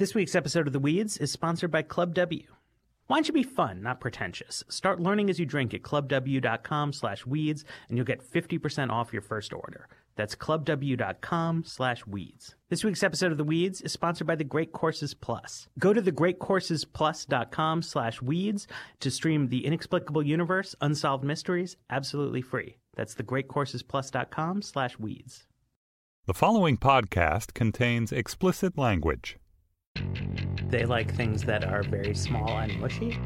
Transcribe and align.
This 0.00 0.14
week's 0.14 0.34
episode 0.34 0.66
of 0.66 0.72
The 0.72 0.78
Weeds 0.78 1.18
is 1.18 1.30
sponsored 1.30 1.70
by 1.70 1.82
Club 1.82 2.14
W. 2.14 2.44
Wine 3.08 3.22
should 3.22 3.34
be 3.34 3.42
fun, 3.42 3.82
not 3.82 4.00
pretentious. 4.00 4.64
Start 4.66 4.98
learning 4.98 5.28
as 5.28 5.38
you 5.38 5.44
drink 5.44 5.74
at 5.74 5.82
clubw.com 5.82 6.94
slash 6.94 7.26
weeds, 7.26 7.66
and 7.86 7.98
you'll 7.98 8.06
get 8.06 8.24
50% 8.24 8.88
off 8.88 9.12
your 9.12 9.20
first 9.20 9.52
order. 9.52 9.88
That's 10.16 10.34
clubw.com 10.34 11.64
slash 11.66 12.06
weeds. 12.06 12.54
This 12.70 12.82
week's 12.82 13.02
episode 13.02 13.30
of 13.30 13.36
The 13.36 13.44
Weeds 13.44 13.82
is 13.82 13.92
sponsored 13.92 14.26
by 14.26 14.36
The 14.36 14.42
Great 14.42 14.72
Courses 14.72 15.12
Plus. 15.12 15.68
Go 15.78 15.92
to 15.92 16.00
thegreatcoursesplus.com 16.00 17.82
slash 17.82 18.22
weeds 18.22 18.66
to 19.00 19.10
stream 19.10 19.48
The 19.48 19.66
Inexplicable 19.66 20.22
Universe, 20.22 20.74
Unsolved 20.80 21.24
Mysteries, 21.24 21.76
absolutely 21.90 22.40
free. 22.40 22.78
That's 22.96 23.16
thegreatcoursesplus.com 23.16 24.62
slash 24.62 24.98
weeds. 24.98 25.44
The 26.24 26.32
following 26.32 26.78
podcast 26.78 27.52
contains 27.52 28.12
explicit 28.12 28.78
language. 28.78 29.36
They 30.70 30.84
like 30.84 31.12
things 31.16 31.42
that 31.44 31.64
are 31.64 31.82
very 31.82 32.14
small 32.14 32.48
and 32.58 32.78
mushy. 32.80 33.18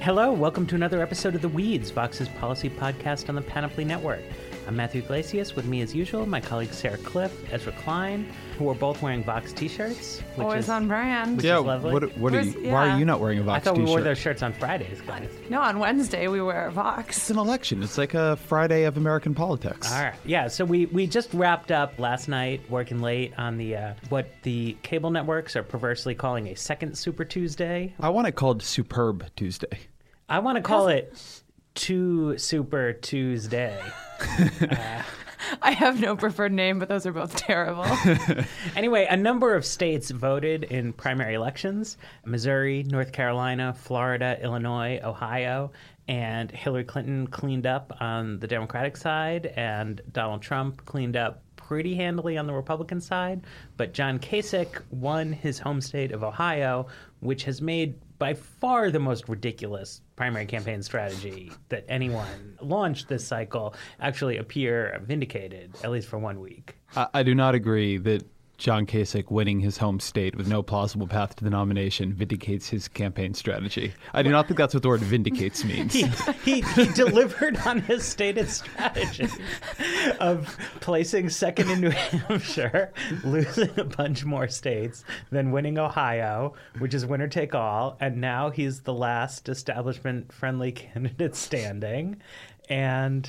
Hello, 0.00 0.32
welcome 0.32 0.66
to 0.68 0.74
another 0.74 1.02
episode 1.02 1.34
of 1.34 1.42
The 1.42 1.50
Weeds, 1.50 1.90
Vox's 1.90 2.28
policy 2.28 2.70
podcast 2.70 3.28
on 3.28 3.34
the 3.34 3.42
Panoply 3.42 3.84
Network. 3.84 4.22
I'm 4.66 4.76
Matthew 4.76 5.02
Yglesias. 5.02 5.54
With 5.54 5.66
me, 5.66 5.82
as 5.82 5.94
usual, 5.94 6.24
my 6.24 6.40
colleagues 6.40 6.78
Sarah 6.78 6.96
Kliff, 6.98 7.30
Ezra 7.52 7.72
Klein, 7.72 8.26
who 8.58 8.68
are 8.70 8.74
both 8.74 9.02
wearing 9.02 9.22
Vox 9.22 9.52
t-shirts. 9.52 10.20
Which 10.36 10.44
Always 10.46 10.64
is, 10.64 10.70
on 10.70 10.88
brand. 10.88 11.36
which 11.36 11.44
yeah, 11.44 11.58
is 11.58 11.64
lovely. 11.66 11.92
what, 11.92 12.02
what 12.16 12.32
are 12.32 12.36
Where's- 12.36 12.54
you, 12.54 12.70
why 12.70 12.88
are 12.88 12.98
you 12.98 13.04
not 13.04 13.20
wearing 13.20 13.40
a 13.40 13.42
Vox 13.42 13.64
T 13.64 13.64
shirt? 13.64 13.66
I 13.66 13.70
thought 13.70 13.76
we 13.78 13.84
t-shirt? 13.84 13.88
We 13.88 13.90
wore 13.94 14.00
those 14.02 14.18
shirts 14.18 14.42
on 14.42 14.52
Fridays, 14.54 15.00
guys. 15.02 15.28
No, 15.50 15.60
on 15.60 15.78
Wednesday 15.78 16.28
we 16.28 16.40
wear 16.40 16.70
Vox. 16.70 17.18
It's 17.18 17.30
an 17.30 17.38
election. 17.38 17.82
It's 17.82 17.98
like 17.98 18.14
a 18.14 18.36
Friday 18.36 18.84
of 18.84 18.96
American 18.96 19.34
politics. 19.34 19.92
All 19.92 20.02
right. 20.02 20.14
Yeah. 20.24 20.48
So 20.48 20.64
we, 20.64 20.86
we 20.86 21.06
just 21.06 21.34
wrapped 21.34 21.70
up 21.70 21.98
last 21.98 22.28
night 22.28 22.62
working 22.70 23.02
late 23.02 23.34
on 23.36 23.58
the 23.58 23.76
uh, 23.76 23.94
what 24.08 24.28
the 24.44 24.78
cable 24.82 25.10
networks 25.10 25.56
are 25.56 25.62
perversely 25.62 26.14
calling 26.14 26.48
a 26.48 26.54
second 26.56 26.96
Super 26.96 27.26
Tuesday. 27.26 27.94
I 28.00 28.08
want 28.08 28.28
it 28.28 28.32
called 28.32 28.62
Superb 28.62 29.26
Tuesday. 29.36 29.78
I 30.26 30.38
want 30.38 30.56
to 30.56 30.62
call 30.62 30.88
it 30.88 31.14
Two 31.74 32.38
Super 32.38 32.92
Tuesday. 32.92 33.80
I 35.62 35.72
have 35.72 36.00
no 36.00 36.16
preferred 36.16 36.52
name, 36.52 36.78
but 36.78 36.88
those 36.88 37.06
are 37.06 37.12
both 37.12 37.36
terrible. 37.36 37.86
Anyway, 38.76 39.06
a 39.08 39.16
number 39.16 39.54
of 39.54 39.64
states 39.64 40.10
voted 40.10 40.64
in 40.64 40.92
primary 40.92 41.34
elections 41.34 41.96
Missouri, 42.24 42.82
North 42.82 43.12
Carolina, 43.12 43.72
Florida, 43.74 44.38
Illinois, 44.42 45.00
Ohio. 45.02 45.70
And 46.06 46.50
Hillary 46.50 46.84
Clinton 46.84 47.26
cleaned 47.28 47.66
up 47.66 47.96
on 47.98 48.38
the 48.38 48.46
Democratic 48.46 48.94
side, 48.96 49.46
and 49.56 50.02
Donald 50.12 50.42
Trump 50.42 50.84
cleaned 50.84 51.16
up 51.16 51.43
pretty 51.68 51.94
handily 51.94 52.36
on 52.36 52.46
the 52.46 52.52
Republican 52.52 53.00
side. 53.00 53.42
But 53.76 53.94
John 53.94 54.18
Kasich 54.18 54.82
won 54.90 55.32
his 55.32 55.58
home 55.58 55.80
state 55.80 56.12
of 56.12 56.22
Ohio, 56.22 56.86
which 57.20 57.44
has 57.44 57.62
made 57.62 57.94
by 58.18 58.34
far 58.34 58.90
the 58.90 59.00
most 59.00 59.28
ridiculous 59.28 60.00
primary 60.16 60.46
campaign 60.46 60.82
strategy 60.82 61.50
that 61.68 61.84
anyone 61.88 62.56
launched 62.60 63.08
this 63.08 63.26
cycle 63.26 63.74
actually 64.00 64.36
appear 64.36 65.00
vindicated, 65.04 65.74
at 65.82 65.90
least 65.90 66.08
for 66.08 66.18
one 66.18 66.40
week. 66.40 66.76
I, 66.96 67.08
I 67.14 67.22
do 67.22 67.34
not 67.34 67.54
agree 67.54 67.96
that 67.98 68.24
John 68.56 68.86
Kasich 68.86 69.30
winning 69.30 69.60
his 69.60 69.78
home 69.78 69.98
state 70.00 70.36
with 70.36 70.48
no 70.48 70.62
plausible 70.62 71.06
path 71.06 71.36
to 71.36 71.44
the 71.44 71.50
nomination 71.50 72.14
vindicates 72.14 72.68
his 72.68 72.88
campaign 72.88 73.34
strategy. 73.34 73.92
I 74.12 74.22
do 74.22 74.30
not 74.30 74.46
think 74.46 74.58
that's 74.58 74.74
what 74.74 74.82
the 74.82 74.88
word 74.88 75.00
vindicates 75.00 75.64
means. 75.64 75.92
he, 75.92 76.06
he, 76.44 76.60
he 76.60 76.86
delivered 76.92 77.56
on 77.66 77.80
his 77.80 78.04
stated 78.04 78.48
strategy 78.48 79.28
of 80.20 80.56
placing 80.80 81.30
second 81.30 81.70
in 81.70 81.80
New 81.80 81.90
Hampshire, 81.90 82.92
losing 83.24 83.70
a 83.78 83.84
bunch 83.84 84.24
more 84.24 84.48
states, 84.48 85.04
then 85.30 85.50
winning 85.50 85.78
Ohio, 85.78 86.54
which 86.78 86.94
is 86.94 87.04
winner 87.04 87.28
take 87.28 87.54
all, 87.54 87.96
and 88.00 88.20
now 88.20 88.50
he's 88.50 88.80
the 88.80 88.94
last 88.94 89.48
establishment 89.48 90.32
friendly 90.32 90.72
candidate 90.72 91.34
standing. 91.34 92.20
And 92.68 93.28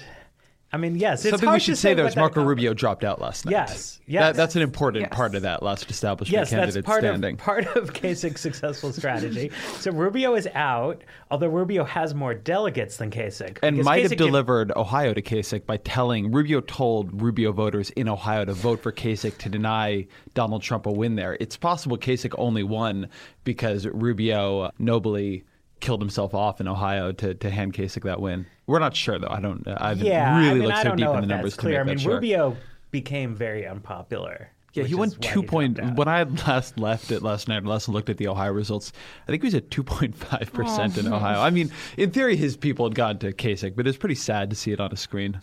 I 0.75 0.77
mean, 0.77 0.97
yes, 0.97 1.23
it's 1.23 1.29
Something 1.31 1.51
we 1.53 1.59
should 1.61 1.77
say, 1.77 1.93
though 1.93 2.03
what 2.03 2.09
is 2.09 2.15
that 2.15 2.19
Marco 2.19 2.41
com- 2.41 2.47
Rubio 2.47 2.73
dropped 2.73 3.05
out 3.05 3.21
last 3.21 3.45
night. 3.45 3.51
Yes, 3.51 4.01
That- 4.09 4.35
that's 4.35 4.57
an 4.57 4.61
important 4.61 5.03
Yes. 5.03 5.09
part 5.15 5.33
of 5.33 5.43
that 5.43 5.63
last 5.63 5.89
establishment 5.89 6.33
Yes, 6.37 6.49
that's 6.49 6.59
candidate 6.59 6.83
part 6.85 6.99
standing. 7.01 7.33
of 7.35 7.39
part 7.39 7.65
of 7.77 7.93
Kasich's 7.93 8.41
successful 8.41 8.91
strategy. 8.91 9.51
So 9.79 9.91
Rubio 9.91 10.35
is 10.35 10.49
out, 10.53 11.01
although 11.31 11.47
Rubio 11.47 11.85
has 11.85 12.13
more 12.13 12.33
delegates 12.33 12.97
than 12.97 13.09
Kasich. 13.09 13.57
and 13.63 13.77
because 13.77 13.85
might 13.85 14.01
have 14.03 14.11
Kasich- 14.11 14.17
delivered 14.17 14.73
Ohio 14.75 15.13
to 15.13 15.21
Kasich 15.21 15.65
by 15.65 15.77
telling 15.77 16.31
Rubio 16.33 16.59
told 16.59 17.21
Rubio 17.21 17.53
voters 17.53 17.89
in 17.91 18.09
Ohio 18.09 18.43
to 18.43 18.53
vote 18.53 18.81
for 18.81 18.91
Kasich 18.91 19.37
to 19.37 19.47
deny 19.49 20.05
Donald 20.33 20.61
Trump 20.61 20.85
a 20.87 20.91
win 20.91 21.15
there. 21.15 21.37
It's 21.39 21.55
possible 21.55 21.97
Kasich 21.97 22.35
only 22.37 22.63
won 22.63 23.07
because 23.45 23.87
Rubio 23.87 24.71
nobly 24.77 25.45
killed 25.85 26.01
himself 26.01 26.33
off 26.33 26.59
in 26.59 26.67
Ohio 26.67 27.11
to, 27.11 27.35
to 27.35 27.49
hand 27.49 27.73
Kasich 27.73 28.03
that 28.03 28.19
win. 28.19 28.47
We're 28.65 28.79
not 28.79 28.95
sure 28.95 29.19
though. 29.19 29.29
I 29.29 29.39
don't. 29.39 29.65
Uh, 29.67 29.77
I 29.79 29.89
haven't 29.89 30.05
Yeah, 30.05 30.37
really 30.39 30.49
I 30.49 30.53
mean, 30.55 30.63
looked 30.63 30.77
so 30.81 30.95
deep 30.95 31.07
in 31.07 31.21
the 31.21 31.27
numbers 31.27 31.55
clear. 31.55 31.75
to 31.75 31.79
I 31.81 31.83
mean, 31.83 31.95
that 31.97 32.01
sure. 32.01 32.13
Rubio 32.15 32.57
became 32.91 33.35
very 33.35 33.67
unpopular. 33.67 34.49
Yeah, 34.73 34.83
he 34.83 34.95
won 34.95 35.11
two 35.11 35.43
point. 35.43 35.79
When 35.95 36.07
I 36.07 36.23
last 36.47 36.77
left 36.79 37.11
it 37.11 37.21
last 37.21 37.47
night, 37.47 37.63
last 37.63 37.87
looked 37.87 38.09
at 38.09 38.17
the 38.17 38.27
Ohio 38.27 38.51
results, 38.51 38.91
I 39.23 39.31
think 39.31 39.43
he 39.43 39.47
was 39.47 39.55
at 39.55 39.69
two 39.71 39.83
point 39.83 40.15
five 40.17 40.51
percent 40.51 40.97
in 40.97 41.11
Ohio. 41.13 41.39
I 41.39 41.49
mean, 41.51 41.71
in 41.97 42.11
theory, 42.11 42.35
his 42.35 42.57
people 42.57 42.85
had 42.85 42.95
gone 42.95 43.19
to 43.19 43.31
Kasich, 43.31 43.75
but 43.75 43.87
it's 43.87 43.97
pretty 43.97 44.15
sad 44.15 44.49
to 44.49 44.55
see 44.55 44.71
it 44.71 44.79
on 44.81 44.91
a 44.91 44.97
screen. 44.97 45.39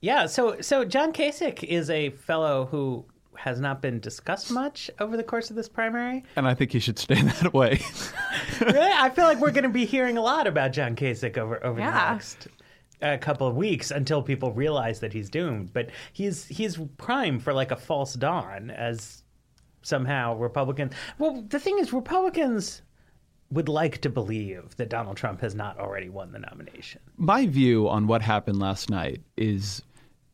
Yeah, 0.00 0.26
so 0.26 0.60
so 0.60 0.84
John 0.84 1.12
Kasich 1.12 1.62
is 1.64 1.90
a 1.90 2.10
fellow 2.10 2.66
who 2.66 3.04
has 3.36 3.60
not 3.60 3.82
been 3.82 4.00
discussed 4.00 4.50
much 4.50 4.90
over 5.00 5.16
the 5.16 5.22
course 5.24 5.50
of 5.50 5.56
this 5.56 5.68
primary. 5.68 6.24
And 6.36 6.46
I 6.46 6.54
think 6.54 6.72
he 6.72 6.78
should 6.78 6.98
stay 6.98 7.20
that 7.22 7.52
way. 7.52 7.80
really, 8.60 8.78
I 8.92 9.10
feel 9.10 9.24
like 9.24 9.38
we're 9.40 9.50
going 9.52 9.64
to 9.64 9.68
be 9.70 9.84
hearing 9.84 10.16
a 10.16 10.22
lot 10.22 10.46
about 10.46 10.72
John 10.72 10.96
Kasich 10.96 11.36
over 11.38 11.62
over 11.64 11.76
the 11.76 11.82
Yeah. 11.82 12.12
next 12.12 12.48
uh, 13.02 13.16
couple 13.20 13.46
of 13.46 13.56
weeks 13.56 13.90
until 13.90 14.22
people 14.22 14.52
realize 14.52 15.00
that 15.00 15.12
he's 15.12 15.28
doomed. 15.28 15.72
But 15.72 15.90
he's 16.12 16.46
he's 16.46 16.78
prime 16.96 17.38
for 17.40 17.52
like 17.52 17.70
a 17.70 17.76
false 17.76 18.14
dawn 18.14 18.70
as 18.70 19.22
somehow 19.82 20.34
Republicans. 20.36 20.92
Well, 21.18 21.42
the 21.48 21.58
thing 21.60 21.78
is, 21.78 21.92
Republicans 21.92 22.82
would 23.50 23.68
like 23.68 24.00
to 24.00 24.08
believe 24.08 24.74
that 24.76 24.88
Donald 24.88 25.16
Trump 25.16 25.40
has 25.42 25.54
not 25.54 25.78
already 25.78 26.08
won 26.08 26.32
the 26.32 26.38
nomination. 26.38 27.00
My 27.18 27.46
view 27.46 27.88
on 27.88 28.06
what 28.06 28.22
happened 28.22 28.58
last 28.58 28.88
night 28.90 29.20
is 29.36 29.82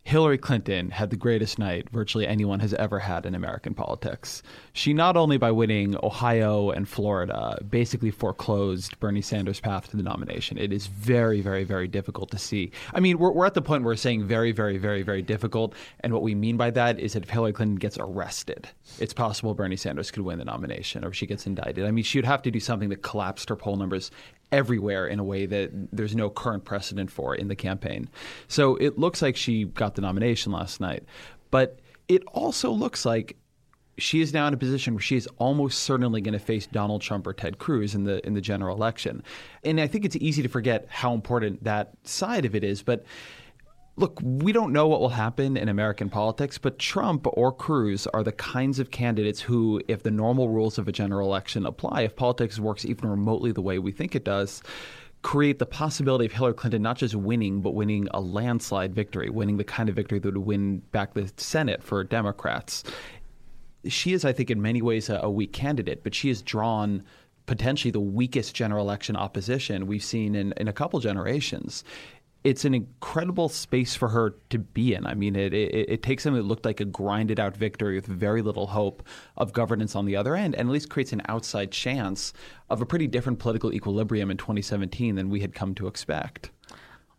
Hillary 0.03 0.38
Clinton 0.38 0.91
had 0.91 1.11
the 1.11 1.16
greatest 1.16 1.59
night 1.59 1.88
virtually 1.91 2.27
anyone 2.27 2.59
has 2.61 2.75
ever 2.75 2.99
had 2.99 3.27
in 3.27 3.34
American 3.34 3.75
politics. 3.75 4.43
She 4.72 4.93
not 4.93 5.16
only 5.16 5.37
by 5.37 5.50
winning 5.50 5.94
Ohio 6.03 6.71
and 6.71 6.88
Florida 6.88 7.59
basically 7.69 8.11
foreclosed 8.11 8.99
Bernie 8.99 9.21
Sanders' 9.21 9.61
path 9.61 9.91
to 9.91 9.97
the 9.97 10.03
nomination. 10.03 10.59
It 10.59 10.72
is 10.72 10.87
very, 10.87 11.41
very, 11.43 11.65
very 11.65 11.87
difficult 11.87 12.31
to 12.31 12.38
see. 12.38 12.72
I 12.94 13.00
mean, 13.00 13.19
we're, 13.19 13.31
we're 13.31 13.47
at 13.47 13.55
the 13.55 13.62
point 13.62 13.84
where 13.84 13.93
we're 13.93 13.97
saying 13.97 14.27
very, 14.27 14.53
very, 14.53 14.78
very, 14.78 15.03
very 15.03 15.22
difficult. 15.22 15.75
And 16.00 16.12
what 16.12 16.22
we 16.22 16.34
mean 16.34 16.56
by 16.56 16.71
that 16.71 16.99
is 16.99 17.12
that 17.12 17.25
if 17.25 17.31
Hillary 17.31 17.53
Clinton 17.53 17.77
gets 17.77 17.99
arrested, 17.99 18.69
it's 18.99 19.15
possible 19.15 19.55
Bernie 19.55 19.77
Sanders 19.77 20.11
could 20.11 20.25
win 20.25 20.38
the 20.38 20.44
nomination 20.44 21.05
or 21.05 21.12
she 21.12 21.27
gets 21.27 21.47
indicted. 21.47 21.84
I 21.84 21.91
mean, 21.91 22.05
she 22.05 22.19
would 22.19 22.25
have 22.25 22.43
to 22.43 22.50
do 22.50 22.59
something 22.59 22.88
that 22.88 23.03
collapsed 23.03 23.49
her 23.50 23.56
poll 23.56 23.77
numbers 23.77 24.11
everywhere 24.53 25.06
in 25.06 25.19
a 25.19 25.25
way 25.25 25.47
that 25.47 25.71
there's 25.93 26.15
no 26.15 26.31
current 26.31 26.65
precedent 26.65 27.11
for 27.11 27.34
in 27.34 27.49
the 27.49 27.56
campaign. 27.56 28.09
So 28.49 28.77
it 28.77 28.99
looks 28.99 29.22
like 29.22 29.37
she 29.37 29.65
got 29.65 29.94
the 29.94 30.03
nomination 30.03 30.53
last 30.53 30.81
night. 30.81 31.05
But 31.50 31.81
it 32.09 32.25
also 32.33 32.71
looks 32.71 33.05
like 33.05 33.37
she 33.99 34.21
is 34.21 34.33
now 34.33 34.47
in 34.47 34.55
a 34.55 34.56
position 34.56 34.94
where 34.94 35.00
she 35.00 35.16
is 35.16 35.28
almost 35.38 35.81
certainly 35.81 36.21
going 36.21 36.33
to 36.33 36.38
face 36.38 36.66
Donald 36.66 37.03
Trump 37.03 37.27
or 37.27 37.33
Ted 37.33 37.59
Cruz 37.59 37.94
in 37.94 38.05
the 38.05 38.25
in 38.27 38.34
the 38.34 38.41
general 38.41 38.75
election. 38.75 39.22
And 39.62 39.81
I 39.81 39.87
think 39.87 40.05
it's 40.05 40.16
easy 40.16 40.43
to 40.43 40.49
forget 40.49 40.87
how 40.88 41.12
important 41.12 41.65
that 41.65 41.93
side 42.05 42.44
of 42.44 42.55
it 42.55 42.65
is, 42.65 42.82
but 42.82 43.05
Look, 43.96 44.19
we 44.22 44.52
don't 44.52 44.72
know 44.72 44.87
what 44.87 45.00
will 45.00 45.10
happen 45.10 45.56
in 45.56 45.69
American 45.69 46.08
politics, 46.08 46.58
but 46.58 46.78
Trump 46.78 47.26
or 47.26 47.52
Cruz 47.52 48.06
are 48.08 48.22
the 48.22 48.32
kinds 48.32 48.78
of 48.78 48.90
candidates 48.90 49.40
who, 49.40 49.82
if 49.88 50.02
the 50.02 50.10
normal 50.10 50.48
rules 50.48 50.78
of 50.78 50.88
a 50.88 50.92
general 50.92 51.28
election 51.28 51.66
apply, 51.66 52.02
if 52.02 52.16
politics 52.16 52.58
works 52.58 52.84
even 52.84 53.10
remotely 53.10 53.52
the 53.52 53.60
way 53.60 53.78
we 53.78 53.92
think 53.92 54.14
it 54.14 54.25
does, 54.25 54.62
create 55.22 55.58
the 55.58 55.66
possibility 55.66 56.25
of 56.25 56.32
Hillary 56.32 56.54
Clinton 56.54 56.82
not 56.82 56.96
just 56.96 57.14
winning, 57.14 57.60
but 57.60 57.75
winning 57.75 58.08
a 58.12 58.20
landslide 58.20 58.94
victory, 58.94 59.28
winning 59.28 59.58
the 59.58 59.64
kind 59.64 59.88
of 59.88 59.96
victory 59.96 60.19
that 60.19 60.34
would 60.34 60.46
win 60.46 60.78
back 60.93 61.12
the 61.12 61.31
Senate 61.36 61.82
for 61.82 62.02
Democrats. 62.02 62.84
She 63.86 64.12
is, 64.14 64.25
I 64.25 64.32
think, 64.32 64.50
in 64.50 64.62
many 64.62 64.81
ways 64.81 65.10
a, 65.10 65.16
a 65.22 65.31
weak 65.31 65.52
candidate, 65.52 66.02
but 66.02 66.14
she 66.14 66.28
has 66.28 66.40
drawn 66.40 67.02
potentially 67.46 67.90
the 67.90 68.00
weakest 68.00 68.54
general 68.54 68.84
election 68.84 69.16
opposition 69.16 69.86
we've 69.86 70.04
seen 70.04 70.34
in, 70.34 70.54
in 70.56 70.69
a 70.69 70.72
couple 70.72 71.00
generations 71.00 71.84
it's 72.42 72.64
an 72.64 72.75
incredible 72.75 73.48
space 73.48 73.94
for 73.94 74.08
her 74.08 74.37
to 74.48 74.58
be 74.58 74.94
in. 74.94 75.06
I 75.06 75.14
mean, 75.14 75.37
it, 75.37 75.52
it, 75.52 75.90
it 75.90 76.02
takes 76.02 76.22
something 76.22 76.40
that 76.40 76.48
looked 76.48 76.64
like 76.64 76.81
a 76.81 76.87
grinded 76.87 77.38
out 77.38 77.56
victory 77.56 77.96
with 77.96 78.06
very 78.06 78.40
little 78.40 78.69
hope 78.69 79.02
of 79.37 79.52
governance 79.52 79.94
on 79.94 80.06
the 80.06 80.16
other 80.16 80.34
end, 80.34 80.54
and 80.54 80.69
at 80.69 80.72
least 80.72 80.88
creates 80.88 81.12
an 81.12 81.20
outside 81.28 81.70
chance 81.70 82.32
of 82.70 82.81
a 82.81 82.87
pretty 82.87 83.06
different 83.06 83.38
political 83.38 83.72
equilibrium 83.72 84.31
in 84.31 84.38
2017 84.38 85.16
than 85.16 85.28
we 85.28 85.40
had 85.40 85.54
come 85.54 85.75
to 85.75 85.87
expect. 85.87 86.50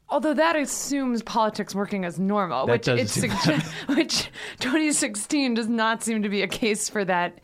Although 0.09 0.33
that 0.33 0.55
assumes 0.55 1.21
politics 1.21 1.73
working 1.73 2.03
as 2.03 2.19
normal, 2.19 2.65
That 2.65 2.85
which 2.85 3.17
it 3.17 3.63
which 3.87 4.29
2016 4.59 5.53
does 5.53 5.69
not 5.69 6.03
seem 6.03 6.23
to 6.23 6.29
be 6.29 6.41
a 6.41 6.47
case 6.47 6.89
for 6.89 7.05
that 7.05 7.39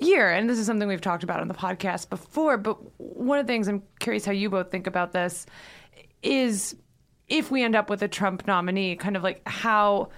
year. 0.00 0.30
And 0.30 0.50
this 0.50 0.58
is 0.58 0.66
something 0.66 0.86
we've 0.88 1.00
talked 1.00 1.22
about 1.22 1.40
on 1.40 1.48
the 1.48 1.54
podcast 1.54 2.10
before. 2.10 2.58
But 2.58 2.78
one 2.98 3.38
of 3.38 3.46
the 3.46 3.52
things 3.52 3.68
I'm 3.68 3.82
curious 4.00 4.26
how 4.26 4.32
you 4.32 4.50
both 4.50 4.70
think 4.70 4.86
about 4.86 5.12
this 5.12 5.46
is 6.22 6.76
if 7.30 7.50
we 7.50 7.62
end 7.62 7.74
up 7.74 7.88
with 7.88 8.02
a 8.02 8.08
Trump 8.08 8.46
nominee, 8.46 8.96
kind 8.96 9.16
of 9.16 9.22
like 9.22 9.40
how 9.46 10.10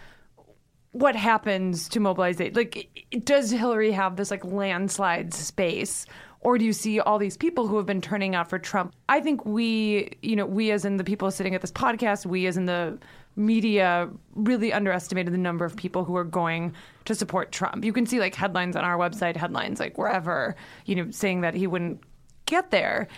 what 0.92 1.16
happens 1.16 1.88
to 1.90 2.00
mobilization? 2.00 2.54
Like, 2.54 3.06
does 3.24 3.50
Hillary 3.50 3.92
have 3.92 4.16
this 4.16 4.30
like 4.30 4.44
landslide 4.44 5.32
space, 5.32 6.06
or 6.40 6.58
do 6.58 6.64
you 6.64 6.72
see 6.72 7.00
all 7.00 7.18
these 7.18 7.36
people 7.36 7.66
who 7.66 7.76
have 7.76 7.86
been 7.86 8.00
turning 8.00 8.34
out 8.34 8.48
for 8.48 8.58
Trump? 8.58 8.94
I 9.08 9.20
think 9.20 9.44
we, 9.46 10.16
you 10.22 10.36
know, 10.36 10.46
we 10.46 10.70
as 10.70 10.84
in 10.84 10.96
the 10.96 11.04
people 11.04 11.30
sitting 11.30 11.54
at 11.54 11.60
this 11.60 11.72
podcast, 11.72 12.26
we 12.26 12.46
as 12.46 12.56
in 12.56 12.66
the 12.66 12.98
media, 13.36 14.10
really 14.34 14.72
underestimated 14.72 15.32
the 15.32 15.38
number 15.38 15.64
of 15.64 15.74
people 15.74 16.04
who 16.04 16.14
are 16.16 16.24
going 16.24 16.74
to 17.06 17.14
support 17.14 17.52
Trump. 17.52 17.84
You 17.84 17.92
can 17.92 18.04
see 18.04 18.20
like 18.20 18.34
headlines 18.34 18.76
on 18.76 18.84
our 18.84 18.98
website, 18.98 19.36
headlines 19.36 19.80
like 19.80 19.96
wherever, 19.96 20.54
you 20.84 20.94
know, 20.94 21.10
saying 21.10 21.40
that 21.40 21.54
he 21.54 21.66
wouldn't 21.66 22.02
get 22.44 22.70
there. 22.70 23.08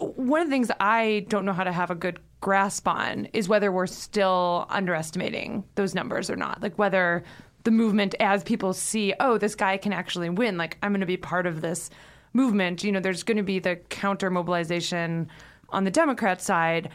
One 0.00 0.40
of 0.40 0.48
the 0.48 0.52
things 0.52 0.72
I 0.80 1.26
don't 1.28 1.44
know 1.44 1.52
how 1.52 1.62
to 1.62 1.70
have 1.70 1.92
a 1.92 1.94
good 1.94 2.18
grasp 2.42 2.86
on 2.86 3.26
is 3.32 3.48
whether 3.48 3.72
we're 3.72 3.86
still 3.86 4.66
underestimating 4.68 5.64
those 5.76 5.94
numbers 5.94 6.28
or 6.28 6.36
not. 6.36 6.60
Like 6.60 6.78
whether 6.78 7.24
the 7.64 7.70
movement, 7.70 8.14
as 8.20 8.42
people 8.42 8.74
see, 8.74 9.14
oh, 9.20 9.38
this 9.38 9.54
guy 9.54 9.78
can 9.78 9.94
actually 9.94 10.28
win, 10.28 10.58
like 10.58 10.76
I'm 10.82 10.92
going 10.92 11.00
to 11.00 11.06
be 11.06 11.16
part 11.16 11.46
of 11.46 11.62
this 11.62 11.88
movement. 12.34 12.84
You 12.84 12.92
know, 12.92 13.00
there's 13.00 13.22
going 13.22 13.38
to 13.38 13.42
be 13.42 13.60
the 13.60 13.76
counter 13.76 14.28
mobilization 14.28 15.28
on 15.70 15.84
the 15.84 15.90
Democrat 15.90 16.42
side. 16.42 16.90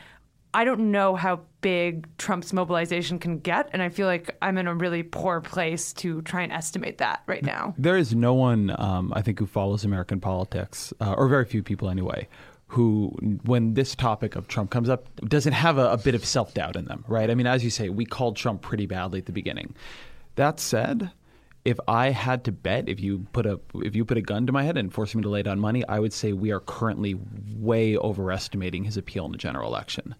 I 0.53 0.63
don't 0.63 0.91
know 0.91 1.15
how 1.15 1.41
big 1.61 2.07
Trump's 2.17 2.51
mobilization 2.51 3.19
can 3.19 3.39
get, 3.39 3.69
and 3.73 3.81
I 3.81 3.89
feel 3.89 4.07
like 4.07 4.35
I'm 4.41 4.57
in 4.57 4.67
a 4.67 4.73
really 4.73 5.03
poor 5.03 5.39
place 5.39 5.93
to 5.93 6.21
try 6.23 6.41
and 6.41 6.51
estimate 6.51 6.97
that 6.97 7.21
right 7.27 7.43
now. 7.43 7.75
There 7.77 7.97
is 7.97 8.15
no 8.15 8.33
one, 8.33 8.75
um, 8.79 9.13
I 9.15 9.21
think, 9.21 9.39
who 9.39 9.45
follows 9.45 9.83
American 9.83 10.19
politics, 10.19 10.93
uh, 10.99 11.13
or 11.13 11.27
very 11.27 11.45
few 11.45 11.63
people 11.63 11.89
anyway, 11.89 12.27
who, 12.67 13.15
when 13.43 13.73
this 13.73 13.95
topic 13.95 14.35
of 14.35 14.47
Trump 14.47 14.69
comes 14.69 14.89
up, 14.89 15.07
doesn't 15.21 15.53
have 15.53 15.77
a, 15.77 15.91
a 15.91 15.97
bit 15.97 16.15
of 16.15 16.25
self 16.25 16.53
doubt 16.53 16.75
in 16.75 16.85
them, 16.85 17.05
right? 17.07 17.29
I 17.29 17.35
mean, 17.35 17.47
as 17.47 17.63
you 17.63 17.69
say, 17.69 17.89
we 17.89 18.05
called 18.05 18.35
Trump 18.35 18.61
pretty 18.61 18.85
badly 18.85 19.19
at 19.19 19.25
the 19.25 19.31
beginning. 19.31 19.73
That 20.35 20.59
said, 20.59 21.11
if 21.63 21.79
I 21.87 22.11
had 22.11 22.43
to 22.45 22.51
bet, 22.51 22.87
if 22.87 22.99
you 22.99 23.27
put 23.33 23.45
a 23.45 23.59
if 23.75 23.95
you 23.95 24.05
put 24.05 24.17
a 24.17 24.21
gun 24.21 24.45
to 24.47 24.53
my 24.53 24.63
head 24.63 24.77
and 24.77 24.93
forced 24.93 25.15
me 25.15 25.21
to 25.23 25.29
lay 25.29 25.43
down 25.43 25.59
money, 25.59 25.85
I 25.87 25.99
would 25.99 26.13
say 26.13 26.33
we 26.33 26.51
are 26.51 26.59
currently 26.59 27.17
way 27.55 27.97
overestimating 27.97 28.83
his 28.83 28.97
appeal 28.97 29.25
in 29.25 29.31
the 29.31 29.37
general 29.37 29.69
election. 29.69 30.15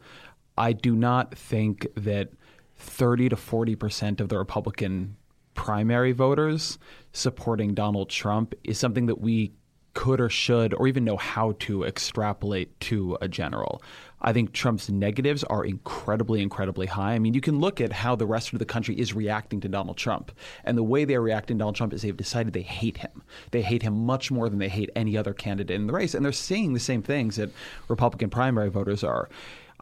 I 0.58 0.74
do 0.74 0.96
not 0.96 1.36
think 1.36 1.88
that 1.96 2.30
30 2.78 3.30
to 3.30 3.36
40 3.36 3.76
percent 3.76 4.22
of 4.22 4.30
the 4.30 4.38
Republican 4.38 5.18
primary 5.54 6.12
voters 6.12 6.80
supporting 7.12 7.74
Donald 7.74 8.10
Trump 8.10 8.54
is 8.64 8.78
something 8.78 9.08
that 9.08 9.20
we 9.20 9.54
could 9.98 10.22
or 10.22 10.30
should 10.30 10.76
or 10.76 10.88
even 10.88 11.04
know 11.04 11.18
how 11.18 11.54
to 11.58 11.84
extrapolate 11.84 12.80
to 12.80 13.18
a 13.20 13.28
general. 13.28 13.82
I 14.22 14.32
think 14.32 14.54
Trump's 14.54 14.92
negatives 14.92 15.44
are 15.46 15.66
incredibly, 15.66 16.44
incredibly 16.44 16.86
high. 16.86 17.14
I 17.14 17.20
mean, 17.20 17.34
you 17.34 17.42
can 17.42 17.60
look 17.60 17.82
at 17.82 17.92
how 17.92 18.16
the 18.16 18.28
rest 18.28 18.54
of 18.54 18.60
the 18.60 18.66
country 18.66 18.94
is 19.00 19.16
reacting 19.16 19.60
to 19.62 19.68
Donald 19.68 19.98
Trump. 19.98 20.32
And 20.64 20.78
the 20.78 20.84
way 20.84 21.04
they're 21.04 21.20
reacting 21.20 21.58
to 21.58 21.60
Donald 21.60 21.78
Trump 21.78 21.94
is 21.94 22.04
they've 22.04 22.16
decided 22.16 22.54
they 22.54 22.62
hate 22.62 22.98
him. 22.98 23.24
They 23.50 23.64
hate 23.64 23.82
him 23.82 24.06
much 24.06 24.30
more 24.30 24.50
than 24.50 24.60
they 24.60 24.70
hate 24.70 24.92
any 24.96 25.18
other 25.18 25.34
candidate 25.34 25.76
in 25.76 25.88
the 25.88 25.94
race. 25.94 26.14
And 26.14 26.24
they're 26.24 26.32
saying 26.32 26.74
the 26.74 26.80
same 26.80 27.02
things 27.02 27.38
that 27.38 27.50
Republican 27.88 28.30
primary 28.30 28.70
voters 28.70 29.04
are. 29.04 29.30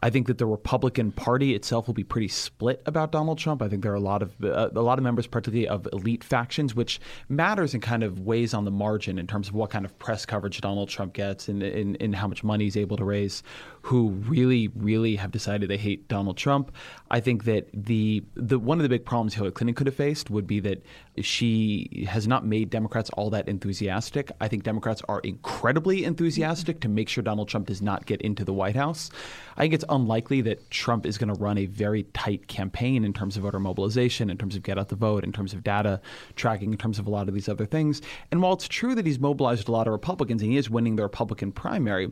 I 0.00 0.10
think 0.10 0.26
that 0.26 0.36
the 0.36 0.46
Republican 0.46 1.10
Party 1.10 1.54
itself 1.54 1.86
will 1.86 1.94
be 1.94 2.04
pretty 2.04 2.28
split 2.28 2.82
about 2.84 3.12
Donald 3.12 3.38
Trump. 3.38 3.62
I 3.62 3.68
think 3.68 3.82
there 3.82 3.92
are 3.92 3.96
a 3.96 4.00
lot 4.00 4.22
of 4.22 4.32
uh, 4.44 4.68
a 4.74 4.82
lot 4.82 4.98
of 4.98 5.04
members, 5.04 5.26
particularly 5.26 5.66
of 5.66 5.88
elite 5.92 6.22
factions, 6.22 6.74
which 6.74 7.00
matters 7.30 7.72
and 7.72 7.82
kind 7.82 8.04
of 8.04 8.20
weighs 8.20 8.52
on 8.52 8.64
the 8.64 8.70
margin 8.70 9.18
in 9.18 9.26
terms 9.26 9.48
of 9.48 9.54
what 9.54 9.70
kind 9.70 9.86
of 9.86 9.98
press 9.98 10.26
coverage 10.26 10.60
Donald 10.60 10.90
Trump 10.90 11.14
gets 11.14 11.48
and, 11.48 11.62
and, 11.62 11.96
and 12.00 12.14
how 12.14 12.28
much 12.28 12.44
money 12.44 12.64
he's 12.64 12.76
able 12.76 12.98
to 12.98 13.04
raise. 13.04 13.42
Who 13.82 14.10
really, 14.10 14.68
really 14.76 15.16
have 15.16 15.30
decided 15.30 15.70
they 15.70 15.76
hate 15.78 16.08
Donald 16.08 16.36
Trump. 16.36 16.72
I 17.10 17.20
think 17.20 17.44
that 17.44 17.68
the 17.72 18.22
the 18.34 18.58
one 18.58 18.78
of 18.78 18.82
the 18.82 18.88
big 18.90 19.04
problems 19.06 19.34
Hillary 19.34 19.52
Clinton 19.52 19.74
could 19.74 19.86
have 19.86 19.96
faced 19.96 20.28
would 20.28 20.46
be 20.46 20.60
that 20.60 20.84
she 21.22 22.06
has 22.08 22.28
not 22.28 22.44
made 22.44 22.68
Democrats 22.68 23.08
all 23.10 23.30
that 23.30 23.48
enthusiastic. 23.48 24.30
I 24.40 24.48
think 24.48 24.64
Democrats 24.64 25.02
are 25.08 25.20
incredibly 25.20 26.04
enthusiastic 26.04 26.80
to 26.80 26.88
make 26.88 27.08
sure 27.08 27.22
Donald 27.22 27.48
Trump 27.48 27.68
does 27.68 27.80
not 27.80 28.04
get 28.04 28.20
into 28.20 28.44
the 28.44 28.52
White 28.52 28.76
House. 28.76 29.10
I 29.56 29.62
think 29.62 29.74
it's 29.74 29.84
unlikely 29.88 30.42
that 30.42 30.70
Trump 30.70 31.06
is 31.06 31.16
going 31.18 31.34
to 31.34 31.40
run 31.40 31.58
a 31.58 31.66
very 31.66 32.04
tight 32.14 32.46
campaign 32.46 33.04
in 33.04 33.12
terms 33.12 33.36
of 33.36 33.44
voter 33.44 33.58
mobilization, 33.58 34.28
in 34.28 34.36
terms 34.36 34.54
of 34.54 34.62
get 34.62 34.78
out 34.78 34.88
the 34.88 34.96
vote, 34.96 35.24
in 35.24 35.32
terms 35.32 35.54
of 35.54 35.64
data 35.64 36.00
tracking, 36.34 36.72
in 36.72 36.78
terms 36.78 36.98
of 36.98 37.06
a 37.06 37.10
lot 37.10 37.28
of 37.28 37.34
these 37.34 37.48
other 37.48 37.66
things. 37.66 38.02
And 38.30 38.42
while 38.42 38.52
it's 38.52 38.68
true 38.68 38.94
that 38.94 39.06
he's 39.06 39.18
mobilized 39.18 39.68
a 39.68 39.72
lot 39.72 39.86
of 39.86 39.92
Republicans 39.92 40.42
and 40.42 40.52
he 40.52 40.58
is 40.58 40.68
winning 40.68 40.96
the 40.96 41.02
Republican 41.02 41.52
primary, 41.52 42.10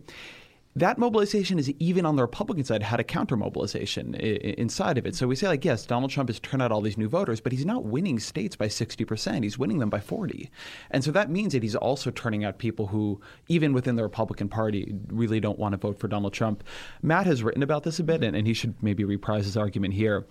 that 0.76 0.98
mobilization 0.98 1.58
is 1.58 1.70
even 1.78 2.04
on 2.04 2.16
the 2.16 2.22
Republican 2.22 2.64
side 2.64 2.82
had 2.82 2.98
a 2.98 3.04
counter 3.04 3.36
mobilization 3.36 4.14
inside 4.14 4.98
of 4.98 5.06
it. 5.06 5.14
So 5.14 5.28
we 5.28 5.36
say 5.36 5.46
like, 5.46 5.64
yes, 5.64 5.86
Donald 5.86 6.10
Trump 6.10 6.28
has 6.28 6.40
turned 6.40 6.62
out 6.62 6.72
all 6.72 6.80
these 6.80 6.98
new 6.98 7.08
voters, 7.08 7.40
but 7.40 7.52
he's 7.52 7.64
not 7.64 7.84
winning 7.84 8.18
states 8.18 8.56
by 8.56 8.66
60%. 8.66 9.44
He's 9.44 9.56
winning 9.56 9.78
them 9.78 9.90
by 9.90 10.00
40. 10.00 10.50
And 10.90 11.04
so 11.04 11.12
that 11.12 11.30
means 11.30 11.52
that 11.52 11.62
he's 11.62 11.76
also 11.76 12.10
turning 12.10 12.44
out 12.44 12.58
people 12.58 12.88
who, 12.88 13.20
even 13.48 13.72
within 13.72 13.94
the 13.94 14.02
Republican 14.02 14.48
Party, 14.48 14.94
really 15.08 15.38
don't 15.38 15.60
want 15.60 15.74
to 15.74 15.76
vote 15.76 15.98
for 16.00 16.08
Donald 16.08 16.32
Trump. 16.32 16.64
Matt 17.02 17.26
has 17.26 17.44
written 17.44 17.62
about 17.62 17.84
this 17.84 18.00
a 18.00 18.04
bit, 18.04 18.24
and, 18.24 18.34
and 18.34 18.46
he 18.46 18.54
should 18.54 18.74
maybe 18.82 19.04
reprise 19.04 19.44
his 19.44 19.56
argument 19.56 19.94
here. 19.94 20.24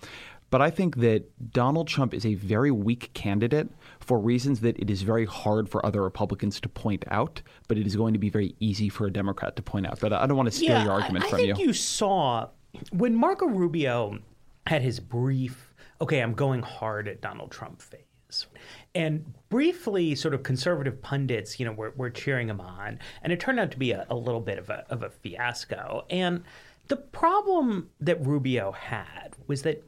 But 0.50 0.60
I 0.60 0.70
think 0.70 0.98
that 0.98 1.52
Donald 1.52 1.88
Trump 1.88 2.14
is 2.14 2.26
a 2.26 2.34
very 2.34 2.70
weak 2.70 3.10
candidate 3.14 3.68
for 4.04 4.18
reasons 4.18 4.60
that 4.60 4.78
it 4.78 4.90
is 4.90 5.02
very 5.02 5.24
hard 5.24 5.68
for 5.68 5.84
other 5.84 6.02
Republicans 6.02 6.60
to 6.60 6.68
point 6.68 7.04
out, 7.10 7.40
but 7.68 7.78
it 7.78 7.86
is 7.86 7.96
going 7.96 8.12
to 8.12 8.18
be 8.18 8.28
very 8.28 8.54
easy 8.60 8.88
for 8.88 9.06
a 9.06 9.10
Democrat 9.10 9.56
to 9.56 9.62
point 9.62 9.86
out. 9.86 9.98
But 9.98 10.12
I 10.12 10.26
don't 10.26 10.36
want 10.36 10.48
to 10.48 10.54
steal 10.54 10.70
yeah, 10.70 10.84
your 10.84 10.92
argument 10.92 11.24
I, 11.24 11.28
I 11.28 11.30
from 11.30 11.38
think 11.40 11.58
you 11.58 11.72
saw 11.72 12.48
when 12.92 13.14
Marco 13.14 13.46
Rubio 13.46 14.18
had 14.66 14.82
his 14.82 15.00
brief, 15.00 15.74
okay, 16.00 16.20
I'm 16.20 16.34
going 16.34 16.62
hard 16.62 17.08
at 17.08 17.20
Donald 17.20 17.50
Trump 17.50 17.80
phase. 17.80 18.46
And 18.94 19.32
briefly, 19.48 20.14
sort 20.14 20.34
of 20.34 20.42
conservative 20.42 21.00
pundits, 21.00 21.58
you 21.58 21.66
know, 21.66 21.72
were, 21.72 21.94
were 21.96 22.10
cheering 22.10 22.48
him 22.48 22.60
on. 22.60 22.98
And 23.22 23.32
it 23.32 23.40
turned 23.40 23.60
out 23.60 23.70
to 23.70 23.78
be 23.78 23.92
a, 23.92 24.06
a 24.10 24.16
little 24.16 24.40
bit 24.40 24.58
of 24.58 24.70
a, 24.70 24.84
of 24.90 25.02
a 25.02 25.10
fiasco. 25.10 26.04
And 26.10 26.42
the 26.88 26.96
problem 26.96 27.90
that 28.00 28.24
Rubio 28.26 28.72
had 28.72 29.36
was 29.46 29.62
that 29.62 29.84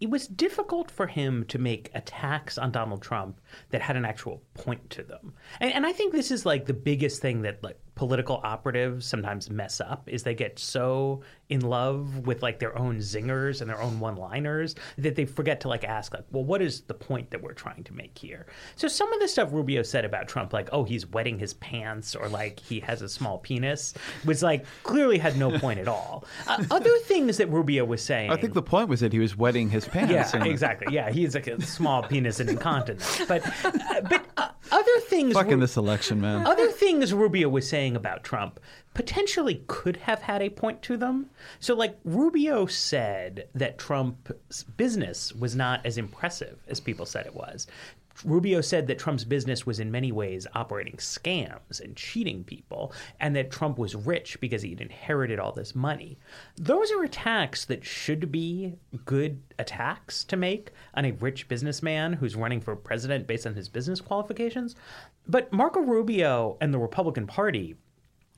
it 0.00 0.08
was 0.08 0.26
difficult 0.26 0.90
for 0.90 1.06
him 1.06 1.44
to 1.46 1.58
make 1.58 1.90
attacks 1.94 2.56
on 2.56 2.72
Donald 2.72 3.02
Trump 3.02 3.40
that 3.68 3.82
had 3.82 3.96
an 3.96 4.04
actual 4.04 4.42
point 4.54 4.88
to 4.90 5.02
them. 5.02 5.34
And, 5.60 5.72
and 5.72 5.86
I 5.86 5.92
think 5.92 6.12
this 6.12 6.30
is 6.30 6.46
like 6.46 6.66
the 6.66 6.74
biggest 6.74 7.20
thing 7.20 7.42
that 7.42 7.62
like 7.62 7.78
political 8.00 8.40
operatives 8.44 9.04
sometimes 9.04 9.50
mess 9.50 9.78
up 9.78 10.08
is 10.08 10.22
they 10.22 10.34
get 10.34 10.58
so 10.58 11.20
in 11.50 11.60
love 11.60 12.26
with 12.26 12.42
like 12.42 12.58
their 12.58 12.78
own 12.78 12.96
zingers 12.96 13.60
and 13.60 13.68
their 13.68 13.78
own 13.78 14.00
one-liners 14.00 14.74
that 14.96 15.16
they 15.16 15.26
forget 15.26 15.60
to 15.60 15.68
like 15.68 15.84
ask 15.84 16.14
like, 16.14 16.24
well, 16.30 16.42
what 16.42 16.62
is 16.62 16.80
the 16.82 16.94
point 16.94 17.30
that 17.30 17.42
we're 17.42 17.52
trying 17.52 17.84
to 17.84 17.92
make 17.92 18.16
here? 18.16 18.46
So 18.74 18.88
some 18.88 19.12
of 19.12 19.20
the 19.20 19.28
stuff 19.28 19.52
Rubio 19.52 19.82
said 19.82 20.06
about 20.06 20.28
Trump, 20.28 20.54
like, 20.54 20.70
oh, 20.72 20.82
he's 20.82 21.06
wetting 21.08 21.38
his 21.38 21.52
pants 21.52 22.16
or 22.16 22.26
like 22.26 22.58
he 22.58 22.80
has 22.80 23.02
a 23.02 23.08
small 23.08 23.36
penis, 23.36 23.92
was 24.24 24.42
like 24.42 24.64
clearly 24.82 25.18
had 25.18 25.36
no 25.36 25.58
point 25.58 25.78
at 25.78 25.86
all. 25.86 26.24
Uh, 26.46 26.64
other 26.70 26.96
things 27.00 27.36
that 27.36 27.50
Rubio 27.50 27.84
was 27.84 28.02
saying, 28.02 28.30
I 28.30 28.36
think 28.36 28.54
the 28.54 28.62
point 28.62 28.88
was 28.88 29.00
that 29.00 29.12
he 29.12 29.18
was 29.18 29.36
wetting 29.36 29.68
his 29.68 29.86
pants. 29.86 30.10
yeah, 30.10 30.44
exactly. 30.44 30.94
Yeah, 30.94 31.10
he's 31.10 31.34
like 31.34 31.48
a 31.48 31.60
small 31.60 32.02
penis 32.02 32.40
and 32.40 32.48
incontinent. 32.48 33.04
But 33.28 33.46
uh, 33.62 34.00
but 34.08 34.24
uh, 34.38 34.48
other 34.70 35.00
things. 35.00 35.34
Fucking 35.34 35.60
this 35.60 35.76
election, 35.76 36.20
man. 36.20 36.46
other 36.46 36.68
things 36.68 37.12
Rubio 37.12 37.48
was 37.48 37.68
saying 37.68 37.96
about 37.96 38.24
Trump 38.24 38.60
potentially 38.94 39.62
could 39.66 39.96
have 39.96 40.22
had 40.22 40.42
a 40.42 40.50
point 40.50 40.82
to 40.82 40.96
them. 40.96 41.30
So, 41.60 41.74
like, 41.74 41.96
Rubio 42.04 42.66
said 42.66 43.48
that 43.54 43.78
Trump's 43.78 44.64
business 44.76 45.32
was 45.32 45.54
not 45.54 45.84
as 45.86 45.96
impressive 45.96 46.58
as 46.68 46.80
people 46.80 47.06
said 47.06 47.26
it 47.26 47.34
was. 47.34 47.66
Rubio 48.24 48.60
said 48.60 48.86
that 48.86 48.98
Trump's 48.98 49.24
business 49.24 49.66
was 49.66 49.80
in 49.80 49.90
many 49.90 50.12
ways 50.12 50.46
operating 50.54 50.96
scams 50.96 51.80
and 51.80 51.96
cheating 51.96 52.44
people, 52.44 52.92
and 53.20 53.34
that 53.36 53.50
Trump 53.50 53.78
was 53.78 53.94
rich 53.94 54.40
because 54.40 54.62
he'd 54.62 54.80
inherited 54.80 55.38
all 55.38 55.52
this 55.52 55.74
money. 55.74 56.18
Those 56.56 56.90
are 56.92 57.02
attacks 57.02 57.64
that 57.66 57.84
should 57.84 58.30
be 58.30 58.74
good 59.04 59.42
attacks 59.58 60.24
to 60.24 60.36
make 60.36 60.70
on 60.94 61.04
a 61.04 61.12
rich 61.12 61.48
businessman 61.48 62.14
who's 62.14 62.36
running 62.36 62.60
for 62.60 62.76
president 62.76 63.26
based 63.26 63.46
on 63.46 63.54
his 63.54 63.68
business 63.68 64.00
qualifications. 64.00 64.74
But 65.26 65.52
Marco 65.52 65.80
Rubio 65.80 66.56
and 66.60 66.74
the 66.74 66.78
Republican 66.78 67.26
Party 67.26 67.76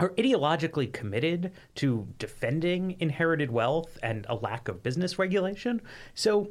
are 0.01 0.11
ideologically 0.11 0.93
committed 0.93 1.53
to 1.77 2.09
defending 2.19 2.97
inherited 2.99 3.51
wealth 3.51 3.99
and 4.03 4.27
a 4.29 4.35
lack 4.35 4.69
of 4.69 4.83
business 4.83 5.19
regulation. 5.19 5.81
So 6.15 6.51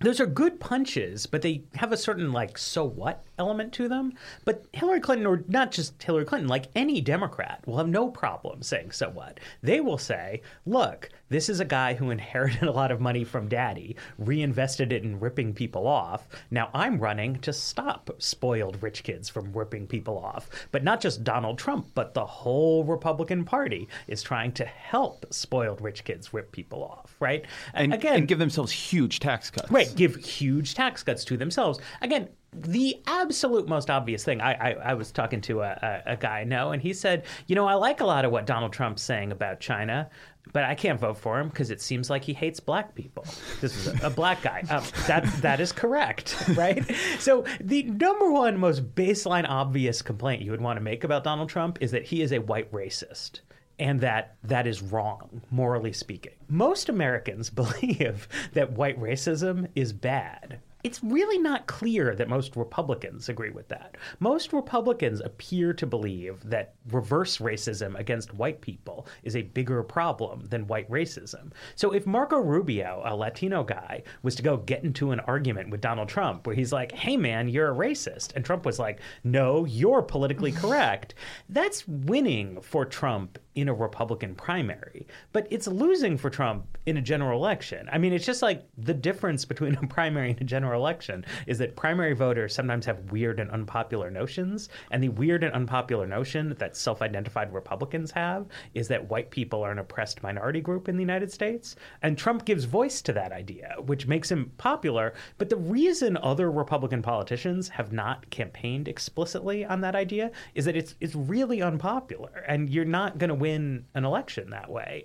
those 0.00 0.20
are 0.20 0.26
good 0.26 0.60
punches, 0.60 1.26
but 1.26 1.42
they 1.42 1.64
have 1.74 1.90
a 1.92 1.96
certain 1.96 2.32
like 2.32 2.56
so 2.56 2.84
what 2.84 3.24
element 3.36 3.72
to 3.74 3.88
them. 3.88 4.12
But 4.44 4.64
Hillary 4.72 5.00
Clinton, 5.00 5.26
or 5.26 5.42
not 5.48 5.72
just 5.72 6.00
Hillary 6.00 6.24
Clinton, 6.24 6.48
like 6.48 6.68
any 6.76 7.00
Democrat, 7.00 7.66
will 7.66 7.78
have 7.78 7.88
no 7.88 8.08
problem 8.08 8.62
saying 8.62 8.92
so 8.92 9.10
what. 9.10 9.40
They 9.60 9.80
will 9.80 9.98
say, 9.98 10.42
look, 10.66 11.08
this 11.28 11.48
is 11.48 11.60
a 11.60 11.64
guy 11.64 11.94
who 11.94 12.10
inherited 12.10 12.62
a 12.62 12.72
lot 12.72 12.90
of 12.90 13.00
money 13.00 13.24
from 13.24 13.48
daddy, 13.48 13.96
reinvested 14.18 14.92
it 14.92 15.04
in 15.04 15.20
ripping 15.20 15.54
people 15.54 15.86
off. 15.86 16.28
Now 16.50 16.70
I'm 16.74 16.98
running 16.98 17.40
to 17.40 17.52
stop 17.52 18.10
spoiled 18.18 18.82
rich 18.82 19.02
kids 19.02 19.28
from 19.28 19.52
ripping 19.52 19.86
people 19.86 20.18
off. 20.18 20.48
But 20.72 20.84
not 20.84 21.00
just 21.00 21.24
Donald 21.24 21.58
Trump, 21.58 21.88
but 21.94 22.14
the 22.14 22.26
whole 22.26 22.84
Republican 22.84 23.44
Party 23.44 23.88
is 24.06 24.22
trying 24.22 24.52
to 24.52 24.64
help 24.64 25.26
spoiled 25.32 25.80
rich 25.80 26.04
kids 26.04 26.32
rip 26.32 26.52
people 26.52 26.82
off, 26.82 27.14
right? 27.20 27.44
And, 27.74 27.92
Again, 27.94 28.16
and 28.16 28.28
give 28.28 28.38
themselves 28.38 28.72
huge 28.72 29.20
tax 29.20 29.50
cuts. 29.50 29.70
Right, 29.70 29.92
give 29.94 30.16
huge 30.16 30.74
tax 30.74 31.02
cuts 31.02 31.24
to 31.26 31.36
themselves. 31.36 31.78
Again, 32.00 32.28
the 32.52 33.00
absolute 33.06 33.68
most 33.68 33.90
obvious 33.90 34.24
thing. 34.24 34.40
I, 34.40 34.52
I, 34.52 34.70
I 34.72 34.94
was 34.94 35.12
talking 35.12 35.40
to 35.42 35.60
a, 35.60 36.02
a, 36.06 36.12
a 36.12 36.16
guy 36.16 36.40
I 36.40 36.44
know, 36.44 36.72
and 36.72 36.80
he 36.80 36.94
said, 36.94 37.24
you 37.46 37.54
know, 37.54 37.66
I 37.66 37.74
like 37.74 38.00
a 38.00 38.06
lot 38.06 38.24
of 38.24 38.32
what 38.32 38.46
Donald 38.46 38.72
Trump's 38.72 39.02
saying 39.02 39.32
about 39.32 39.60
China, 39.60 40.08
but 40.52 40.64
I 40.64 40.74
can't 40.74 40.98
vote 40.98 41.18
for 41.18 41.38
him 41.38 41.48
because 41.48 41.70
it 41.70 41.80
seems 41.80 42.10
like 42.10 42.24
he 42.24 42.32
hates 42.32 42.60
black 42.60 42.94
people. 42.94 43.24
This 43.60 43.76
is 43.76 43.86
a, 43.86 44.06
a 44.06 44.10
black 44.10 44.42
guy. 44.42 44.64
Um, 44.70 44.84
that 45.06 45.24
that 45.42 45.60
is 45.60 45.72
correct, 45.72 46.36
right? 46.54 46.84
So 47.18 47.44
the 47.60 47.82
number 47.84 48.30
one 48.30 48.58
most 48.58 48.94
baseline 48.94 49.46
obvious 49.48 50.02
complaint 50.02 50.42
you 50.42 50.50
would 50.50 50.60
want 50.60 50.76
to 50.76 50.82
make 50.82 51.04
about 51.04 51.24
Donald 51.24 51.48
Trump 51.48 51.78
is 51.80 51.90
that 51.92 52.04
he 52.04 52.22
is 52.22 52.32
a 52.32 52.38
white 52.38 52.70
racist 52.72 53.40
and 53.78 54.00
that 54.00 54.36
that 54.42 54.66
is 54.66 54.82
wrong, 54.82 55.42
morally 55.50 55.92
speaking. 55.92 56.32
Most 56.48 56.88
Americans 56.88 57.50
believe 57.50 58.28
that 58.52 58.72
white 58.72 59.00
racism 59.00 59.68
is 59.74 59.92
bad. 59.92 60.60
It's 60.88 61.04
really 61.04 61.36
not 61.36 61.66
clear 61.66 62.14
that 62.14 62.30
most 62.30 62.56
Republicans 62.56 63.28
agree 63.28 63.50
with 63.50 63.68
that. 63.68 63.98
Most 64.20 64.54
Republicans 64.54 65.20
appear 65.20 65.74
to 65.74 65.84
believe 65.84 66.40
that 66.48 66.76
reverse 66.90 67.36
racism 67.36 67.94
against 67.98 68.32
white 68.32 68.62
people 68.62 69.06
is 69.22 69.36
a 69.36 69.42
bigger 69.42 69.82
problem 69.82 70.46
than 70.46 70.66
white 70.66 70.90
racism. 70.90 71.52
So 71.74 71.92
if 71.92 72.06
Marco 72.06 72.38
Rubio, 72.38 73.02
a 73.04 73.14
Latino 73.14 73.62
guy, 73.64 74.02
was 74.22 74.34
to 74.36 74.42
go 74.42 74.56
get 74.56 74.82
into 74.82 75.10
an 75.10 75.20
argument 75.20 75.68
with 75.68 75.82
Donald 75.82 76.08
Trump 76.08 76.46
where 76.46 76.56
he's 76.56 76.72
like, 76.72 76.92
hey 76.92 77.18
man, 77.18 77.50
you're 77.50 77.70
a 77.70 77.76
racist, 77.76 78.34
and 78.34 78.42
Trump 78.42 78.64
was 78.64 78.78
like, 78.78 78.98
no, 79.24 79.66
you're 79.66 80.00
politically 80.00 80.52
correct, 80.52 81.14
that's 81.50 81.86
winning 81.86 82.62
for 82.62 82.86
Trump 82.86 83.38
in 83.60 83.68
a 83.68 83.74
Republican 83.74 84.34
primary, 84.34 85.06
but 85.32 85.46
it's 85.50 85.66
losing 85.66 86.16
for 86.16 86.30
Trump 86.30 86.78
in 86.86 86.96
a 86.96 87.02
general 87.02 87.38
election. 87.38 87.88
I 87.90 87.98
mean, 87.98 88.12
it's 88.12 88.24
just 88.24 88.42
like 88.42 88.64
the 88.76 88.94
difference 88.94 89.44
between 89.44 89.74
a 89.74 89.86
primary 89.86 90.30
and 90.30 90.40
a 90.40 90.44
general 90.44 90.80
election 90.80 91.24
is 91.46 91.58
that 91.58 91.74
primary 91.74 92.14
voters 92.14 92.54
sometimes 92.54 92.86
have 92.86 93.10
weird 93.10 93.40
and 93.40 93.50
unpopular 93.50 94.10
notions, 94.10 94.68
and 94.92 95.02
the 95.02 95.08
weird 95.08 95.42
and 95.42 95.52
unpopular 95.54 96.06
notion 96.06 96.54
that 96.58 96.76
self 96.76 97.02
identified 97.02 97.52
Republicans 97.52 98.12
have 98.12 98.46
is 98.74 98.86
that 98.88 99.08
white 99.08 99.30
people 99.30 99.62
are 99.62 99.72
an 99.72 99.78
oppressed 99.78 100.22
minority 100.22 100.60
group 100.60 100.88
in 100.88 100.96
the 100.96 101.02
United 101.02 101.32
States. 101.32 101.74
And 102.02 102.16
Trump 102.16 102.44
gives 102.44 102.64
voice 102.64 103.02
to 103.02 103.12
that 103.14 103.32
idea, 103.32 103.74
which 103.86 104.06
makes 104.06 104.30
him 104.30 104.52
popular. 104.58 105.14
But 105.36 105.48
the 105.48 105.56
reason 105.56 106.16
other 106.18 106.50
Republican 106.50 107.02
politicians 107.02 107.68
have 107.68 107.92
not 107.92 108.30
campaigned 108.30 108.86
explicitly 108.86 109.64
on 109.64 109.80
that 109.80 109.96
idea 109.96 110.30
is 110.54 110.64
that 110.64 110.76
it's, 110.76 110.94
it's 111.00 111.14
really 111.14 111.60
unpopular, 111.60 112.44
and 112.46 112.70
you're 112.70 112.84
not 112.84 113.18
going 113.18 113.28
to 113.28 113.34
win 113.34 113.47
win 113.48 113.84
an 113.94 114.04
election 114.04 114.50
that 114.50 114.70
way. 114.70 115.04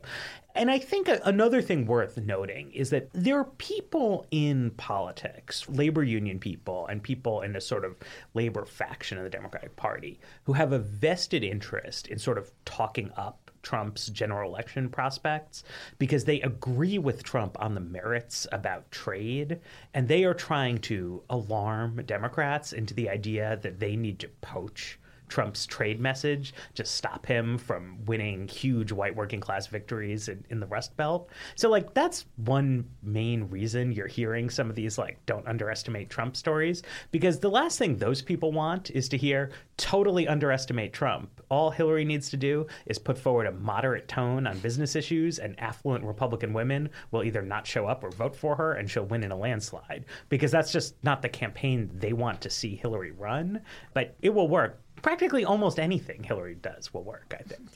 And 0.55 0.69
I 0.69 0.77
think 0.77 1.09
another 1.23 1.61
thing 1.61 1.87
worth 1.87 2.17
noting 2.17 2.71
is 2.73 2.89
that 2.91 3.09
there 3.13 3.39
are 3.39 3.45
people 3.57 4.27
in 4.31 4.71
politics, 4.71 5.67
labor 5.69 6.03
union 6.03 6.39
people, 6.39 6.85
and 6.87 7.01
people 7.01 7.41
in 7.41 7.53
the 7.53 7.61
sort 7.61 7.85
of 7.85 7.95
labor 8.33 8.65
faction 8.65 9.17
of 9.17 9.23
the 9.23 9.29
Democratic 9.29 9.75
Party 9.75 10.19
who 10.43 10.53
have 10.53 10.71
a 10.71 10.79
vested 10.79 11.43
interest 11.43 12.07
in 12.07 12.19
sort 12.19 12.37
of 12.37 12.51
talking 12.65 13.11
up 13.17 13.51
Trump's 13.63 14.09
general 14.09 14.53
election 14.53 14.89
prospects 14.89 15.63
because 15.97 16.25
they 16.25 16.41
agree 16.41 16.97
with 16.97 17.23
Trump 17.23 17.55
on 17.61 17.73
the 17.73 17.81
merits 17.81 18.45
about 18.51 18.91
trade, 18.91 19.61
and 19.93 20.07
they 20.07 20.25
are 20.25 20.33
trying 20.33 20.79
to 20.79 21.23
alarm 21.29 22.01
Democrats 22.05 22.73
into 22.73 22.93
the 22.93 23.09
idea 23.09 23.57
that 23.61 23.79
they 23.79 23.95
need 23.95 24.19
to 24.19 24.27
poach 24.41 24.99
Trump's 25.27 25.65
trade 25.65 25.99
message 25.99 26.53
to 26.75 26.85
stop 26.85 27.25
him 27.25 27.57
from 27.57 27.97
winning 28.05 28.47
huge 28.47 28.91
white 28.91 29.15
working 29.15 29.39
class 29.39 29.67
victories 29.67 30.29
in, 30.29 30.45
in, 30.49 30.59
the 30.59 30.67
Rust 30.67 30.95
Belt. 30.95 31.29
So, 31.55 31.69
like, 31.69 31.93
that's 31.93 32.25
one 32.37 32.85
main 33.01 33.49
reason 33.49 33.91
you're 33.91 34.07
hearing 34.07 34.49
some 34.49 34.69
of 34.69 34.75
these, 34.75 34.97
like, 34.97 35.19
don't 35.25 35.47
underestimate 35.47 36.09
Trump 36.09 36.35
stories, 36.35 36.83
because 37.11 37.39
the 37.39 37.49
last 37.49 37.79
thing 37.79 37.97
those 37.97 38.21
people 38.21 38.51
want 38.51 38.91
is 38.91 39.09
to 39.09 39.17
hear 39.17 39.51
totally 39.77 40.27
underestimate 40.27 40.93
Trump. 40.93 41.41
All 41.49 41.71
Hillary 41.71 42.05
needs 42.05 42.29
to 42.29 42.37
do 42.37 42.67
is 42.85 42.99
put 42.99 43.17
forward 43.17 43.47
a 43.47 43.51
moderate 43.51 44.07
tone 44.07 44.45
on 44.45 44.59
business 44.59 44.95
issues, 44.95 45.39
and 45.39 45.59
affluent 45.59 46.03
Republican 46.03 46.53
women 46.53 46.89
will 47.11 47.23
either 47.23 47.41
not 47.41 47.65
show 47.65 47.87
up 47.87 48.03
or 48.03 48.11
vote 48.11 48.35
for 48.35 48.55
her, 48.55 48.73
and 48.73 48.89
she'll 48.89 49.05
win 49.05 49.23
in 49.23 49.31
a 49.31 49.37
landslide, 49.37 50.05
because 50.29 50.51
that's 50.51 50.71
just 50.71 50.95
not 51.03 51.21
the 51.21 51.29
campaign 51.29 51.89
they 51.93 52.13
want 52.13 52.41
to 52.41 52.49
see 52.49 52.75
Hillary 52.75 53.11
run. 53.11 53.61
But 53.93 54.15
it 54.21 54.33
will 54.33 54.47
work 54.47 54.82
practically 55.03 55.45
almost 55.45 55.79
anything 55.79 56.23
Hillary 56.23 56.55
does 56.55 56.91
will 56.91 57.03
work, 57.03 57.35
I 57.39 57.43
think. 57.43 57.69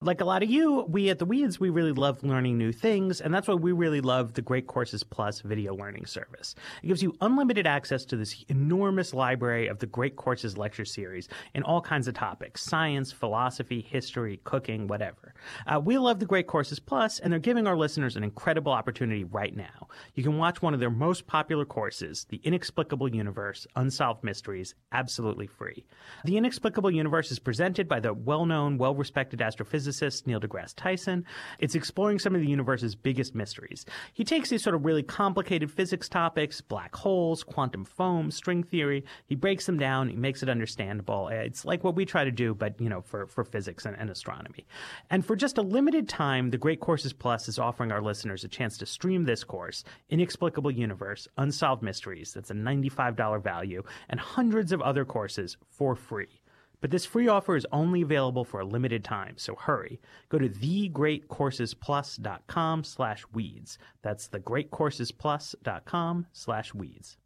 Like 0.00 0.20
a 0.20 0.24
lot 0.24 0.44
of 0.44 0.48
you, 0.48 0.84
we 0.88 1.10
at 1.10 1.18
the 1.18 1.24
Weeds, 1.24 1.58
we 1.58 1.70
really 1.70 1.90
love 1.90 2.22
learning 2.22 2.56
new 2.56 2.70
things, 2.70 3.20
and 3.20 3.34
that's 3.34 3.48
why 3.48 3.54
we 3.54 3.72
really 3.72 4.00
love 4.00 4.34
the 4.34 4.42
Great 4.42 4.68
Courses 4.68 5.02
Plus 5.02 5.40
video 5.40 5.74
learning 5.74 6.06
service. 6.06 6.54
It 6.84 6.86
gives 6.86 7.02
you 7.02 7.16
unlimited 7.20 7.66
access 7.66 8.04
to 8.04 8.16
this 8.16 8.44
enormous 8.46 9.12
library 9.12 9.66
of 9.66 9.80
the 9.80 9.86
Great 9.86 10.14
Courses 10.14 10.56
lecture 10.56 10.84
series 10.84 11.28
in 11.52 11.64
all 11.64 11.80
kinds 11.80 12.06
of 12.06 12.14
topics 12.14 12.62
science, 12.62 13.10
philosophy, 13.10 13.80
history, 13.80 14.40
cooking, 14.44 14.86
whatever. 14.86 15.34
Uh, 15.66 15.80
we 15.80 15.98
love 15.98 16.20
the 16.20 16.26
Great 16.26 16.46
Courses 16.46 16.78
Plus, 16.78 17.18
and 17.18 17.32
they're 17.32 17.40
giving 17.40 17.66
our 17.66 17.76
listeners 17.76 18.14
an 18.14 18.22
incredible 18.22 18.70
opportunity 18.70 19.24
right 19.24 19.56
now. 19.56 19.88
You 20.14 20.22
can 20.22 20.38
watch 20.38 20.62
one 20.62 20.74
of 20.74 20.80
their 20.80 20.90
most 20.90 21.26
popular 21.26 21.64
courses, 21.64 22.24
The 22.28 22.40
Inexplicable 22.44 23.12
Universe 23.12 23.66
Unsolved 23.74 24.22
Mysteries, 24.22 24.76
absolutely 24.92 25.48
free. 25.48 25.86
The 26.24 26.36
Inexplicable 26.36 26.92
Universe 26.92 27.32
is 27.32 27.40
presented 27.40 27.88
by 27.88 27.98
the 27.98 28.14
well 28.14 28.46
known, 28.46 28.78
well 28.78 28.94
respected 28.94 29.40
astrophysicist 29.40 29.87
physicist 29.88 30.26
Neil 30.26 30.38
deGrasse 30.38 30.74
Tyson. 30.76 31.24
It's 31.58 31.74
exploring 31.74 32.18
some 32.18 32.34
of 32.34 32.42
the 32.42 32.46
universe's 32.46 32.94
biggest 32.94 33.34
mysteries. 33.34 33.86
He 34.12 34.22
takes 34.22 34.50
these 34.50 34.62
sort 34.62 34.76
of 34.76 34.84
really 34.84 35.02
complicated 35.02 35.70
physics 35.70 36.10
topics, 36.10 36.60
black 36.60 36.94
holes, 36.94 37.42
quantum 37.42 37.86
foam, 37.86 38.30
string 38.30 38.62
theory. 38.62 39.02
He 39.24 39.34
breaks 39.34 39.64
them 39.64 39.78
down. 39.78 40.10
He 40.10 40.16
makes 40.16 40.42
it 40.42 40.50
understandable. 40.50 41.28
It's 41.28 41.64
like 41.64 41.84
what 41.84 41.94
we 41.94 42.04
try 42.04 42.24
to 42.24 42.30
do, 42.30 42.54
but 42.54 42.78
you 42.78 42.90
know, 42.90 43.00
for, 43.00 43.26
for 43.28 43.44
physics 43.44 43.86
and, 43.86 43.96
and 43.98 44.10
astronomy. 44.10 44.66
And 45.08 45.24
for 45.24 45.34
just 45.34 45.56
a 45.56 45.62
limited 45.62 46.06
time, 46.06 46.50
the 46.50 46.58
Great 46.58 46.80
Courses 46.80 47.14
Plus 47.14 47.48
is 47.48 47.58
offering 47.58 47.90
our 47.90 48.02
listeners 48.02 48.44
a 48.44 48.48
chance 48.48 48.76
to 48.76 48.84
stream 48.84 49.24
this 49.24 49.42
course, 49.42 49.84
Inexplicable 50.10 50.70
Universe, 50.70 51.26
Unsolved 51.38 51.82
Mysteries. 51.82 52.34
That's 52.34 52.50
a 52.50 52.54
$95 52.54 53.42
value, 53.42 53.82
and 54.10 54.20
hundreds 54.20 54.70
of 54.70 54.82
other 54.82 55.06
courses 55.06 55.56
for 55.70 55.96
free. 55.96 56.37
But 56.80 56.92
this 56.92 57.04
free 57.04 57.26
offer 57.26 57.56
is 57.56 57.66
only 57.72 58.02
available 58.02 58.44
for 58.44 58.60
a 58.60 58.64
limited 58.64 59.02
time, 59.04 59.34
so 59.36 59.56
hurry. 59.56 60.00
Go 60.28 60.38
to 60.38 60.48
thegreatcoursesplus.com 60.48 62.84
slash 62.84 63.24
weeds. 63.32 63.78
That's 64.02 64.28
thegreatcoursesplus.com 64.28 66.26
slash 66.32 66.72
weeds. 66.74 67.16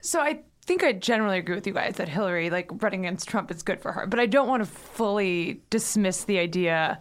So 0.00 0.20
I 0.20 0.42
think 0.64 0.84
I 0.84 0.92
generally 0.92 1.38
agree 1.38 1.56
with 1.56 1.66
you 1.66 1.72
guys 1.72 1.96
that 1.96 2.08
Hillary, 2.08 2.50
like 2.50 2.70
running 2.82 3.06
against 3.06 3.28
Trump, 3.28 3.50
is 3.50 3.62
good 3.62 3.80
for 3.80 3.92
her. 3.92 4.06
But 4.06 4.20
I 4.20 4.26
don't 4.26 4.48
want 4.48 4.62
to 4.64 4.70
fully 4.70 5.62
dismiss 5.70 6.24
the 6.24 6.38
idea 6.38 7.00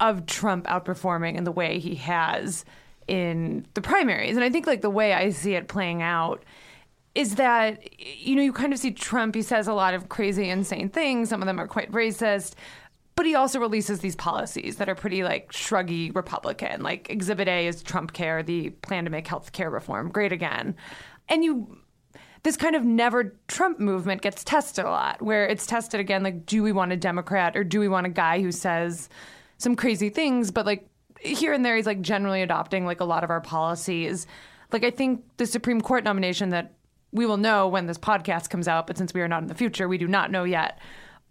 of 0.00 0.26
Trump 0.26 0.66
outperforming 0.66 1.36
in 1.36 1.44
the 1.44 1.52
way 1.52 1.78
he 1.78 1.94
has 1.96 2.64
in 3.06 3.66
the 3.74 3.82
primaries. 3.82 4.36
And 4.36 4.44
I 4.44 4.50
think 4.50 4.66
like 4.66 4.80
the 4.80 4.90
way 4.90 5.12
I 5.12 5.30
see 5.30 5.54
it 5.54 5.68
playing 5.68 6.02
out– 6.02 6.44
is 7.18 7.34
that 7.34 8.00
you 8.00 8.36
know 8.36 8.42
you 8.42 8.52
kind 8.52 8.72
of 8.72 8.78
see 8.78 8.92
Trump. 8.92 9.34
He 9.34 9.42
says 9.42 9.66
a 9.66 9.74
lot 9.74 9.92
of 9.92 10.08
crazy, 10.08 10.48
insane 10.48 10.88
things. 10.88 11.30
Some 11.30 11.42
of 11.42 11.46
them 11.46 11.58
are 11.58 11.66
quite 11.66 11.90
racist. 11.90 12.54
But 13.16 13.26
he 13.26 13.34
also 13.34 13.58
releases 13.58 13.98
these 13.98 14.14
policies 14.14 14.76
that 14.76 14.88
are 14.88 14.94
pretty 14.94 15.24
like 15.24 15.50
shruggy 15.50 16.14
Republican. 16.14 16.84
Like 16.84 17.10
Exhibit 17.10 17.48
A 17.48 17.66
is 17.66 17.82
Trump 17.82 18.12
Care, 18.12 18.44
the 18.44 18.70
plan 18.70 19.04
to 19.04 19.10
make 19.10 19.26
health 19.26 19.50
care 19.50 19.68
reform 19.68 20.10
great 20.10 20.30
again. 20.32 20.76
And 21.28 21.42
you 21.42 21.78
this 22.44 22.56
kind 22.56 22.76
of 22.76 22.84
never 22.84 23.34
Trump 23.48 23.80
movement 23.80 24.22
gets 24.22 24.44
tested 24.44 24.84
a 24.84 24.90
lot, 24.90 25.20
where 25.20 25.44
it's 25.44 25.66
tested 25.66 25.98
again 25.98 26.22
like, 26.22 26.46
do 26.46 26.62
we 26.62 26.70
want 26.70 26.92
a 26.92 26.96
Democrat 26.96 27.56
or 27.56 27.64
do 27.64 27.80
we 27.80 27.88
want 27.88 28.06
a 28.06 28.10
guy 28.10 28.40
who 28.40 28.52
says 28.52 29.08
some 29.56 29.74
crazy 29.74 30.08
things, 30.08 30.52
but 30.52 30.64
like 30.64 30.88
here 31.20 31.52
and 31.52 31.64
there 31.64 31.74
he's 31.74 31.84
like 31.86 32.00
generally 32.00 32.42
adopting 32.42 32.86
like 32.86 33.00
a 33.00 33.04
lot 33.04 33.24
of 33.24 33.30
our 33.30 33.40
policies. 33.40 34.28
Like 34.70 34.84
I 34.84 34.92
think 34.92 35.24
the 35.36 35.46
Supreme 35.46 35.80
Court 35.80 36.04
nomination 36.04 36.50
that 36.50 36.77
we 37.12 37.26
will 37.26 37.36
know 37.36 37.68
when 37.68 37.86
this 37.86 37.98
podcast 37.98 38.50
comes 38.50 38.68
out, 38.68 38.86
but 38.86 38.98
since 38.98 39.14
we 39.14 39.20
are 39.20 39.28
not 39.28 39.42
in 39.42 39.48
the 39.48 39.54
future, 39.54 39.88
we 39.88 39.98
do 39.98 40.08
not 40.08 40.30
know 40.30 40.44
yet, 40.44 40.78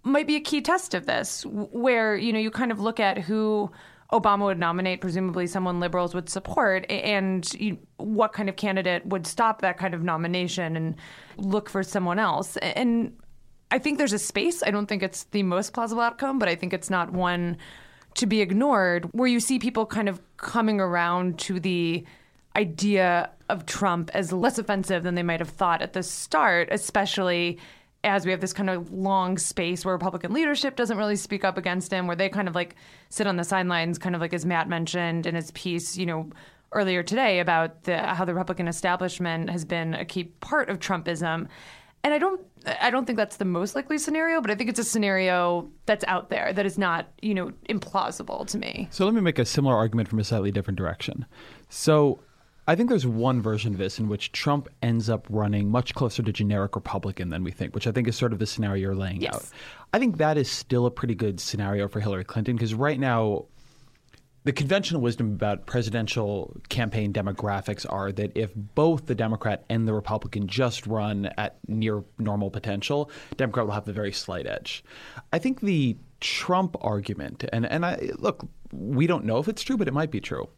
might 0.03 0.27
be 0.27 0.35
a 0.35 0.41
key 0.41 0.61
test 0.61 0.93
of 0.93 1.05
this, 1.05 1.45
where, 1.45 2.15
you 2.15 2.31
know, 2.31 2.39
you 2.39 2.49
kind 2.49 2.71
of 2.71 2.79
look 2.79 2.99
at 2.99 3.17
who 3.17 3.69
Obama 4.13 4.45
would 4.45 4.57
nominate, 4.57 5.01
presumably 5.01 5.45
someone 5.47 5.79
liberals 5.79 6.15
would 6.15 6.29
support, 6.29 6.89
and 6.89 7.53
you, 7.55 7.77
what 7.97 8.31
kind 8.31 8.47
of 8.47 8.55
candidate 8.55 9.05
would 9.05 9.27
stop 9.27 9.61
that 9.61 9.77
kind 9.77 9.93
of 9.93 10.01
nomination 10.01 10.77
and 10.77 10.95
look 11.37 11.69
for 11.69 11.83
someone 11.83 12.17
else. 12.17 12.55
And 12.57 13.17
I 13.69 13.79
think 13.79 13.97
there's 13.97 14.13
a 14.13 14.19
space. 14.19 14.63
I 14.63 14.71
don't 14.71 14.85
think 14.85 15.03
it's 15.03 15.23
the 15.25 15.43
most 15.43 15.73
plausible 15.73 16.01
outcome, 16.01 16.39
but 16.39 16.47
I 16.47 16.55
think 16.55 16.73
it's 16.73 16.89
not 16.89 17.11
one 17.11 17.57
to 18.15 18.25
be 18.25 18.39
ignored, 18.39 19.09
where 19.11 19.27
you 19.27 19.41
see 19.41 19.59
people 19.59 19.85
kind 19.85 20.07
of 20.07 20.21
coming 20.37 20.79
around 20.79 21.37
to 21.39 21.59
the 21.59 22.05
idea 22.57 23.29
of 23.49 23.65
Trump 23.65 24.11
as 24.13 24.33
less 24.33 24.57
offensive 24.57 25.03
than 25.03 25.15
they 25.15 25.23
might 25.23 25.39
have 25.39 25.49
thought 25.49 25.81
at 25.81 25.93
the 25.93 26.03
start, 26.03 26.69
especially 26.71 27.59
as 28.03 28.25
we 28.25 28.31
have 28.31 28.41
this 28.41 28.53
kind 28.53 28.69
of 28.69 28.91
long 28.91 29.37
space 29.37 29.83
where 29.83 29.93
Republican 29.93 30.33
leadership 30.33 30.75
doesn't 30.75 30.97
really 30.97 31.15
speak 31.15 31.43
up 31.43 31.57
against 31.57 31.91
him, 31.91 32.07
where 32.07 32.15
they 32.15 32.29
kind 32.29 32.47
of 32.47 32.55
like 32.55 32.75
sit 33.09 33.27
on 33.27 33.37
the 33.37 33.43
sidelines, 33.43 33.97
kind 33.97 34.15
of 34.15 34.21
like 34.21 34.33
as 34.33 34.45
Matt 34.45 34.69
mentioned 34.69 35.25
in 35.25 35.35
his 35.35 35.51
piece, 35.51 35.97
you 35.97 36.05
know, 36.05 36.29
earlier 36.71 37.01
today 37.03 37.39
about 37.39 37.83
the, 37.83 37.97
how 37.97 38.25
the 38.25 38.33
Republican 38.33 38.67
establishment 38.67 39.49
has 39.49 39.65
been 39.65 39.93
a 39.93 40.05
key 40.05 40.25
part 40.25 40.69
of 40.69 40.79
Trumpism. 40.79 41.47
And 42.03 42.13
I 42.13 42.17
don't 42.17 42.41
I 42.81 42.89
don't 42.89 43.05
think 43.05 43.17
that's 43.17 43.37
the 43.37 43.45
most 43.45 43.75
likely 43.75 43.97
scenario, 43.97 44.41
but 44.41 44.51
I 44.51 44.55
think 44.55 44.69
it's 44.69 44.79
a 44.79 44.83
scenario 44.83 45.69
that's 45.85 46.03
out 46.05 46.29
there 46.29 46.51
that 46.51 46.65
is 46.65 46.77
not, 46.77 47.07
you 47.21 47.33
know, 47.33 47.51
implausible 47.69 48.45
to 48.47 48.57
me. 48.57 48.89
So 48.91 49.05
let 49.05 49.13
me 49.13 49.21
make 49.21 49.39
a 49.39 49.45
similar 49.45 49.75
argument 49.75 50.09
from 50.09 50.19
a 50.19 50.23
slightly 50.23 50.51
different 50.51 50.77
direction. 50.77 51.25
So 51.69 52.19
I 52.69 52.75
think 52.75 52.89
there's 52.89 53.07
one 53.07 53.41
version 53.41 53.71
of 53.73 53.77
this 53.77 53.97
in 53.97 54.09
which 54.09 54.33
Trump 54.33 54.67
ends 54.81 55.09
up 55.09 55.25
running 55.29 55.71
much 55.71 55.93
closer 55.93 56.21
to 56.21 56.33
generic 56.33 56.75
Republican 56.75 57.29
than 57.29 57.43
we 57.43 57.51
think, 57.51 57.73
which 57.73 57.87
I 57.87 57.93
think 57.93 58.09
is 58.09 58.17
sort 58.17 58.33
of 58.33 58.39
the 58.39 58.45
scenario 58.45 58.81
you're 58.81 58.95
laying 58.95 59.21
Yes. 59.21 59.33
out. 59.35 59.45
I 59.93 59.99
think 59.99 60.17
that 60.17 60.37
is 60.37 60.51
still 60.51 60.85
a 60.85 60.91
pretty 60.91 61.15
good 61.15 61.39
scenario 61.39 61.87
for 61.87 62.01
Hillary 62.01 62.25
Clinton 62.25 62.57
because 62.57 62.73
right 62.73 62.99
now, 62.99 63.45
the 64.43 64.51
conventional 64.51 65.01
wisdom 65.01 65.33
about 65.33 65.65
presidential 65.65 66.55
campaign 66.67 67.13
demographics 67.13 67.85
are 67.89 68.11
that 68.13 68.31
if 68.35 68.51
both 68.55 69.05
the 69.05 69.15
Democrat 69.15 69.63
and 69.69 69.87
the 69.87 69.93
Republican 69.93 70.47
just 70.47 70.85
run 70.87 71.25
at 71.37 71.57
near 71.67 72.03
normal 72.17 72.49
potential, 72.49 73.09
Democrat 73.37 73.65
will 73.65 73.73
have 73.73 73.85
the 73.85 73.93
very 73.93 74.11
slight 74.11 74.45
edge. 74.45 74.83
I 75.31 75.39
think 75.39 75.61
the 75.61 75.97
Trump 76.19 76.75
argument, 76.81 77.45
and, 77.53 77.65
and 77.65 77.85
I 77.85 78.09
look, 78.17 78.45
we 78.71 79.07
don't 79.07 79.23
know 79.25 79.37
if 79.37 79.47
it's 79.47 79.63
true, 79.63 79.77
but 79.77 79.87
it 79.87 79.93
might 79.93 80.11
be 80.11 80.19
true 80.19 80.49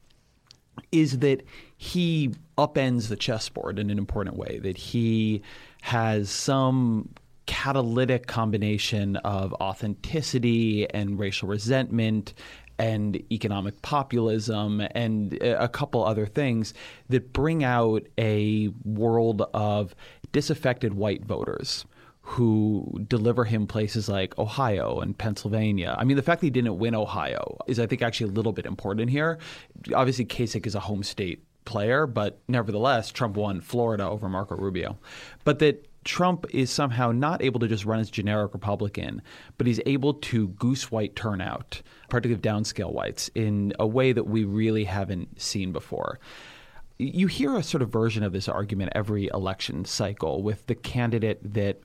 is 0.91 1.19
that 1.19 1.43
he 1.77 2.33
upends 2.57 3.07
the 3.07 3.15
chessboard 3.15 3.79
in 3.79 3.89
an 3.89 3.97
important 3.97 4.35
way, 4.35 4.59
that 4.59 4.77
he 4.77 5.41
has 5.81 6.29
some 6.29 7.09
catalytic 7.45 8.27
combination 8.27 9.15
of 9.17 9.53
authenticity 9.53 10.87
and 10.91 11.17
racial 11.17 11.47
resentment 11.47 12.33
and 12.77 13.21
economic 13.31 13.81
populism 13.81 14.81
and 14.91 15.33
a 15.41 15.67
couple 15.67 16.05
other 16.05 16.25
things 16.25 16.73
that 17.09 17.33
bring 17.33 17.63
out 17.63 18.05
a 18.17 18.69
world 18.85 19.41
of 19.53 19.95
disaffected 20.31 20.93
white 20.93 21.25
voters 21.25 21.85
who 22.29 23.03
deliver 23.07 23.43
him 23.43 23.65
places 23.65 24.07
like 24.07 24.37
Ohio 24.37 24.99
and 24.99 25.17
Pennsylvania. 25.17 25.95
I 25.97 26.03
mean, 26.03 26.15
the 26.15 26.21
fact 26.21 26.41
that 26.41 26.45
he 26.45 26.51
didn't 26.51 26.77
win 26.77 26.93
Ohio 26.93 27.57
is, 27.65 27.79
I 27.79 27.87
think, 27.87 28.03
actually 28.03 28.29
a 28.29 28.33
little 28.33 28.51
bit 28.51 28.67
important 28.67 29.09
here. 29.09 29.39
Obviously, 29.95 30.25
Kasich 30.25 30.67
is 30.67 30.75
a 30.75 30.79
home 30.79 31.01
state 31.01 31.43
player, 31.65 32.05
but 32.05 32.39
nevertheless, 32.47 33.11
Trump 33.11 33.35
won 33.35 33.61
Florida 33.61 34.07
over 34.07 34.29
Marco 34.29 34.55
Rubio. 34.55 34.99
But 35.43 35.57
that 35.59 35.87
Trump 36.03 36.45
is 36.51 36.69
somehow 36.69 37.11
not 37.11 37.41
able 37.41 37.59
to 37.61 37.67
just 37.67 37.83
run 37.83 37.99
as 37.99 38.11
generic 38.11 38.53
Republican, 38.53 39.23
but 39.57 39.65
he's 39.65 39.81
able 39.87 40.13
to 40.13 40.49
goose 40.49 40.91
white 40.91 41.15
turnout, 41.15 41.81
particularly 42.09 42.41
downscale 42.41 42.93
whites, 42.93 43.31
in 43.33 43.73
a 43.79 43.87
way 43.87 44.11
that 44.11 44.27
we 44.27 44.43
really 44.43 44.83
haven't 44.83 45.41
seen 45.41 45.71
before 45.71 46.19
you 46.99 47.27
hear 47.27 47.55
a 47.55 47.63
sort 47.63 47.81
of 47.81 47.89
version 47.89 48.23
of 48.23 48.33
this 48.33 48.49
argument 48.49 48.91
every 48.93 49.29
election 49.33 49.85
cycle 49.85 50.43
with 50.43 50.67
the 50.67 50.75
candidate 50.75 51.39
that 51.53 51.79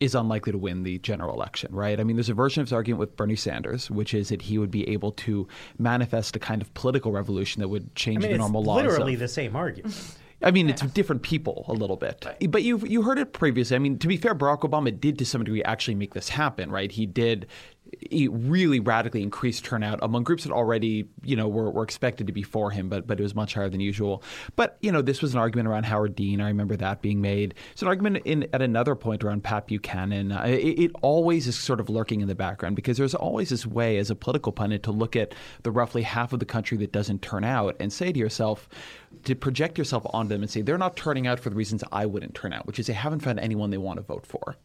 is 0.00 0.14
unlikely 0.14 0.52
to 0.52 0.58
win 0.58 0.82
the 0.84 0.98
general 0.98 1.34
election, 1.34 1.74
right? 1.74 1.98
I 1.98 2.04
mean, 2.04 2.16
there's 2.16 2.28
a 2.28 2.34
version 2.34 2.60
of 2.60 2.68
his 2.68 2.72
argument 2.72 3.00
with 3.00 3.16
Bernie 3.16 3.36
Sanders, 3.36 3.90
which 3.90 4.14
is 4.14 4.28
that 4.28 4.42
he 4.42 4.58
would 4.58 4.70
be 4.70 4.88
able 4.88 5.12
to 5.12 5.48
manifest 5.78 6.36
a 6.36 6.38
kind 6.38 6.62
of 6.62 6.72
political 6.74 7.10
revolution 7.12 7.60
that 7.60 7.68
would 7.68 7.94
change 7.96 8.18
I 8.18 8.20
mean, 8.20 8.28
the 8.30 8.34
it's 8.36 8.40
normal 8.40 8.62
laws. 8.62 8.84
literally 8.84 9.14
of- 9.14 9.20
the 9.20 9.28
same 9.28 9.56
argument. 9.56 9.96
I 10.40 10.52
mean, 10.52 10.70
it's 10.70 10.82
different 10.82 11.22
people 11.22 11.64
a 11.66 11.72
little 11.72 11.96
bit, 11.96 12.24
but 12.50 12.62
you 12.62 12.78
you 12.86 13.02
heard 13.02 13.18
it 13.18 13.32
previously. 13.32 13.74
I 13.74 13.80
mean, 13.80 13.98
to 13.98 14.06
be 14.06 14.16
fair, 14.16 14.36
Barack 14.36 14.60
Obama 14.60 14.96
did 14.98 15.18
to 15.18 15.26
some 15.26 15.42
degree 15.42 15.64
actually 15.64 15.96
make 15.96 16.14
this 16.14 16.28
happen, 16.28 16.70
right? 16.70 16.92
He 16.92 17.06
did. 17.06 17.48
Really 18.10 18.80
radically 18.80 19.22
increased 19.22 19.64
turnout 19.64 19.98
among 20.02 20.24
groups 20.24 20.44
that 20.44 20.52
already, 20.52 21.08
you 21.22 21.36
know, 21.36 21.48
were, 21.48 21.70
were 21.70 21.82
expected 21.82 22.26
to 22.26 22.32
be 22.32 22.42
for 22.42 22.70
him, 22.70 22.88
but 22.88 23.06
but 23.06 23.18
it 23.18 23.22
was 23.22 23.34
much 23.34 23.54
higher 23.54 23.68
than 23.68 23.80
usual. 23.80 24.22
But 24.56 24.78
you 24.80 24.92
know, 24.92 25.02
this 25.02 25.22
was 25.22 25.34
an 25.34 25.40
argument 25.40 25.68
around 25.68 25.84
Howard 25.84 26.14
Dean. 26.14 26.40
I 26.40 26.48
remember 26.48 26.76
that 26.76 27.02
being 27.02 27.20
made. 27.20 27.54
It's 27.72 27.82
an 27.82 27.88
argument 27.88 28.22
in 28.24 28.48
at 28.52 28.62
another 28.62 28.94
point 28.94 29.24
around 29.24 29.44
Pat 29.44 29.66
Buchanan. 29.66 30.32
Uh, 30.32 30.44
it, 30.44 30.78
it 30.78 30.90
always 31.02 31.46
is 31.46 31.58
sort 31.58 31.80
of 31.80 31.88
lurking 31.88 32.20
in 32.20 32.28
the 32.28 32.34
background 32.34 32.76
because 32.76 32.96
there's 32.96 33.14
always 33.14 33.50
this 33.50 33.66
way 33.66 33.98
as 33.98 34.10
a 34.10 34.14
political 34.14 34.52
pundit 34.52 34.82
to 34.84 34.92
look 34.92 35.16
at 35.16 35.34
the 35.62 35.70
roughly 35.70 36.02
half 36.02 36.32
of 36.32 36.40
the 36.40 36.46
country 36.46 36.76
that 36.78 36.92
doesn't 36.92 37.22
turn 37.22 37.44
out 37.44 37.76
and 37.80 37.92
say 37.92 38.12
to 38.12 38.18
yourself, 38.18 38.68
to 39.24 39.34
project 39.34 39.78
yourself 39.78 40.06
onto 40.10 40.28
them 40.28 40.42
and 40.42 40.50
say 40.50 40.62
they're 40.62 40.78
not 40.78 40.96
turning 40.96 41.26
out 41.26 41.40
for 41.40 41.50
the 41.50 41.56
reasons 41.56 41.82
I 41.92 42.06
wouldn't 42.06 42.34
turn 42.34 42.52
out, 42.52 42.66
which 42.66 42.78
is 42.78 42.86
they 42.86 42.92
haven't 42.92 43.20
found 43.20 43.40
anyone 43.40 43.70
they 43.70 43.78
want 43.78 43.98
to 43.98 44.02
vote 44.02 44.26
for. 44.26 44.56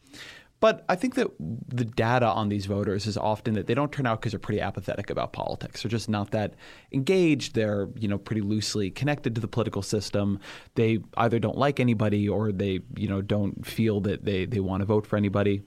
But 0.64 0.82
I 0.88 0.96
think 0.96 1.16
that 1.16 1.28
the 1.38 1.84
data 1.84 2.26
on 2.26 2.48
these 2.48 2.64
voters 2.64 3.06
is 3.06 3.18
often 3.18 3.52
that 3.52 3.66
they 3.66 3.74
don't 3.74 3.92
turn 3.92 4.06
out 4.06 4.22
because 4.22 4.32
they're 4.32 4.38
pretty 4.38 4.62
apathetic 4.62 5.10
about 5.10 5.34
politics. 5.34 5.82
They're 5.82 5.90
just 5.90 6.08
not 6.08 6.30
that 6.30 6.54
engaged. 6.90 7.54
They're 7.54 7.90
you 7.98 8.08
know 8.08 8.16
pretty 8.16 8.40
loosely 8.40 8.90
connected 8.90 9.34
to 9.34 9.42
the 9.42 9.46
political 9.46 9.82
system. 9.82 10.40
They 10.74 11.00
either 11.18 11.38
don't 11.38 11.58
like 11.58 11.80
anybody 11.80 12.26
or 12.30 12.50
they 12.50 12.80
you 12.96 13.08
know 13.08 13.20
don't 13.20 13.66
feel 13.66 14.00
that 14.08 14.24
they 14.24 14.46
they 14.46 14.60
want 14.60 14.80
to 14.80 14.86
vote 14.86 15.06
for 15.06 15.18
anybody. 15.18 15.60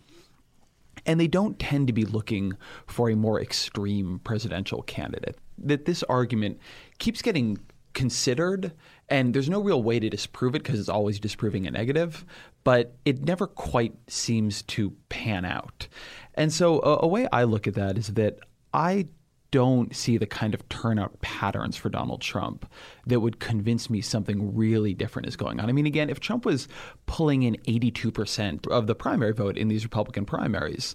And 1.05 1.19
they 1.19 1.27
don't 1.27 1.59
tend 1.59 1.85
to 1.85 1.93
be 1.93 2.03
looking 2.03 2.53
for 2.87 3.11
a 3.11 3.15
more 3.15 3.39
extreme 3.39 4.19
presidential 4.23 4.81
candidate. 4.81 5.37
That 5.59 5.85
this 5.85 6.01
argument 6.01 6.57
keeps 6.97 7.21
getting 7.21 7.59
considered, 7.97 8.73
and 9.09 9.33
there's 9.33 9.49
no 9.49 9.59
real 9.59 9.81
way 9.81 9.99
to 9.99 10.07
disprove 10.07 10.53
it 10.53 10.61
because 10.61 10.79
it's 10.79 10.87
always 10.87 11.19
disproving 11.19 11.65
a 11.65 11.71
negative, 11.71 12.23
but 12.63 12.95
it 13.05 13.23
never 13.23 13.47
quite 13.47 13.95
seems 14.07 14.61
to 14.61 14.91
pan 15.09 15.43
out. 15.43 15.87
And 16.35 16.53
so, 16.53 16.79
a, 16.81 16.99
a 17.05 17.07
way 17.07 17.27
I 17.31 17.43
look 17.43 17.65
at 17.65 17.73
that 17.73 17.97
is 17.97 18.09
that 18.09 18.37
I 18.71 19.07
don't 19.49 19.95
see 19.95 20.17
the 20.17 20.27
kind 20.27 20.53
of 20.53 20.69
turnout 20.69 21.19
patterns 21.21 21.75
for 21.75 21.89
Donald 21.89 22.21
Trump 22.21 22.71
that 23.07 23.21
would 23.21 23.39
convince 23.39 23.89
me 23.89 24.01
something 24.01 24.55
really 24.55 24.93
different 24.93 25.27
is 25.27 25.35
going 25.35 25.59
on. 25.59 25.67
I 25.67 25.71
mean, 25.71 25.87
again, 25.87 26.11
if 26.11 26.19
Trump 26.19 26.45
was 26.45 26.67
pulling 27.07 27.41
in 27.41 27.55
82% 27.67 28.67
of 28.67 28.85
the 28.85 28.93
primary 28.93 29.33
vote 29.33 29.57
in 29.57 29.69
these 29.69 29.83
Republican 29.83 30.25
primaries, 30.25 30.93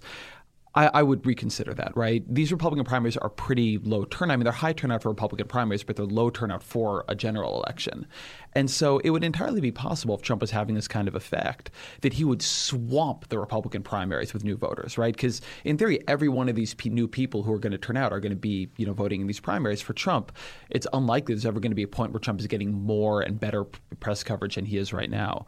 I, 0.75 0.87
I 0.87 1.03
would 1.03 1.25
reconsider 1.25 1.73
that, 1.75 1.95
right? 1.95 2.23
These 2.27 2.51
Republican 2.51 2.85
primaries 2.85 3.15
are 3.17 3.29
pretty 3.29 3.77
low 3.77 4.05
turnout. 4.05 4.33
I 4.33 4.37
mean, 4.37 4.43
they're 4.45 4.53
high 4.53 4.73
turnout 4.73 5.03
for 5.03 5.09
Republican 5.09 5.47
primaries, 5.47 5.83
but 5.83 5.95
they're 5.95 6.05
low 6.05 6.31
turnout 6.31 6.63
for 6.63 7.05
a 7.07 7.15
general 7.15 7.55
election. 7.61 8.07
And 8.53 8.69
so 8.71 8.97
it 8.99 9.11
would 9.11 9.23
entirely 9.23 9.61
be 9.61 9.71
possible 9.71 10.15
if 10.15 10.23
Trump 10.23 10.41
was 10.41 10.51
having 10.51 10.73
this 10.73 10.87
kind 10.87 11.07
of 11.07 11.15
effect 11.15 11.69
that 12.01 12.13
he 12.13 12.23
would 12.23 12.41
swamp 12.41 13.29
the 13.29 13.37
Republican 13.37 13.83
primaries 13.83 14.33
with 14.33 14.43
new 14.43 14.57
voters, 14.57 14.97
right? 14.97 15.15
Because 15.15 15.41
in 15.63 15.77
theory, 15.77 15.99
every 16.07 16.29
one 16.29 16.49
of 16.49 16.55
these 16.55 16.73
pe- 16.73 16.89
new 16.89 17.07
people 17.07 17.43
who 17.43 17.53
are 17.53 17.59
going 17.59 17.71
to 17.71 17.77
turn 17.77 17.97
out 17.97 18.11
are 18.11 18.19
going 18.19 18.31
to 18.31 18.35
be, 18.35 18.69
you 18.77 18.85
know, 18.85 18.93
voting 18.93 19.21
in 19.21 19.27
these 19.27 19.39
primaries 19.39 19.81
for 19.81 19.93
Trump. 19.93 20.31
It's 20.71 20.87
unlikely 20.93 21.35
there's 21.35 21.45
ever 21.45 21.59
going 21.59 21.71
to 21.71 21.75
be 21.75 21.83
a 21.83 21.87
point 21.87 22.13
where 22.13 22.19
Trump 22.19 22.39
is 22.39 22.47
getting 22.47 22.73
more 22.73 23.21
and 23.21 23.39
better 23.39 23.65
p- 23.65 23.79
press 23.99 24.23
coverage 24.23 24.55
than 24.55 24.65
he 24.65 24.77
is 24.77 24.91
right 24.91 25.09
now. 25.09 25.45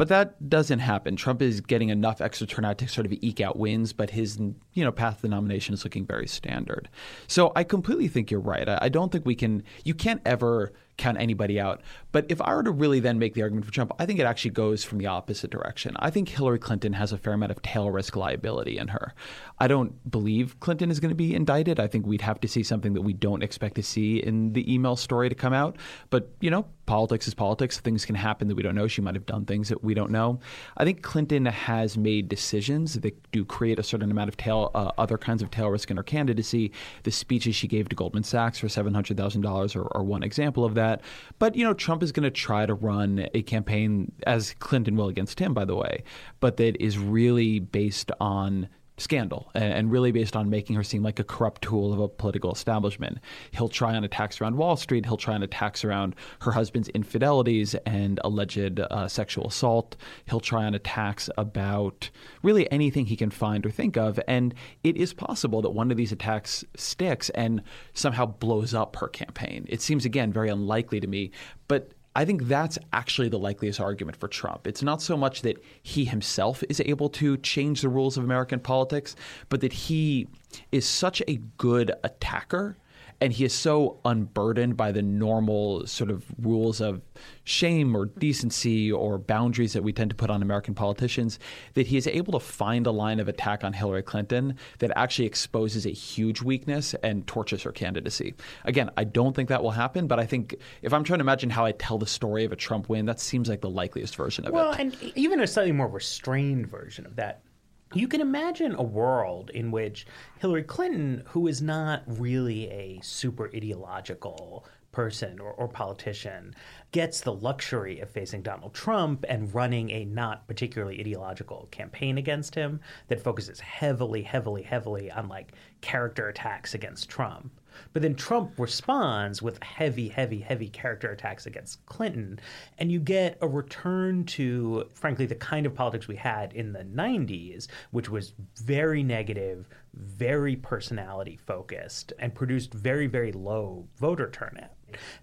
But 0.00 0.08
that 0.08 0.48
doesn't 0.48 0.78
happen. 0.78 1.14
Trump 1.14 1.42
is 1.42 1.60
getting 1.60 1.90
enough 1.90 2.22
extra 2.22 2.46
turnout 2.46 2.78
to 2.78 2.88
sort 2.88 3.04
of 3.04 3.12
eke 3.20 3.42
out 3.42 3.58
wins, 3.58 3.92
but 3.92 4.08
his 4.08 4.38
you 4.38 4.82
know 4.82 4.90
path 4.90 5.16
to 5.16 5.22
the 5.22 5.28
nomination 5.28 5.74
is 5.74 5.84
looking 5.84 6.06
very 6.06 6.26
standard. 6.26 6.88
So 7.26 7.52
I 7.54 7.64
completely 7.64 8.08
think 8.08 8.30
you're 8.30 8.40
right. 8.40 8.66
I, 8.66 8.78
I 8.80 8.88
don't 8.88 9.12
think 9.12 9.26
we 9.26 9.34
can. 9.34 9.62
You 9.84 9.92
can't 9.92 10.22
ever 10.24 10.72
count 10.96 11.18
anybody 11.20 11.60
out. 11.60 11.82
But 12.12 12.26
if 12.28 12.40
I 12.40 12.54
were 12.54 12.62
to 12.62 12.70
really 12.70 13.00
then 13.00 13.18
make 13.18 13.34
the 13.34 13.42
argument 13.42 13.66
for 13.66 13.72
Trump, 13.72 13.92
I 13.98 14.06
think 14.06 14.18
it 14.18 14.24
actually 14.24 14.52
goes 14.52 14.84
from 14.84 14.98
the 14.98 15.06
opposite 15.06 15.50
direction. 15.50 15.96
I 15.98 16.10
think 16.10 16.28
Hillary 16.28 16.58
Clinton 16.58 16.92
has 16.94 17.12
a 17.12 17.18
fair 17.18 17.34
amount 17.34 17.52
of 17.52 17.62
tail 17.62 17.90
risk 17.90 18.16
liability 18.16 18.78
in 18.78 18.88
her. 18.88 19.14
I 19.58 19.68
don't 19.68 20.10
believe 20.10 20.58
Clinton 20.60 20.90
is 20.90 21.00
going 21.00 21.10
to 21.10 21.14
be 21.14 21.34
indicted. 21.34 21.78
I 21.78 21.86
think 21.86 22.06
we'd 22.06 22.22
have 22.22 22.40
to 22.40 22.48
see 22.48 22.62
something 22.62 22.94
that 22.94 23.02
we 23.02 23.12
don't 23.12 23.42
expect 23.42 23.76
to 23.76 23.82
see 23.82 24.18
in 24.18 24.52
the 24.52 24.72
email 24.72 24.96
story 24.96 25.28
to 25.28 25.34
come 25.34 25.52
out. 25.52 25.76
But, 26.10 26.30
you 26.40 26.50
know, 26.50 26.66
politics 26.86 27.28
is 27.28 27.34
politics. 27.34 27.78
Things 27.78 28.04
can 28.04 28.16
happen 28.16 28.48
that 28.48 28.56
we 28.56 28.62
don't 28.62 28.74
know. 28.74 28.88
She 28.88 29.00
might 29.00 29.14
have 29.14 29.26
done 29.26 29.44
things 29.44 29.68
that 29.68 29.84
we 29.84 29.94
don't 29.94 30.10
know. 30.10 30.40
I 30.76 30.84
think 30.84 31.02
Clinton 31.02 31.46
has 31.46 31.96
made 31.96 32.28
decisions 32.28 32.94
that 32.94 33.30
do 33.30 33.44
create 33.44 33.78
a 33.78 33.82
certain 33.82 34.10
amount 34.10 34.28
of 34.28 34.36
tail, 34.36 34.70
uh, 34.74 34.90
other 34.98 35.16
kinds 35.16 35.42
of 35.42 35.50
tail 35.50 35.68
risk 35.68 35.90
in 35.90 35.96
her 35.96 36.02
candidacy. 36.02 36.72
The 37.04 37.12
speeches 37.12 37.54
she 37.54 37.68
gave 37.68 37.88
to 37.90 37.96
Goldman 37.96 38.24
Sachs 38.24 38.58
for 38.58 38.66
$700,000 38.66 39.76
are, 39.76 39.96
are 39.96 40.02
one 40.02 40.22
example 40.22 40.64
of 40.64 40.74
that. 40.74 41.02
But, 41.38 41.54
you 41.54 41.64
know, 41.64 41.74
Trump 41.74 41.99
is 42.02 42.12
going 42.12 42.24
to 42.24 42.30
try 42.30 42.66
to 42.66 42.74
run 42.74 43.28
a 43.34 43.42
campaign, 43.42 44.12
as 44.26 44.54
Clinton 44.58 44.96
will 44.96 45.08
against 45.08 45.38
him, 45.38 45.54
by 45.54 45.64
the 45.64 45.76
way, 45.76 46.02
but 46.40 46.56
that 46.58 46.80
is 46.82 46.98
really 46.98 47.58
based 47.58 48.10
on 48.20 48.68
scandal 49.00 49.50
and, 49.54 49.72
and, 49.72 49.90
really 49.90 50.12
based 50.12 50.36
on 50.36 50.50
making 50.50 50.76
her 50.76 50.84
seem 50.84 51.02
like 51.02 51.18
a 51.18 51.24
corrupt 51.24 51.62
tool 51.62 51.92
of 51.92 51.98
a 51.98 52.08
political 52.08 52.52
establishment. 52.52 53.18
He'll 53.50 53.68
try 53.68 53.96
on 53.96 54.04
attacks 54.04 54.40
around 54.40 54.56
Wall 54.56 54.76
Street. 54.76 55.06
He'll 55.06 55.16
try 55.16 55.34
on 55.34 55.42
attacks 55.42 55.84
around 55.84 56.14
her 56.42 56.52
husband's 56.52 56.88
infidelities 56.90 57.74
and 57.86 58.20
alleged 58.22 58.78
uh, 58.78 59.08
sexual 59.08 59.46
assault. 59.48 59.96
He'll 60.26 60.40
try 60.40 60.64
on 60.64 60.74
attacks 60.74 61.30
about 61.38 62.10
really 62.42 62.70
anything 62.70 63.06
he 63.06 63.16
can 63.16 63.30
find 63.30 63.64
or 63.64 63.70
think 63.70 63.96
of. 63.96 64.20
And 64.28 64.54
it 64.84 64.96
is 64.96 65.12
possible 65.12 65.62
that 65.62 65.70
one 65.70 65.90
of 65.90 65.96
these 65.96 66.12
attacks 66.12 66.64
sticks 66.76 67.30
and 67.30 67.62
somehow 67.94 68.26
blows 68.26 68.74
up 68.74 68.96
her 68.96 69.08
campaign. 69.08 69.66
It 69.68 69.80
seems, 69.80 70.04
again, 70.04 70.32
very 70.32 70.50
unlikely 70.50 71.00
to 71.00 71.06
me. 71.06 71.30
But 71.68 71.92
I 72.14 72.24
think 72.24 72.44
that's 72.44 72.78
actually 72.92 73.28
the 73.28 73.38
likeliest 73.38 73.80
argument 73.80 74.16
for 74.18 74.26
Trump. 74.26 74.66
It's 74.66 74.82
not 74.82 75.00
so 75.00 75.16
much 75.16 75.42
that 75.42 75.62
he 75.82 76.04
himself 76.04 76.64
is 76.68 76.80
able 76.80 77.08
to 77.10 77.36
change 77.36 77.82
the 77.82 77.88
rules 77.88 78.16
of 78.16 78.24
American 78.24 78.58
politics, 78.58 79.14
but 79.48 79.60
that 79.60 79.72
he 79.72 80.26
is 80.72 80.84
such 80.84 81.22
a 81.28 81.36
good 81.56 81.92
attacker 82.02 82.76
and 83.20 83.32
he 83.32 83.44
is 83.44 83.52
so 83.52 83.98
unburdened 84.04 84.76
by 84.76 84.92
the 84.92 85.02
normal 85.02 85.86
sort 85.86 86.10
of 86.10 86.24
rules 86.38 86.80
of 86.80 87.02
shame 87.44 87.94
or 87.94 88.06
decency 88.06 88.90
or 88.90 89.18
boundaries 89.18 89.74
that 89.74 89.82
we 89.82 89.92
tend 89.92 90.10
to 90.10 90.16
put 90.16 90.30
on 90.30 90.42
American 90.42 90.74
politicians 90.74 91.38
that 91.74 91.86
he 91.86 91.96
is 91.96 92.06
able 92.06 92.32
to 92.32 92.40
find 92.40 92.86
a 92.86 92.90
line 92.90 93.20
of 93.20 93.28
attack 93.28 93.62
on 93.62 93.72
Hillary 93.72 94.02
Clinton 94.02 94.56
that 94.78 94.90
actually 94.96 95.26
exposes 95.26 95.84
a 95.84 95.90
huge 95.90 96.40
weakness 96.40 96.94
and 97.02 97.26
torches 97.26 97.62
her 97.62 97.72
candidacy. 97.72 98.34
Again, 98.64 98.90
I 98.96 99.04
don't 99.04 99.36
think 99.36 99.48
that 99.50 99.62
will 99.62 99.70
happen, 99.70 100.06
but 100.06 100.18
I 100.18 100.26
think 100.26 100.56
if 100.82 100.92
I'm 100.92 101.04
trying 101.04 101.18
to 101.18 101.24
imagine 101.24 101.50
how 101.50 101.64
I 101.64 101.72
tell 101.72 101.98
the 101.98 102.06
story 102.06 102.44
of 102.44 102.52
a 102.52 102.56
Trump 102.56 102.88
win, 102.88 103.06
that 103.06 103.20
seems 103.20 103.48
like 103.48 103.60
the 103.60 103.70
likeliest 103.70 104.16
version 104.16 104.46
of 104.46 104.52
well, 104.52 104.72
it. 104.72 104.78
Well, 104.78 104.80
and 104.80 105.12
even 105.14 105.40
a 105.40 105.46
slightly 105.46 105.72
more 105.72 105.88
restrained 105.88 106.68
version 106.68 107.04
of 107.04 107.16
that 107.16 107.42
you 107.92 108.06
can 108.06 108.20
imagine 108.20 108.74
a 108.74 108.82
world 108.82 109.50
in 109.50 109.70
which 109.70 110.06
Hillary 110.38 110.62
Clinton, 110.62 111.24
who 111.28 111.48
is 111.48 111.60
not 111.60 112.02
really 112.06 112.70
a 112.70 113.00
super 113.02 113.50
ideological 113.54 114.64
person 114.92 115.38
or, 115.38 115.52
or, 115.52 115.68
politician, 115.68 116.54
gets 116.92 117.20
the 117.20 117.32
luxury 117.32 118.00
of 118.00 118.10
facing 118.10 118.42
Donald 118.42 118.74
Trump 118.74 119.24
and 119.28 119.54
running 119.54 119.90
a 119.90 120.04
not 120.04 120.46
particularly 120.48 120.98
ideological 121.00 121.68
campaign 121.70 122.18
against 122.18 122.54
him 122.54 122.80
that 123.08 123.22
focuses 123.22 123.60
heavily, 123.60 124.22
heavily, 124.22 124.62
heavily 124.62 125.10
on 125.10 125.28
like 125.28 125.52
character 125.80 126.28
attacks 126.28 126.74
against 126.74 127.08
Trump. 127.08 127.52
But 127.92 128.02
then 128.02 128.14
Trump 128.14 128.58
responds 128.58 129.42
with 129.42 129.62
heavy, 129.62 130.08
heavy, 130.08 130.40
heavy 130.40 130.68
character 130.68 131.10
attacks 131.10 131.46
against 131.46 131.84
Clinton. 131.86 132.38
And 132.78 132.90
you 132.90 133.00
get 133.00 133.38
a 133.40 133.48
return 133.48 134.24
to, 134.26 134.88
frankly, 134.94 135.26
the 135.26 135.34
kind 135.34 135.66
of 135.66 135.74
politics 135.74 136.08
we 136.08 136.16
had 136.16 136.52
in 136.52 136.72
the 136.72 136.84
90s, 136.84 137.68
which 137.90 138.08
was 138.08 138.32
very 138.62 139.02
negative, 139.02 139.68
very 139.94 140.56
personality 140.56 141.36
focused, 141.36 142.12
and 142.18 142.34
produced 142.34 142.74
very, 142.74 143.06
very 143.06 143.32
low 143.32 143.86
voter 143.96 144.30
turnout 144.30 144.70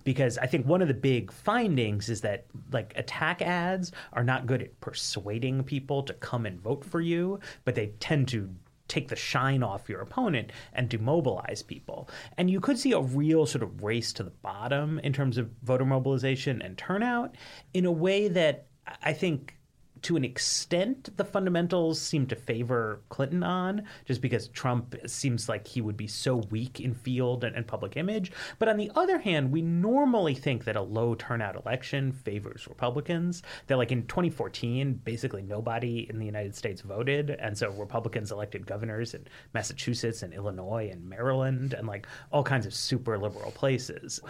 because 0.04 0.38
I 0.38 0.48
think 0.48 0.66
one 0.66 0.82
of 0.82 0.88
the 0.88 0.94
big 0.94 1.32
findings 1.32 2.10
is 2.10 2.22
that 2.22 2.46
like 2.72 2.94
attack 2.96 3.42
ads 3.42 3.92
are 4.14 4.24
not 4.24 4.46
good 4.46 4.62
at 4.62 4.80
persuading 4.80 5.64
people 5.64 6.04
to 6.04 6.14
come 6.14 6.46
and 6.46 6.60
vote 6.60 6.86
for 6.86 7.02
you, 7.02 7.40
but 7.66 7.76
they 7.76 7.88
tend 8.00 8.28
to 8.30 8.50
take 8.88 9.10
the 9.10 9.16
shine 9.16 9.64
off 9.64 9.90
your 9.90 10.02
opponent 10.02 10.52
and 10.74 10.90
demobilize 10.90 11.66
people. 11.66 12.10
And 12.38 12.50
you 12.50 12.60
could 12.60 12.80
see 12.80 12.94
a 12.94 13.00
real 13.00 13.46
sort 13.46 13.64
of 13.64 13.84
race 13.84 14.14
to 14.14 14.24
the 14.24 14.30
bottom 14.30 15.00
in 15.00 15.14
terms 15.14 15.38
of 15.38 15.52
voter 15.64 15.86
mobilization 15.86 16.62
and 16.62 16.78
turnout 16.78 17.36
in 17.74 17.86
a 17.86 17.92
way 17.92 18.28
that 18.30 18.68
I 19.02 19.14
think 19.14 19.57
to 20.04 20.16
an 20.16 20.24
extent, 20.24 21.16
the 21.18 21.26
fundamentals 21.26 22.00
seem 22.00 22.28
to 22.28 22.36
favor 22.36 23.02
Clinton 23.10 23.44
on, 23.44 23.84
just 24.06 24.22
because 24.22 24.48
Trump 24.50 24.96
seems 25.06 25.50
like 25.50 25.68
he 25.68 25.82
would 25.82 25.98
be 25.98 26.08
so 26.08 26.38
weak 26.50 26.80
in 26.80 26.94
field 26.94 27.44
and, 27.44 27.56
and, 27.56 27.68
public 27.68 27.98
image. 27.98 28.32
But 28.60 28.70
on 28.70 28.78
the 28.78 28.92
other 28.96 29.20
hand, 29.20 29.52
we 29.52 29.62
normally 29.62 30.36
think 30.36 30.64
that 30.64 30.76
a 30.76 30.82
low 30.82 31.16
turnout 31.16 31.56
election 31.56 32.12
favors 32.12 32.68
Republicans. 32.68 33.44
That, 33.68 33.78
like 33.78 33.92
in 33.92 34.08
2014, 34.08 35.02
basically 35.04 35.42
nobody 35.42 36.08
in 36.10 36.20
the 36.20 36.26
United 36.26 36.56
States 36.56 36.82
voted. 36.82 37.32
And 37.32 37.58
so 37.58 37.72
Republicans 37.72 38.32
elected 38.32 38.66
governors 38.66 39.14
in 39.14 39.26
Massachusetts 39.54 40.24
and 40.24 40.34
Illinois 40.34 40.90
and 40.92 41.08
Maryland 41.08 41.74
and 41.74 41.88
like 41.88 42.08
all 42.32 42.44
kinds 42.44 42.66
of 42.66 42.74
super 42.74 43.18
liberal 43.18 43.52
places 43.52 44.22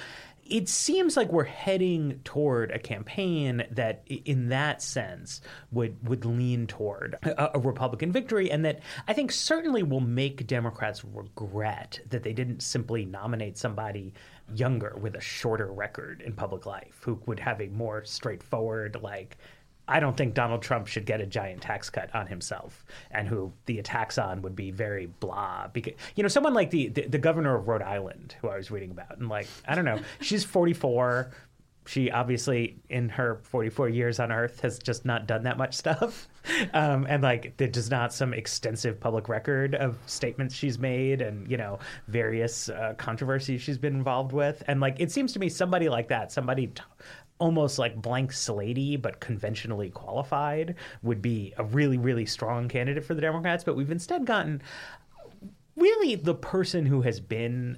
it 0.50 0.70
seems 0.70 1.18
like 1.18 1.32
we're 1.32 1.44
heading 1.44 2.20
toward 2.24 2.72
a 2.72 2.80
campaign 2.80 3.66
that, 3.72 4.04
in 4.08 4.50
that 4.50 4.82
sense, 4.82 5.42
would 5.72 6.08
would 6.08 6.26
lean 6.26 6.68
toward 6.68 7.16
a, 7.24 7.58
a, 7.58 7.60
Republican 7.60 8.12
victory, 8.12 8.50
and 8.52 8.66
that 8.66 8.80
I 9.08 9.14
think 9.14 9.32
certainly 9.32 9.84
will 9.84 10.00
make 10.00 10.48
Democrats 10.48 11.04
regret 11.04 12.00
that 12.10 12.24
they 12.24 12.34
didn't 12.34 12.62
simply 12.62 13.06
nominate 13.06 13.58
somebody 13.58 14.14
younger 14.56 14.96
with 15.00 15.16
a 15.16 15.22
shorter 15.22 15.72
record 15.72 16.22
in 16.22 16.34
public 16.34 16.66
life 16.66 17.02
who 17.02 17.20
would 17.26 17.40
have 17.40 17.62
a 17.62 17.68
more 17.68 18.04
straightforward 18.06 18.98
like 19.02 19.38
I 19.88 20.00
don't 20.00 20.18
think 20.18 20.34
Donald 20.34 20.62
Trump 20.62 20.88
should 20.88 21.06
get 21.06 21.22
a 21.22 21.26
giant 21.26 21.62
tax 21.62 21.90
cut 21.90 22.14
on 22.14 22.28
himself, 22.28 22.86
and 23.12 23.28
who 23.28 23.54
the 23.66 23.80
attacks 23.80 24.18
on 24.18 24.42
would 24.42 24.56
be 24.56 24.72
very 24.72 25.06
blah. 25.06 25.68
Because 25.72 25.94
you 26.16 26.24
know, 26.24 26.30
someone 26.30 26.54
like 26.54 26.72
the, 26.72 26.90
the, 26.90 27.08
the 27.08 27.18
governor 27.18 27.56
of 27.56 27.68
Rhode 27.68 27.82
Island, 27.82 28.36
who 28.42 28.50
I 28.50 28.58
was 28.58 28.70
reading 28.70 28.92
about, 28.92 29.18
and 29.18 29.30
like 29.30 29.48
I 29.68 29.76
don't 29.76 29.86
know, 29.86 30.00
she's 30.22 30.44
44. 30.44 31.32
She 31.86 32.12
obviously, 32.12 32.76
in 32.90 33.08
her 33.08 33.40
44 33.44 33.88
years 33.88 34.20
on 34.20 34.30
Earth, 34.30 34.60
has 34.60 34.78
just 34.78 35.06
not 35.06 35.26
done 35.26 35.44
that 35.44 35.58
much 35.58 35.74
stuff, 35.74 36.28
um, 36.74 37.06
and 37.08 37.24
like 37.24 37.56
there's 37.56 37.90
not 37.90 38.12
some 38.12 38.34
extensive 38.34 39.00
public 39.00 39.30
record 39.30 39.74
of 39.74 39.98
statements 40.06 40.54
she's 40.54 40.78
made, 40.78 41.22
and 41.22 41.50
you 41.50 41.56
know 41.56 41.80
various 42.10 42.68
uh, 42.68 42.94
controversies 42.98 43.62
she's 43.62 43.78
been 43.78 43.96
involved 43.96 44.34
with, 44.34 44.64
and 44.68 44.82
like 44.82 45.00
it 45.00 45.14
seems 45.14 45.32
to 45.32 45.40
me 45.40 45.48
somebody 45.48 45.88
like 45.88 46.10
that, 46.10 46.34
somebody. 46.34 46.68
T- 46.68 46.84
almost 47.40 47.78
like 47.78 48.02
blank 48.02 48.32
slatey 48.32 49.00
but 49.00 49.20
conventionally 49.20 49.90
qualified 49.90 50.76
would 51.04 51.22
be 51.22 51.54
a 51.58 51.64
really 51.64 51.98
really 51.98 52.26
strong 52.26 52.68
candidate 52.68 53.06
for 53.06 53.14
the 53.14 53.22
Democrats 53.22 53.64
but 53.64 53.76
we've 53.76 53.92
instead 53.92 54.26
gotten 54.26 54.62
really 55.76 56.16
the 56.16 56.36
person 56.36 56.86
who 56.86 57.02
has 57.02 57.20
been 57.20 57.78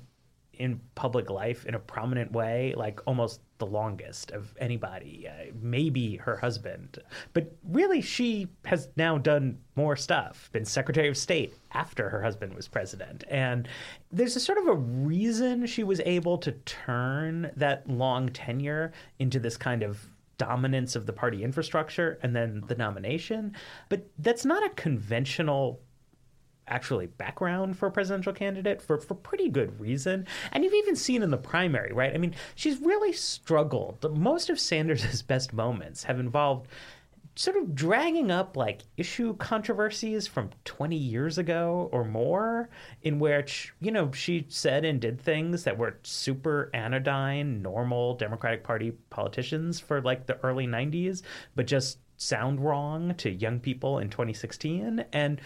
in 0.60 0.80
public 0.94 1.30
life 1.30 1.66
in 1.66 1.74
a 1.74 1.80
prominent 1.80 2.32
way, 2.34 2.74
like 2.76 3.00
almost 3.08 3.40
the 3.58 3.66
longest 3.66 4.32
of 4.32 4.54
anybody. 4.60 5.28
Uh, 5.28 5.52
maybe 5.62 6.18
her 6.18 6.36
husband, 6.36 7.00
but 7.34 7.52
really 7.64 8.02
she 8.02 8.48
has 8.66 8.90
now 8.98 9.18
done 9.18 9.58
more 9.76 9.96
stuff. 9.96 10.50
Been 10.52 10.66
Secretary 10.66 11.08
of 11.08 11.18
State 11.18 11.54
after 11.72 12.10
her 12.10 12.22
husband 12.22 12.54
was 12.54 12.68
president, 12.68 13.24
and 13.30 13.68
there's 14.12 14.36
a 14.36 14.40
sort 14.40 14.58
of 14.58 14.68
a 14.68 14.76
reason 14.76 15.66
she 15.66 15.84
was 15.84 16.02
able 16.02 16.38
to 16.40 16.52
turn 16.52 17.52
that 17.56 17.90
long 17.90 18.30
tenure 18.30 18.92
into 19.18 19.40
this 19.40 19.58
kind 19.58 19.82
of 19.82 20.10
dominance 20.38 20.96
of 20.96 21.06
the 21.06 21.14
party 21.14 21.44
infrastructure 21.44 22.18
and 22.24 22.36
then 22.36 22.64
the 22.68 22.76
nomination. 22.76 23.54
But 23.90 24.08
that's 24.18 24.46
not 24.46 24.66
a 24.66 24.70
conventional 24.70 25.82
actually 26.70 27.08
background 27.08 27.78
for 27.78 27.88
a 27.88 27.92
presidential 27.92 28.34
candidate 28.34 28.82
for, 28.82 28.98
for 28.98 29.16
pretty 29.16 29.50
good 29.50 29.80
reason. 29.80 30.28
And 30.52 30.64
you've 30.64 30.74
even 30.74 30.96
seen 30.96 31.24
in 31.24 31.32
the 31.32 31.38
primary, 31.38 31.92
right? 31.92 32.14
I 32.14 32.18
mean, 32.18 32.36
she's 32.56 32.80
really 32.80 33.14
struggled. 33.14 34.18
Most 34.18 34.50
of 34.50 34.60
Sanders' 34.60 35.22
best 35.30 35.54
moments 35.54 36.04
have 36.04 36.20
involved 36.20 36.68
sort 37.40 37.56
of 37.56 37.74
dragging 37.74 38.32
up 38.32 38.58
like 38.58 38.82
issue 38.98 39.34
controversies 39.38 40.28
from 40.28 40.50
20 40.66 40.98
years 40.98 41.38
ago 41.38 41.88
or 41.94 42.04
more 42.04 42.68
in 43.04 43.18
which 43.18 43.74
you 43.80 43.92
know 43.92 44.12
she 44.12 44.46
said 44.50 44.84
and 44.84 45.00
did 45.00 45.22
things 45.22 45.64
that 45.64 45.78
were 45.78 45.98
super 46.04 46.70
anodyne 46.74 47.62
normal 47.62 48.14
democratic 48.16 48.62
party 48.62 48.92
politicians 49.10 49.80
for 49.80 50.02
like 50.02 50.26
the 50.26 50.38
early 50.44 50.68
90s 50.68 51.22
but 51.56 51.66
just 51.66 52.00
sound 52.18 52.60
wrong 52.60 53.16
to 53.16 53.30
young 53.30 53.58
people 53.58 54.00
in 54.00 54.10
2016 54.10 55.06
and 55.14 55.40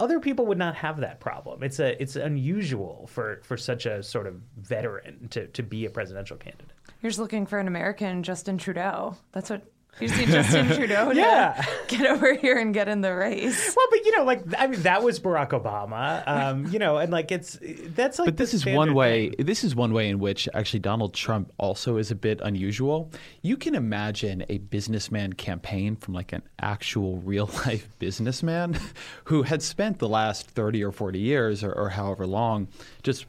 other 0.00 0.18
people 0.18 0.46
would 0.46 0.58
not 0.58 0.74
have 0.74 0.98
that 1.00 1.20
problem. 1.20 1.62
It's 1.62 1.78
a 1.78 2.00
it's 2.02 2.16
unusual 2.16 3.08
for 3.12 3.40
for 3.44 3.56
such 3.56 3.86
a 3.86 4.02
sort 4.02 4.26
of 4.26 4.40
veteran 4.56 5.28
to 5.28 5.46
to 5.48 5.62
be 5.62 5.84
a 5.84 5.90
presidential 5.90 6.36
candidate. 6.36 6.72
You're 7.02 7.10
just 7.10 7.20
looking 7.20 7.46
for 7.46 7.58
an 7.58 7.68
American 7.68 8.22
Justin 8.22 8.58
Trudeau. 8.58 9.16
That's 9.32 9.50
what 9.50 9.62
you 9.98 10.08
see 10.08 10.26
Justin 10.26 10.68
Trudeau 10.74 11.10
yeah. 11.12 11.64
get 11.88 12.06
over 12.06 12.34
here 12.34 12.58
and 12.58 12.72
get 12.72 12.88
in 12.88 13.00
the 13.00 13.14
race. 13.14 13.74
Well, 13.76 13.86
but 13.90 14.04
you 14.04 14.16
know, 14.16 14.24
like 14.24 14.42
I 14.58 14.66
mean, 14.66 14.82
that 14.82 15.02
was 15.02 15.20
Barack 15.20 15.50
Obama. 15.50 16.26
Um, 16.26 16.66
you 16.66 16.78
know, 16.78 16.98
and 16.98 17.12
like 17.12 17.30
it's 17.32 17.58
that's 17.88 18.18
like. 18.18 18.26
But 18.26 18.36
this 18.36 18.54
is 18.54 18.64
one 18.64 18.94
way. 18.94 19.30
Thing. 19.30 19.46
This 19.46 19.64
is 19.64 19.74
one 19.74 19.92
way 19.92 20.08
in 20.08 20.18
which 20.18 20.48
actually 20.54 20.80
Donald 20.80 21.14
Trump 21.14 21.52
also 21.58 21.96
is 21.96 22.10
a 22.10 22.14
bit 22.14 22.40
unusual. 22.42 23.10
You 23.42 23.56
can 23.56 23.74
imagine 23.74 24.44
a 24.48 24.58
businessman 24.58 25.32
campaign 25.32 25.96
from 25.96 26.14
like 26.14 26.32
an 26.32 26.42
actual 26.60 27.18
real 27.18 27.46
life 27.66 27.88
businessman 27.98 28.78
who 29.24 29.42
had 29.42 29.62
spent 29.62 29.98
the 29.98 30.08
last 30.08 30.46
thirty 30.48 30.82
or 30.82 30.92
forty 30.92 31.18
years 31.18 31.62
or, 31.62 31.72
or 31.72 31.90
however 31.90 32.26
long 32.26 32.68
just 33.02 33.26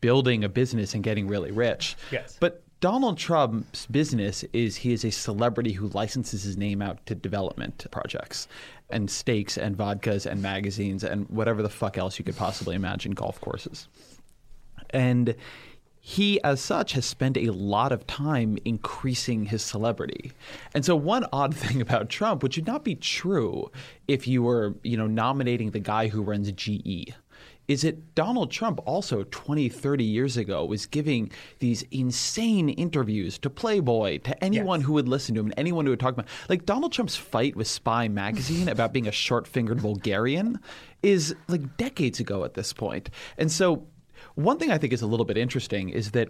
building 0.00 0.44
a 0.44 0.48
business 0.48 0.94
and 0.94 1.02
getting 1.02 1.26
really 1.26 1.50
rich. 1.50 1.96
Yes. 2.12 2.36
But 2.38 2.62
Donald 2.80 3.16
Trump's 3.16 3.86
business 3.86 4.44
is 4.52 4.76
he 4.76 4.92
is 4.92 5.04
a 5.04 5.10
celebrity 5.10 5.72
who 5.72 5.88
licenses 5.88 6.42
his 6.42 6.58
name 6.58 6.82
out 6.82 7.04
to 7.06 7.14
development 7.14 7.86
projects 7.90 8.48
and 8.90 9.10
steaks 9.10 9.56
and 9.56 9.76
vodkas 9.76 10.26
and 10.26 10.42
magazines 10.42 11.02
and 11.02 11.28
whatever 11.30 11.62
the 11.62 11.70
fuck 11.70 11.96
else 11.96 12.18
you 12.18 12.24
could 12.24 12.36
possibly 12.36 12.76
imagine 12.76 13.12
golf 13.12 13.40
courses. 13.40 13.88
And 14.90 15.34
he, 16.00 16.40
as 16.44 16.60
such, 16.60 16.92
has 16.92 17.04
spent 17.04 17.36
a 17.36 17.50
lot 17.50 17.90
of 17.90 18.06
time 18.06 18.58
increasing 18.64 19.46
his 19.46 19.60
celebrity. 19.60 20.30
And 20.72 20.84
so, 20.84 20.94
one 20.94 21.26
odd 21.32 21.52
thing 21.52 21.80
about 21.80 22.08
Trump, 22.08 22.44
which 22.44 22.56
would 22.56 22.66
not 22.66 22.84
be 22.84 22.94
true 22.94 23.72
if 24.06 24.28
you 24.28 24.42
were, 24.42 24.74
you 24.84 24.96
know, 24.96 25.08
nominating 25.08 25.72
the 25.72 25.80
guy 25.80 26.06
who 26.06 26.22
runs 26.22 26.52
GE, 26.52 27.12
is 27.68 27.82
that 27.82 28.14
Donald 28.14 28.50
Trump 28.50 28.80
also 28.86 29.24
20, 29.30 29.68
30 29.68 30.04
years 30.04 30.36
ago 30.36 30.64
was 30.64 30.86
giving 30.86 31.30
these 31.58 31.82
insane 31.90 32.68
interviews 32.68 33.38
to 33.38 33.50
Playboy, 33.50 34.18
to 34.18 34.44
anyone 34.44 34.80
Yes. 34.80 34.86
who 34.86 34.92
would 34.94 35.08
listen 35.08 35.34
to 35.34 35.40
him, 35.40 35.46
and 35.46 35.54
anyone 35.56 35.84
who 35.86 35.90
would 35.90 36.00
talk 36.00 36.14
about 36.14 36.28
like 36.48 36.64
Donald 36.64 36.92
Trump's 36.92 37.16
fight 37.16 37.56
with 37.56 37.66
Spy 37.66 38.08
magazine 38.08 38.68
about 38.68 38.92
being 38.92 39.08
a 39.08 39.12
short-fingered 39.12 39.80
vulgarian 39.80 40.58
is 41.02 41.34
like 41.48 41.76
decades 41.76 42.20
ago 42.20 42.44
at 42.44 42.54
this 42.54 42.72
point. 42.72 43.10
And 43.38 43.50
so 43.50 43.86
one 44.34 44.58
thing 44.58 44.70
I 44.70 44.78
think 44.78 44.92
is 44.92 45.02
a 45.02 45.06
little 45.06 45.26
bit 45.26 45.36
interesting 45.36 45.88
is 45.88 46.12
that 46.12 46.28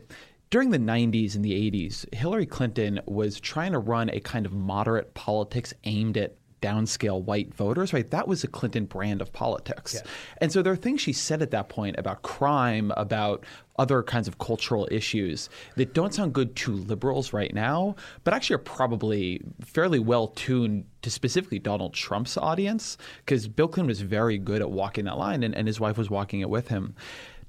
during 0.51 0.71
the 0.71 0.79
90s 0.79 1.35
and 1.35 1.45
the 1.45 1.53
80s, 1.71 2.13
Hillary 2.15 2.47
Clinton 2.47 3.01
was 3.07 3.41
trying 3.41 3.73
to 3.73 3.79
run 3.79 4.09
a 4.11 4.21
kind 4.21 4.47
of 4.47 4.53
moderate 4.53 5.13
politics 5.15 5.75
aimed 5.85 6.17
at 6.17 6.37
downscale 6.63 7.23
white 7.23 7.55
voters, 7.55 7.93
right? 7.93 8.11
That 8.11 8.27
was 8.27 8.43
the 8.43 8.49
Clinton 8.49 8.87
brand 8.87 9.21
of 9.21 9.33
politics. 9.33 10.03
And 10.39 10.51
so 10.51 10.63
there 10.63 10.73
are 10.73 10.77
things 10.77 11.01
she 11.01 11.13
said 11.13 11.43
at 11.43 11.51
that 11.51 11.69
point 11.69 11.97
about 11.99 12.23
crime, 12.23 12.93
about 12.97 13.45
other 13.79 14.03
kinds 14.03 14.27
of 14.27 14.39
cultural 14.39 14.89
issues 14.91 15.51
that 15.77 15.93
don't 15.93 16.15
sound 16.15 16.33
good 16.33 16.57
to 16.57 16.73
liberals 16.73 17.33
right 17.33 17.53
now, 17.53 17.95
but 18.25 18.33
actually 18.33 18.55
are 18.55 18.59
probably 18.59 19.43
fairly 19.65 19.99
well 19.99 20.29
tuned 20.29 20.87
to 21.03 21.11
specifically 21.11 21.59
Donald 21.59 21.93
Trump's 21.93 22.39
audience, 22.39 22.97
because 23.19 23.47
Bill 23.49 23.69
Clinton 23.69 23.89
was 23.89 24.01
very 24.01 24.39
good 24.39 24.63
at 24.63 24.71
walking 24.71 25.05
that 25.05 25.19
line, 25.19 25.43
and, 25.43 25.55
and 25.55 25.67
his 25.67 25.79
wife 25.79 25.99
was 25.99 26.09
walking 26.09 26.41
it 26.41 26.49
with 26.49 26.69
him. 26.69 26.95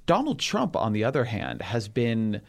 Donald 0.06 0.40
Trump, 0.40 0.76
on 0.76 0.94
the 0.94 1.04
other 1.04 1.24
hand, 1.24 1.62
has 1.62 1.88
been 1.88 2.42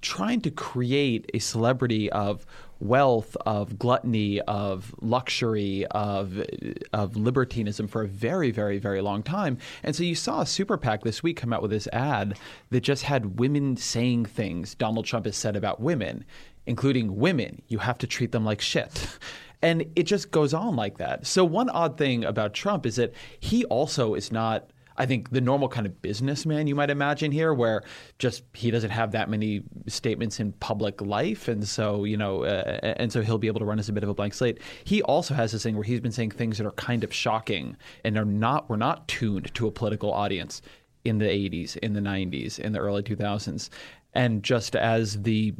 trying 0.00 0.40
to 0.40 0.50
create 0.50 1.30
a 1.32 1.38
celebrity 1.38 2.10
of 2.10 2.44
wealth, 2.80 3.36
of 3.46 3.78
gluttony, 3.78 4.40
of 4.42 4.94
luxury, 5.00 5.86
of 5.86 6.44
of 6.92 7.16
libertinism 7.16 7.88
for 7.88 8.02
a 8.02 8.08
very, 8.08 8.50
very, 8.50 8.78
very 8.78 9.00
long 9.00 9.22
time. 9.22 9.58
And 9.82 9.94
so 9.94 10.02
you 10.02 10.14
saw 10.14 10.40
a 10.40 10.46
super 10.46 10.76
PAC 10.76 11.02
this 11.02 11.22
week 11.22 11.36
come 11.36 11.52
out 11.52 11.62
with 11.62 11.70
this 11.70 11.88
ad 11.92 12.38
that 12.70 12.80
just 12.80 13.04
had 13.04 13.38
women 13.38 13.76
saying 13.76 14.26
things 14.26 14.74
Donald 14.74 15.06
Trump 15.06 15.26
has 15.26 15.36
said 15.36 15.56
about 15.56 15.80
women, 15.80 16.24
including 16.66 17.16
women. 17.16 17.62
You 17.68 17.78
have 17.78 17.98
to 17.98 18.06
treat 18.06 18.32
them 18.32 18.44
like 18.44 18.60
shit. 18.60 19.18
And 19.62 19.86
it 19.96 20.02
just 20.02 20.30
goes 20.30 20.52
on 20.52 20.76
like 20.76 20.98
that. 20.98 21.26
So 21.26 21.42
one 21.42 21.70
odd 21.70 21.96
thing 21.96 22.22
about 22.22 22.52
Trump 22.52 22.84
is 22.84 22.96
that 22.96 23.14
he 23.40 23.64
also 23.64 24.12
is 24.14 24.30
not 24.30 24.68
I 24.96 25.06
think 25.06 25.30
the 25.30 25.40
normal 25.40 25.68
kind 25.68 25.86
of 25.86 26.00
businessman 26.02 26.66
you 26.66 26.74
might 26.74 26.90
imagine 26.90 27.32
here, 27.32 27.52
where 27.52 27.82
just 28.18 28.44
he 28.52 28.70
doesn't 28.70 28.90
have 28.90 29.12
that 29.12 29.28
many 29.28 29.62
statements 29.86 30.40
in 30.40 30.52
public 30.52 31.00
life, 31.00 31.48
and 31.48 31.66
so 31.66 32.04
you 32.04 32.16
know, 32.16 32.44
uh, 32.44 32.94
and 32.98 33.12
so 33.12 33.22
he'll 33.22 33.38
be 33.38 33.48
able 33.48 33.60
to 33.60 33.66
run 33.66 33.78
as 33.78 33.88
a 33.88 33.92
bit 33.92 34.02
of 34.02 34.08
a 34.08 34.14
blank 34.14 34.34
slate. 34.34 34.58
He 34.84 35.02
also 35.02 35.34
has 35.34 35.52
this 35.52 35.62
thing 35.62 35.74
where 35.74 35.84
he's 35.84 36.00
been 36.00 36.12
saying 36.12 36.32
things 36.32 36.58
that 36.58 36.66
are 36.66 36.72
kind 36.72 37.04
of 37.04 37.12
shocking 37.12 37.76
and 38.04 38.16
are 38.16 38.24
not 38.24 38.68
were 38.68 38.76
not 38.76 39.08
tuned 39.08 39.52
to 39.54 39.66
a 39.66 39.70
political 39.70 40.12
audience 40.12 40.62
in 41.04 41.18
the 41.18 41.26
80s, 41.26 41.76
in 41.78 41.92
the 41.92 42.00
90s, 42.00 42.58
in 42.58 42.72
the 42.72 42.78
early 42.78 43.02
2000s, 43.02 43.68
and 44.14 44.42
just 44.42 44.74
as 44.74 45.22
the 45.22 45.54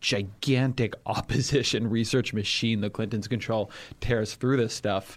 gigantic 0.00 0.94
opposition 1.06 1.88
research 1.88 2.34
machine 2.34 2.80
the 2.80 2.90
Clintons 2.90 3.28
control 3.28 3.70
tears 4.00 4.34
through 4.34 4.58
this 4.58 4.74
stuff, 4.74 5.16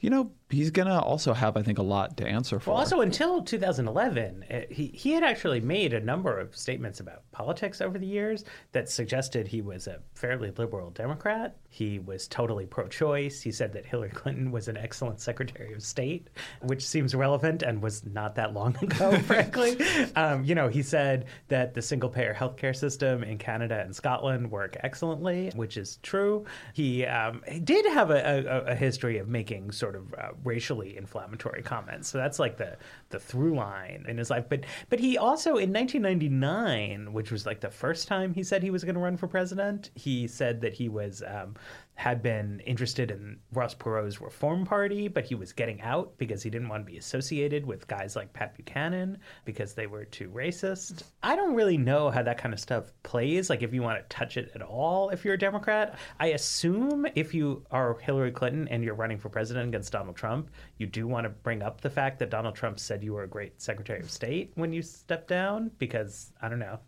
you 0.00 0.10
know, 0.10 0.30
he's 0.48 0.70
going 0.70 0.88
to 0.88 1.00
also 1.00 1.32
have, 1.32 1.56
I 1.56 1.62
think, 1.62 1.78
a 1.78 1.82
lot 1.82 2.16
to 2.18 2.26
answer 2.26 2.60
for. 2.60 2.70
Well, 2.70 2.78
also 2.78 3.00
until 3.00 3.42
2011, 3.42 4.44
uh, 4.50 4.60
he 4.70 4.88
he 4.88 5.12
had 5.12 5.24
actually 5.24 5.60
made 5.60 5.92
a 5.92 6.00
number 6.00 6.38
of 6.38 6.56
statements 6.56 7.00
about 7.00 7.22
politics 7.32 7.80
over 7.80 7.98
the 7.98 8.06
years 8.06 8.44
that 8.72 8.88
suggested 8.88 9.48
he 9.48 9.60
was 9.60 9.86
a 9.86 10.00
fairly 10.14 10.52
liberal 10.52 10.90
Democrat. 10.90 11.56
He 11.68 11.98
was 11.98 12.26
totally 12.28 12.64
pro-choice. 12.64 13.42
He 13.42 13.52
said 13.52 13.72
that 13.74 13.84
Hillary 13.84 14.10
Clinton 14.10 14.50
was 14.50 14.68
an 14.68 14.76
excellent 14.76 15.20
Secretary 15.20 15.74
of 15.74 15.82
State, 15.82 16.28
which 16.62 16.86
seems 16.86 17.14
relevant 17.14 17.62
and 17.62 17.82
was 17.82 18.04
not 18.06 18.34
that 18.36 18.54
long 18.54 18.76
ago, 18.82 19.18
frankly. 19.26 19.76
Um, 20.14 20.44
you 20.44 20.54
know, 20.54 20.68
he 20.68 20.82
said 20.82 21.26
that 21.48 21.74
the 21.74 21.82
single-payer 21.82 22.34
healthcare 22.34 22.74
system 22.74 23.22
in 23.22 23.36
Canada 23.36 23.82
and 23.84 23.94
Scotland 23.94 24.50
work 24.50 24.76
excellently, 24.80 25.50
which 25.54 25.76
is 25.76 25.98
true. 26.02 26.46
He, 26.72 27.04
um, 27.04 27.42
he 27.46 27.60
did 27.60 27.84
have 27.92 28.10
a, 28.10 28.46
a, 28.46 28.72
a 28.72 28.74
history 28.74 29.18
of 29.18 29.28
making 29.28 29.72
sort 29.72 29.96
of 29.96 30.14
uh, 30.14 30.28
racially 30.44 30.96
inflammatory 30.96 31.62
comments. 31.62 32.08
So 32.08 32.18
that's 32.18 32.38
like 32.38 32.56
the 32.56 32.76
the 33.10 33.18
through 33.18 33.54
line 33.54 34.04
in 34.08 34.18
his 34.18 34.30
life. 34.30 34.46
But 34.48 34.64
but 34.88 34.98
he 34.98 35.18
also 35.18 35.56
in 35.56 35.72
1999, 35.72 37.12
which 37.12 37.30
was 37.30 37.46
like 37.46 37.60
the 37.60 37.70
first 37.70 38.08
time 38.08 38.34
he 38.34 38.42
said 38.42 38.62
he 38.62 38.70
was 38.70 38.84
going 38.84 38.94
to 38.94 39.00
run 39.00 39.16
for 39.16 39.28
president, 39.28 39.90
he 39.94 40.26
said 40.26 40.60
that 40.60 40.74
he 40.74 40.88
was 40.88 41.22
um, 41.26 41.54
had 41.96 42.22
been 42.22 42.60
interested 42.60 43.10
in 43.10 43.38
Ross 43.52 43.74
Perot's 43.74 44.20
Reform 44.20 44.66
Party, 44.66 45.08
but 45.08 45.24
he 45.24 45.34
was 45.34 45.52
getting 45.52 45.80
out 45.80 46.16
because 46.18 46.42
he 46.42 46.50
didn't 46.50 46.68
want 46.68 46.86
to 46.86 46.90
be 46.90 46.98
associated 46.98 47.64
with 47.64 47.88
guys 47.88 48.14
like 48.14 48.32
Pat 48.34 48.54
Buchanan 48.54 49.18
because 49.46 49.72
they 49.72 49.86
were 49.86 50.04
too 50.04 50.28
racist. 50.28 51.04
I 51.22 51.34
don't 51.34 51.54
really 51.54 51.78
know 51.78 52.10
how 52.10 52.22
that 52.22 52.36
kind 52.36 52.52
of 52.52 52.60
stuff 52.60 52.92
plays. 53.02 53.48
Like 53.48 53.62
if 53.62 53.72
you 53.72 53.82
want 53.82 53.98
to 53.98 54.14
touch 54.14 54.36
it 54.36 54.52
at 54.54 54.60
all, 54.60 55.08
if 55.08 55.24
you're 55.24 55.34
a 55.34 55.38
Democrat, 55.38 55.98
I 56.20 56.28
assume 56.28 57.06
if 57.14 57.32
you 57.32 57.64
are 57.70 57.98
Hillary 57.98 58.30
Clinton 58.30 58.68
and 58.68 58.84
you're 58.84 58.94
running 58.94 59.18
for 59.18 59.30
president 59.30 59.68
against 59.68 59.90
Donald 59.90 60.16
Trump, 60.16 60.50
you 60.76 60.86
do 60.86 61.08
want 61.08 61.24
to 61.24 61.30
bring 61.30 61.62
up 61.62 61.80
the 61.80 61.90
fact 61.90 62.18
that 62.18 62.28
Donald 62.28 62.54
Trump 62.54 62.78
said 62.78 63.02
you 63.02 63.14
were 63.14 63.22
a 63.22 63.28
great 63.28 63.60
Secretary 63.60 64.00
of 64.00 64.10
State 64.10 64.52
when 64.54 64.70
you 64.70 64.82
stepped 64.82 65.28
down 65.28 65.70
because 65.78 66.32
I 66.42 66.50
don't 66.50 66.58
know. 66.58 66.78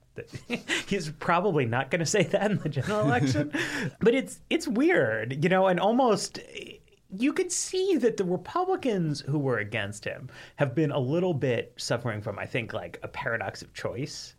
He's 0.86 1.10
probably 1.10 1.66
not 1.66 1.90
going 1.90 2.00
to 2.00 2.06
say 2.06 2.22
that 2.24 2.50
in 2.50 2.58
the 2.58 2.68
general 2.68 3.00
election, 3.00 3.52
but 4.00 4.14
it's 4.14 4.40
it's 4.50 4.68
weird, 4.68 5.42
you 5.42 5.48
know, 5.48 5.66
and 5.66 5.80
almost 5.80 6.40
you 7.10 7.32
could 7.32 7.50
see 7.50 7.96
that 7.96 8.16
the 8.16 8.24
Republicans 8.24 9.20
who 9.20 9.38
were 9.38 9.58
against 9.58 10.04
him 10.04 10.28
have 10.56 10.74
been 10.74 10.90
a 10.90 10.98
little 10.98 11.32
bit 11.32 11.72
suffering 11.76 12.20
from, 12.20 12.38
I 12.38 12.46
think, 12.46 12.72
like 12.72 12.98
a 13.02 13.08
paradox 13.08 13.62
of 13.62 13.72
choice 13.72 14.34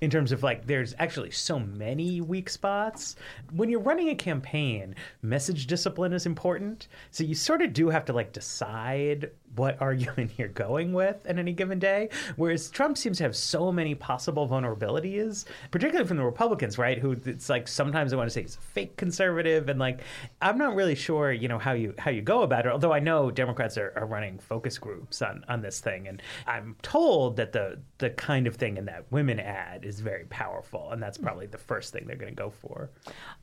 in 0.00 0.10
terms 0.10 0.32
of 0.32 0.42
like 0.42 0.66
there's 0.66 0.94
actually 0.98 1.30
so 1.30 1.58
many 1.58 2.20
weak 2.20 2.48
spots. 2.48 3.16
When 3.52 3.68
you're 3.68 3.80
running 3.80 4.10
a 4.10 4.14
campaign 4.14 4.94
message 5.22 5.66
discipline 5.66 6.12
is 6.12 6.26
important. 6.26 6.88
So 7.10 7.24
you 7.24 7.34
sort 7.34 7.62
of 7.62 7.72
do 7.72 7.88
have 7.88 8.04
to 8.06 8.12
like 8.12 8.32
decide 8.32 9.30
what 9.56 9.76
argument 9.80 10.32
you're 10.36 10.48
going 10.48 10.92
with 10.92 11.24
in 11.26 11.38
any 11.38 11.52
given 11.52 11.78
day 11.78 12.08
whereas 12.36 12.70
trump 12.70 12.96
seems 12.96 13.18
to 13.18 13.24
have 13.24 13.36
so 13.36 13.72
many 13.72 13.94
possible 13.94 14.48
vulnerabilities 14.48 15.44
particularly 15.70 16.06
from 16.06 16.16
the 16.16 16.24
republicans 16.24 16.78
right 16.78 16.98
who 16.98 17.16
it's 17.24 17.48
like 17.48 17.66
sometimes 17.68 18.12
i 18.12 18.16
want 18.16 18.28
to 18.28 18.32
say 18.32 18.42
he's 18.42 18.56
a 18.56 18.60
fake 18.60 18.96
conservative 18.96 19.68
and 19.68 19.78
like 19.78 20.00
i'm 20.42 20.58
not 20.58 20.74
really 20.74 20.94
sure 20.94 21.32
you 21.32 21.48
know 21.48 21.58
how 21.58 21.72
you 21.72 21.94
how 21.98 22.10
you 22.10 22.22
go 22.22 22.42
about 22.42 22.66
it 22.66 22.72
although 22.72 22.92
i 22.92 22.98
know 22.98 23.30
democrats 23.30 23.76
are, 23.78 23.92
are 23.96 24.06
running 24.06 24.38
focus 24.38 24.78
groups 24.78 25.22
on 25.22 25.44
on 25.48 25.62
this 25.62 25.80
thing 25.80 26.08
and 26.08 26.22
i'm 26.46 26.76
told 26.82 27.36
that 27.36 27.52
the 27.52 27.78
the 27.98 28.10
kind 28.10 28.46
of 28.46 28.56
thing 28.56 28.76
in 28.76 28.84
that 28.84 29.04
women 29.10 29.40
ad 29.40 29.84
is 29.84 30.00
very 30.00 30.24
powerful 30.26 30.90
and 30.92 31.02
that's 31.02 31.18
probably 31.18 31.46
the 31.46 31.58
first 31.58 31.92
thing 31.92 32.04
they're 32.06 32.16
going 32.16 32.34
to 32.34 32.42
go 32.42 32.50
for. 32.50 32.90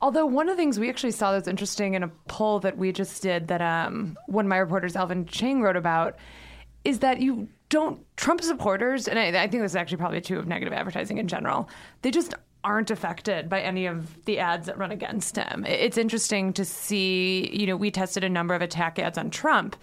Although 0.00 0.26
one 0.26 0.48
of 0.48 0.56
the 0.56 0.60
things 0.60 0.78
we 0.78 0.88
actually 0.88 1.12
saw 1.12 1.32
that's 1.32 1.48
interesting 1.48 1.94
in 1.94 2.02
a 2.02 2.08
poll 2.28 2.60
that 2.60 2.76
we 2.76 2.92
just 2.92 3.22
did 3.22 3.48
that 3.48 3.62
um, 3.62 4.16
one 4.26 4.44
of 4.44 4.48
my 4.48 4.58
reporters, 4.58 4.96
Alvin 4.96 5.26
Chang, 5.26 5.62
wrote 5.62 5.76
about 5.76 5.95
is 6.84 7.00
that 7.00 7.20
you 7.20 7.48
don't 7.68 8.00
Trump 8.16 8.40
supporters, 8.42 9.08
and 9.08 9.18
I, 9.18 9.28
I 9.28 9.48
think 9.48 9.62
this 9.62 9.72
is 9.72 9.76
actually 9.76 9.98
probably 9.98 10.20
true 10.20 10.38
of 10.38 10.46
negative 10.46 10.72
advertising 10.72 11.18
in 11.18 11.28
general. 11.28 11.68
They 12.02 12.10
just 12.10 12.34
aren't 12.62 12.90
affected 12.90 13.48
by 13.48 13.60
any 13.60 13.86
of 13.86 14.24
the 14.24 14.38
ads 14.38 14.66
that 14.66 14.78
run 14.78 14.90
against 14.90 15.36
him. 15.36 15.64
It's 15.66 15.98
interesting 15.98 16.52
to 16.54 16.64
see. 16.64 17.50
You 17.52 17.66
know, 17.66 17.76
we 17.76 17.90
tested 17.90 18.24
a 18.24 18.28
number 18.28 18.54
of 18.54 18.62
attack 18.62 18.98
ads 18.98 19.18
on 19.18 19.30
Trump, 19.30 19.76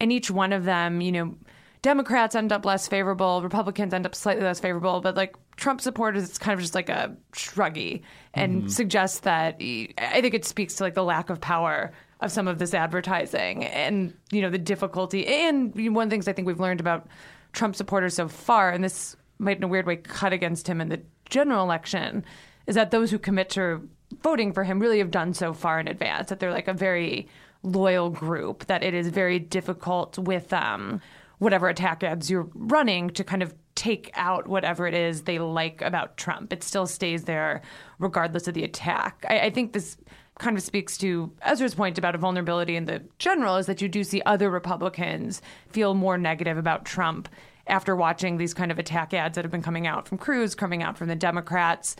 and 0.00 0.12
each 0.12 0.30
one 0.30 0.52
of 0.52 0.64
them, 0.64 1.00
you 1.00 1.12
know. 1.12 1.34
Democrats 1.82 2.34
end 2.34 2.52
up 2.52 2.66
less 2.66 2.86
favorable, 2.86 3.40
Republicans 3.40 3.94
end 3.94 4.04
up 4.04 4.14
slightly 4.14 4.44
less 4.44 4.60
favorable, 4.60 5.00
but 5.00 5.16
like 5.16 5.34
Trump 5.56 5.80
supporters, 5.80 6.24
it's 6.28 6.36
kind 6.36 6.52
of 6.52 6.60
just 6.60 6.74
like 6.74 6.90
a 6.90 7.16
shruggy 7.32 8.02
and 8.34 8.58
mm-hmm. 8.58 8.68
suggests 8.68 9.20
that 9.20 9.54
I 9.62 10.20
think 10.20 10.34
it 10.34 10.44
speaks 10.44 10.74
to 10.74 10.84
like 10.84 10.92
the 10.92 11.02
lack 11.02 11.30
of 11.30 11.40
power 11.40 11.92
of 12.20 12.30
some 12.30 12.46
of 12.46 12.58
this 12.58 12.74
advertising 12.74 13.64
and 13.64 14.14
you 14.30 14.42
know 14.42 14.50
the 14.50 14.58
difficulty 14.58 15.26
and 15.26 15.74
one 15.94 16.04
of 16.04 16.10
the 16.10 16.14
things 16.14 16.28
I 16.28 16.32
think 16.32 16.46
we've 16.46 16.60
learned 16.60 16.80
about 16.80 17.06
Trump 17.52 17.76
supporters 17.76 18.14
so 18.14 18.28
far, 18.28 18.70
and 18.70 18.82
this 18.82 19.16
might 19.38 19.56
in 19.56 19.64
a 19.64 19.68
weird 19.68 19.86
way 19.86 19.96
cut 19.96 20.32
against 20.32 20.68
him 20.68 20.80
in 20.80 20.88
the 20.88 21.00
general 21.28 21.64
election, 21.64 22.24
is 22.66 22.74
that 22.74 22.90
those 22.90 23.10
who 23.10 23.18
commit 23.18 23.50
to 23.50 23.88
voting 24.22 24.52
for 24.52 24.64
him 24.64 24.80
really 24.80 24.98
have 24.98 25.10
done 25.10 25.34
so 25.34 25.52
far 25.52 25.80
in 25.80 25.88
advance 25.88 26.28
that 26.28 26.40
they're 26.40 26.52
like 26.52 26.68
a 26.68 26.74
very 26.74 27.28
loyal 27.62 28.10
group 28.10 28.66
that 28.66 28.82
it 28.82 28.94
is 28.94 29.08
very 29.08 29.38
difficult 29.38 30.18
with 30.18 30.52
um, 30.52 31.00
whatever 31.38 31.68
attack 31.68 32.02
ads 32.02 32.30
you're 32.30 32.48
running 32.54 33.10
to 33.10 33.22
kind 33.22 33.42
of 33.42 33.54
take 33.74 34.10
out 34.14 34.46
whatever 34.46 34.86
it 34.86 34.94
is 34.94 35.22
they 35.22 35.38
like 35.38 35.80
about 35.80 36.16
Trump. 36.16 36.52
It 36.52 36.62
still 36.62 36.86
stays 36.86 37.24
there 37.24 37.62
regardless 37.98 38.48
of 38.48 38.54
the 38.54 38.64
attack. 38.64 39.24
I, 39.28 39.40
I 39.40 39.50
think 39.50 39.72
this 39.72 39.96
kind 40.40 40.56
of 40.56 40.62
speaks 40.62 40.96
to 40.98 41.30
Ezra's 41.42 41.74
point 41.74 41.98
about 41.98 42.14
a 42.14 42.18
vulnerability 42.18 42.74
in 42.74 42.86
the 42.86 43.02
general 43.18 43.56
is 43.56 43.66
that 43.66 43.80
you 43.80 43.88
do 43.88 44.02
see 44.02 44.22
other 44.24 44.50
Republicans 44.50 45.42
feel 45.68 45.94
more 45.94 46.18
negative 46.18 46.56
about 46.56 46.84
Trump 46.84 47.28
after 47.66 47.94
watching 47.94 48.38
these 48.38 48.54
kind 48.54 48.72
of 48.72 48.78
attack 48.78 49.14
ads 49.14 49.36
that 49.36 49.44
have 49.44 49.52
been 49.52 49.62
coming 49.62 49.86
out 49.86 50.08
from 50.08 50.18
Cruz, 50.18 50.54
coming 50.54 50.82
out 50.82 50.96
from 50.96 51.08
the 51.08 51.14
Democrats. 51.14 51.94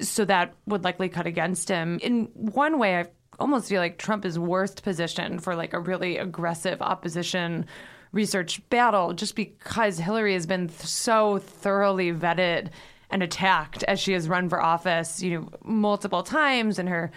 So 0.00 0.24
that 0.24 0.54
would 0.66 0.84
likely 0.84 1.10
cut 1.10 1.26
against 1.26 1.68
him. 1.68 1.98
In 2.02 2.24
one 2.34 2.78
way, 2.78 2.96
I 2.96 3.06
almost 3.38 3.68
feel 3.68 3.80
like 3.80 3.98
Trump 3.98 4.24
is 4.24 4.38
worst 4.38 4.82
positioned 4.82 5.44
for 5.44 5.54
like 5.54 5.74
a 5.74 5.78
really 5.78 6.16
aggressive 6.16 6.80
opposition 6.80 7.66
research 8.12 8.66
battle 8.70 9.12
just 9.12 9.36
because 9.36 9.98
Hillary 9.98 10.32
has 10.32 10.46
been 10.46 10.68
th- 10.68 10.80
so 10.80 11.38
thoroughly 11.38 12.10
vetted 12.12 12.70
and 13.10 13.22
attacked 13.22 13.82
as 13.84 14.00
she 14.00 14.14
has 14.14 14.28
run 14.28 14.48
for 14.48 14.62
office, 14.62 15.22
you 15.22 15.38
know, 15.38 15.48
multiple 15.62 16.22
times 16.22 16.78
in 16.78 16.86
her 16.86 17.12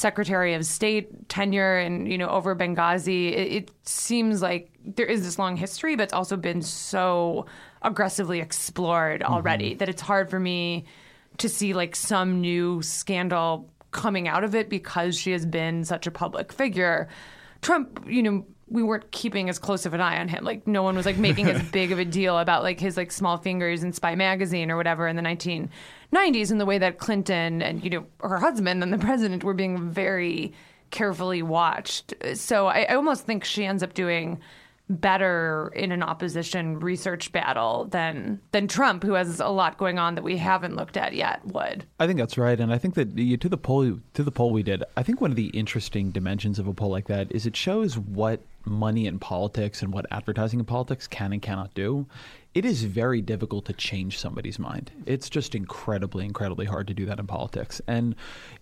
Secretary 0.00 0.54
of 0.54 0.64
State 0.64 1.28
tenure 1.28 1.76
and 1.78 2.10
you 2.10 2.18
know 2.18 2.28
over 2.28 2.56
Benghazi. 2.56 3.32
It, 3.32 3.52
it 3.52 3.70
seems 3.82 4.42
like 4.42 4.70
there 4.84 5.06
is 5.06 5.22
this 5.22 5.38
long 5.38 5.56
history, 5.56 5.96
but 5.96 6.04
it's 6.04 6.12
also 6.12 6.36
been 6.36 6.62
so 6.62 7.46
aggressively 7.82 8.40
explored 8.40 9.22
already 9.22 9.70
mm-hmm. 9.70 9.78
that 9.78 9.88
it's 9.88 10.02
hard 10.02 10.30
for 10.30 10.40
me 10.40 10.86
to 11.38 11.48
see 11.48 11.72
like 11.72 11.94
some 11.94 12.40
new 12.40 12.82
scandal 12.82 13.70
coming 13.92 14.28
out 14.28 14.44
of 14.44 14.54
it 14.54 14.68
because 14.68 15.18
she 15.18 15.32
has 15.32 15.46
been 15.46 15.84
such 15.84 16.06
a 16.06 16.10
public 16.10 16.52
figure. 16.52 17.08
Trump, 17.62 18.04
you 18.06 18.22
know, 18.22 18.46
we 18.70 18.82
weren't 18.82 19.10
keeping 19.10 19.48
as 19.48 19.58
close 19.58 19.84
of 19.84 19.94
an 19.94 20.00
eye 20.00 20.18
on 20.18 20.28
him. 20.28 20.44
Like 20.44 20.66
no 20.66 20.82
one 20.82 20.96
was 20.96 21.04
like 21.04 21.18
making 21.18 21.48
as 21.48 21.62
big 21.72 21.92
of 21.92 21.98
a 21.98 22.04
deal 22.04 22.38
about 22.38 22.62
like 22.62 22.80
his 22.80 22.96
like 22.96 23.10
small 23.10 23.36
fingers 23.36 23.82
in 23.82 23.92
Spy 23.92 24.14
magazine 24.14 24.70
or 24.70 24.76
whatever 24.76 25.08
in 25.08 25.16
the 25.16 25.22
1990s 25.22 26.50
in 26.50 26.58
the 26.58 26.66
way 26.66 26.78
that 26.78 26.98
Clinton 26.98 27.62
and 27.62 27.82
you 27.82 27.90
know 27.90 28.06
her 28.20 28.38
husband 28.38 28.82
and 28.82 28.92
the 28.92 28.98
president 28.98 29.44
were 29.44 29.54
being 29.54 29.90
very 29.90 30.52
carefully 30.90 31.42
watched. 31.42 32.14
So 32.34 32.68
I, 32.68 32.82
I 32.82 32.94
almost 32.94 33.26
think 33.26 33.44
she 33.44 33.64
ends 33.64 33.82
up 33.82 33.94
doing 33.94 34.40
better 34.90 35.72
in 35.76 35.92
an 35.92 36.02
opposition 36.02 36.80
research 36.80 37.30
battle 37.30 37.84
than 37.86 38.40
than 38.50 38.66
Trump, 38.66 39.04
who 39.04 39.12
has 39.12 39.38
a 39.40 39.48
lot 39.48 39.78
going 39.78 39.98
on 39.98 40.16
that 40.16 40.24
we 40.24 40.36
haven't 40.36 40.74
looked 40.74 40.96
at 40.96 41.14
yet, 41.14 41.44
would. 41.46 41.84
I 42.00 42.06
think 42.06 42.18
that's 42.18 42.36
right, 42.36 42.58
and 42.58 42.72
I 42.72 42.78
think 42.78 42.94
that 42.94 43.16
to 43.16 43.48
the 43.48 43.56
poll 43.56 43.98
to 44.14 44.22
the 44.22 44.32
poll 44.32 44.50
we 44.50 44.62
did, 44.62 44.82
I 44.96 45.02
think 45.02 45.20
one 45.20 45.30
of 45.30 45.36
the 45.36 45.46
interesting 45.48 46.10
dimensions 46.10 46.58
of 46.58 46.66
a 46.66 46.74
poll 46.74 46.90
like 46.90 47.06
that 47.06 47.30
is 47.30 47.46
it 47.46 47.56
shows 47.56 47.96
what 47.96 48.40
money 48.64 49.06
in 49.06 49.18
politics 49.18 49.82
and 49.82 49.92
what 49.92 50.06
advertising 50.10 50.60
in 50.60 50.66
politics 50.66 51.06
can 51.06 51.32
and 51.32 51.42
cannot 51.42 51.74
do 51.74 52.06
it 52.52 52.64
is 52.64 52.82
very 52.82 53.20
difficult 53.20 53.64
to 53.66 53.72
change 53.72 54.18
somebody's 54.18 54.58
mind. 54.58 54.90
It's 55.06 55.30
just 55.30 55.54
incredibly, 55.54 56.24
incredibly 56.24 56.66
hard 56.66 56.88
to 56.88 56.94
do 56.94 57.06
that 57.06 57.20
in 57.20 57.26
politics. 57.28 57.80
And 57.86 58.16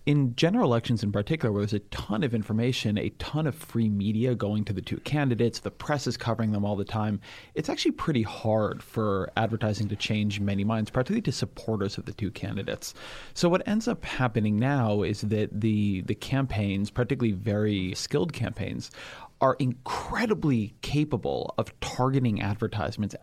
in 0.05 0.35
general 0.35 0.65
elections 0.65 1.01
in 1.01 1.11
particular, 1.11 1.51
where 1.51 1.61
there's 1.61 1.73
a 1.73 1.79
ton 1.79 2.23
of 2.23 2.35
information, 2.35 2.99
a 2.99 3.09
ton 3.17 3.47
of 3.47 3.55
free 3.55 3.89
media 3.89 4.35
going 4.35 4.63
to 4.65 4.73
the 4.73 4.81
two 4.81 4.97
candidates, 4.97 5.59
the 5.59 5.71
press 5.71 6.05
is 6.05 6.17
covering 6.17 6.51
them 6.51 6.65
all 6.65 6.75
the 6.75 6.85
time, 6.85 7.19
it's 7.55 7.67
actually 7.67 7.93
pretty 7.93 8.21
hard 8.21 8.83
for 8.83 9.31
advertising 9.35 9.87
to 9.87 9.95
change 9.95 10.39
many 10.39 10.63
minds, 10.63 10.91
particularly 10.91 11.23
to 11.23 11.31
supporters 11.31 11.97
of 11.97 12.05
the 12.05 12.13
two 12.13 12.29
candidates. 12.29 12.93
So 13.33 13.49
what 13.49 13.67
ends 13.67 13.87
up 13.87 14.05
happening 14.05 14.59
now 14.59 15.01
is 15.01 15.21
that 15.21 15.61
the 15.61 16.01
the 16.01 16.15
campaigns, 16.15 16.91
particularly 16.91 17.31
very 17.31 17.95
skilled 17.95 18.33
campaigns, 18.33 18.91
are 19.41 19.55
incredibly 19.59 20.73
capable 20.81 21.53
of 21.57 21.77
targeting 21.79 22.41
advertisements. 22.41 23.15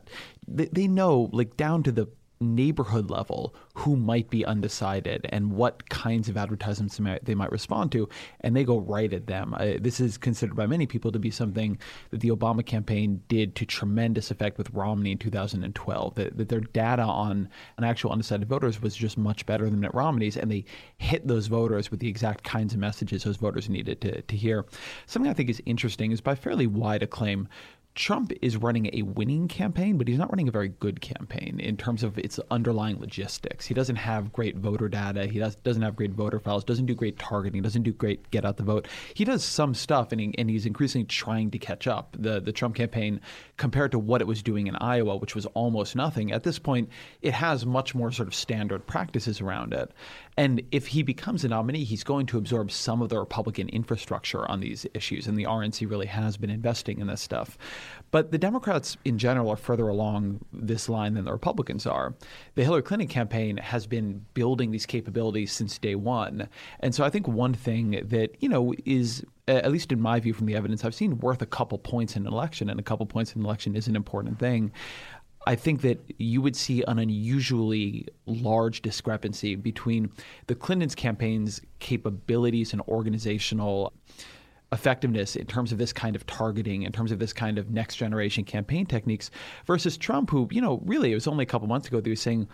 They, 0.48 0.66
they 0.66 0.88
know, 0.88 1.29
like 1.33 1.57
down 1.57 1.83
to 1.85 1.92
the 1.92 2.09
neighborhood 2.40 3.11
level 3.11 3.55
who 3.75 3.96
might 3.96 4.29
be 4.31 4.44
undecided 4.44 5.27
and 5.31 5.53
what 5.53 5.88
kinds 5.88 6.29
of 6.29 6.37
advertisements 6.37 7.01
they 7.22 7.35
might, 7.35 7.53
respond 7.53 7.92
to, 7.92 8.09
and 8.40 8.57
they 8.57 8.64
go 8.64 8.79
right 8.79 9.12
at 9.12 9.27
them. 9.27 9.55
Uh, 9.55 9.75
this 9.81 10.01
is 10.01 10.18
considered 10.18 10.57
by 10.57 10.66
many 10.66 10.87
people 10.87 11.12
to 11.12 11.18
be 11.18 11.31
something 11.31 11.79
that 12.11 12.20
the 12.20 12.29
Obama 12.29 12.64
campaign 12.64 13.22
did 13.29 13.55
to 13.55 13.64
tremendous 13.64 14.31
effect 14.31 14.59
with 14.59 14.68
Romney 14.70 15.12
in 15.12 15.18
2012. 15.18 16.14
That, 16.16 16.37
that 16.37 16.49
their 16.49 16.61
data 16.61 17.03
on, 17.03 17.49
on 17.79 17.85
actual 17.85 18.11
undecided 18.12 18.49
voters 18.49 18.83
was 18.83 18.96
just 18.96 19.16
much 19.16 19.46
better 19.46 19.70
than 19.70 19.81
Mitt 19.81 19.94
Romney's, 19.94 20.37
and 20.37 20.51
they 20.51 20.64
hit 20.99 21.27
those 21.27 21.46
voters 21.46 21.90
with 21.90 22.01
the 22.01 22.09
exact 22.09 22.44
kinds 22.44 22.75
of 22.75 22.81
messages 22.81 23.25
those 23.25 23.37
voters 23.37 23.68
needed 23.68 24.01
to, 24.01 24.22
to 24.22 24.37
hear. 24.37 24.66
Something 25.07 25.31
I 25.31 25.35
think 25.35 25.49
is 25.49 25.62
interesting 25.66 26.12
is 26.12 26.20
by 26.20 26.35
fairly 26.35 26.66
wide 26.66 27.03
acclaim, 27.03 27.49
Trump 27.96 28.30
is 28.42 28.59
running 28.59 28.90
a 28.92 29.02
winning 29.02 29.48
campaign, 29.48 29.96
but 29.96 30.06
he's 30.06 30.18
not 30.18 30.30
running 30.30 30.48
a 30.48 30.52
very 30.52 30.68
good 30.68 31.00
campaign 31.00 31.59
in 31.59 31.78
terms 31.78 32.02
of 32.02 32.18
its 32.18 32.38
underlying 32.50 33.00
logistics. 33.00 33.64
He 33.64 33.72
doesn't 33.72 33.96
have 33.96 34.35
great 34.35 34.56
voter 34.56 34.88
data. 34.88 35.26
He 35.26 35.38
does, 35.38 35.56
doesn't 35.56 35.80
have 35.82 35.96
great 35.96 36.12
voter 36.12 36.38
files, 36.38 36.62
doesn't 36.62 36.85
do 36.85 36.94
great 36.94 37.18
targeting, 37.18 37.62
doesn't 37.62 37.82
do 37.82 37.92
great 37.92 38.30
get 38.30 38.44
out 38.44 38.59
the 38.59 38.62
vote. 38.62 38.87
He 39.14 39.24
does 39.24 39.42
some 39.42 39.74
stuff, 39.74 40.12
and, 40.12 40.20
he, 40.20 40.35
and 40.37 40.50
he's 40.50 40.66
increasingly 40.66 41.06
trying 41.06 41.50
to 41.52 41.59
catch 41.59 41.87
up. 41.87 42.14
The, 42.18 42.38
the 42.38 42.52
Trump 42.52 42.74
campaign, 42.74 43.20
compared 43.56 43.92
to 43.92 43.98
what 43.98 44.20
it 44.20 44.26
was 44.26 44.42
doing 44.42 44.66
in 44.66 44.76
Iowa, 44.76 45.16
which 45.16 45.35
was 45.35 45.46
almost 45.46 45.96
nothing, 45.96 46.32
at 46.32 46.42
this 46.42 46.59
point, 46.59 46.90
it 47.22 47.32
has 47.32 47.64
much 47.64 47.94
more 47.94 48.12
sort 48.12 48.28
of 48.28 48.35
standard 48.35 48.87
practices 48.87 49.40
around 49.40 49.72
it. 49.72 49.90
And 50.37 50.62
if 50.70 50.88
he 50.88 51.03
becomes 51.03 51.44
a 51.44 51.49
nominee, 51.49 51.85
he's 51.85 52.05
going 52.05 52.27
to 52.27 52.38
absorb 52.38 52.70
some 52.70 53.01
of 53.01 53.09
the 53.09 53.18
Republican 53.18 53.68
infrastructure 53.70 54.49
on 54.51 54.61
these 54.61 54.87
issues. 54.92 55.27
And 55.27 55.37
the 55.37 55.44
RNC 55.44 55.88
really 55.90 56.07
has 56.07 56.37
been 56.37 56.51
investing 56.51 57.01
in 57.01 57.07
this 57.07 57.22
stuff. 57.22 57.57
But 58.11 58.33
the 58.33 58.38
Democrats 58.38 58.99
in 59.05 59.16
general 59.18 59.51
are 59.51 59.57
further 59.57 59.88
along 59.88 60.44
this 60.53 60.88
line 60.88 61.14
than 61.14 61.25
the 61.25 61.33
Republicans 61.33 61.87
are. 61.87 62.14
The 62.55 62.64
Hillary 62.64 62.83
Clinton 62.83 63.09
campaign 63.09 63.57
has 63.57 63.87
been 63.87 64.27
building 64.35 64.72
these 64.72 64.85
capabilities 64.85 65.53
since 65.53 65.79
day 65.79 65.94
one. 65.94 66.49
And 66.81 66.94
so 66.94 67.03
I 67.03 67.11
think 67.11 67.27
one 67.27 67.55
thing 67.55 68.03
that, 68.05 68.37
you 68.42 68.49
know, 68.49 68.75
is 68.85 69.25
at 69.49 69.70
least 69.70 69.92
in 69.92 70.01
my 70.01 70.18
view 70.18 70.33
from 70.33 70.46
the 70.46 70.57
evidence 70.57 70.85
I've 70.85 70.94
seen, 70.94 71.18
worth 71.18 71.40
a 71.40 71.46
couple 71.46 71.79
points 71.79 72.16
in 72.16 72.27
an 72.27 72.33
election, 72.33 72.68
and 72.68 72.81
a 72.81 72.83
couple 72.83 73.07
points 73.07 73.33
in 73.33 73.40
an 73.40 73.46
election 73.46 73.77
is 73.77 73.87
an 73.87 73.94
important 73.94 74.38
thing. 74.38 74.72
I 75.46 75.54
think 75.54 75.82
that 75.82 76.00
you 76.18 76.42
would 76.42 76.56
see 76.56 76.82
an 76.88 76.98
unusually 76.98 78.09
large 78.26 78.82
discrepancy 78.82 79.54
between 79.54 80.11
the 80.48 80.56
Clintons' 80.56 80.96
campaign's 80.96 81.61
capabilities 81.78 82.72
and 82.72 82.82
organizational 82.82 83.92
effectiveness 84.72 85.37
in 85.37 85.46
terms 85.46 85.70
of 85.70 85.78
this 85.78 85.92
kind 85.92 86.16
of 86.16 86.26
targeting, 86.26 86.82
in 86.82 86.90
terms 86.90 87.12
of 87.12 87.20
this 87.20 87.32
kind 87.32 87.59
of 87.59 87.70
next 87.70 87.94
generation 87.94 88.42
campaign 88.42 88.85
techniques, 88.85 89.30
versus 89.66 89.96
Trump, 89.96 90.30
who, 90.30 90.48
you 90.50 90.61
know, 90.61 90.82
really 90.85 91.12
it 91.12 91.14
was 91.14 91.28
only 91.28 91.44
a 91.44 91.46
couple 91.46 91.68
months 91.68 91.87
ago 91.87 91.98
that 91.98 92.06
he 92.06 92.11
was 92.11 92.20
saying, 92.20 92.48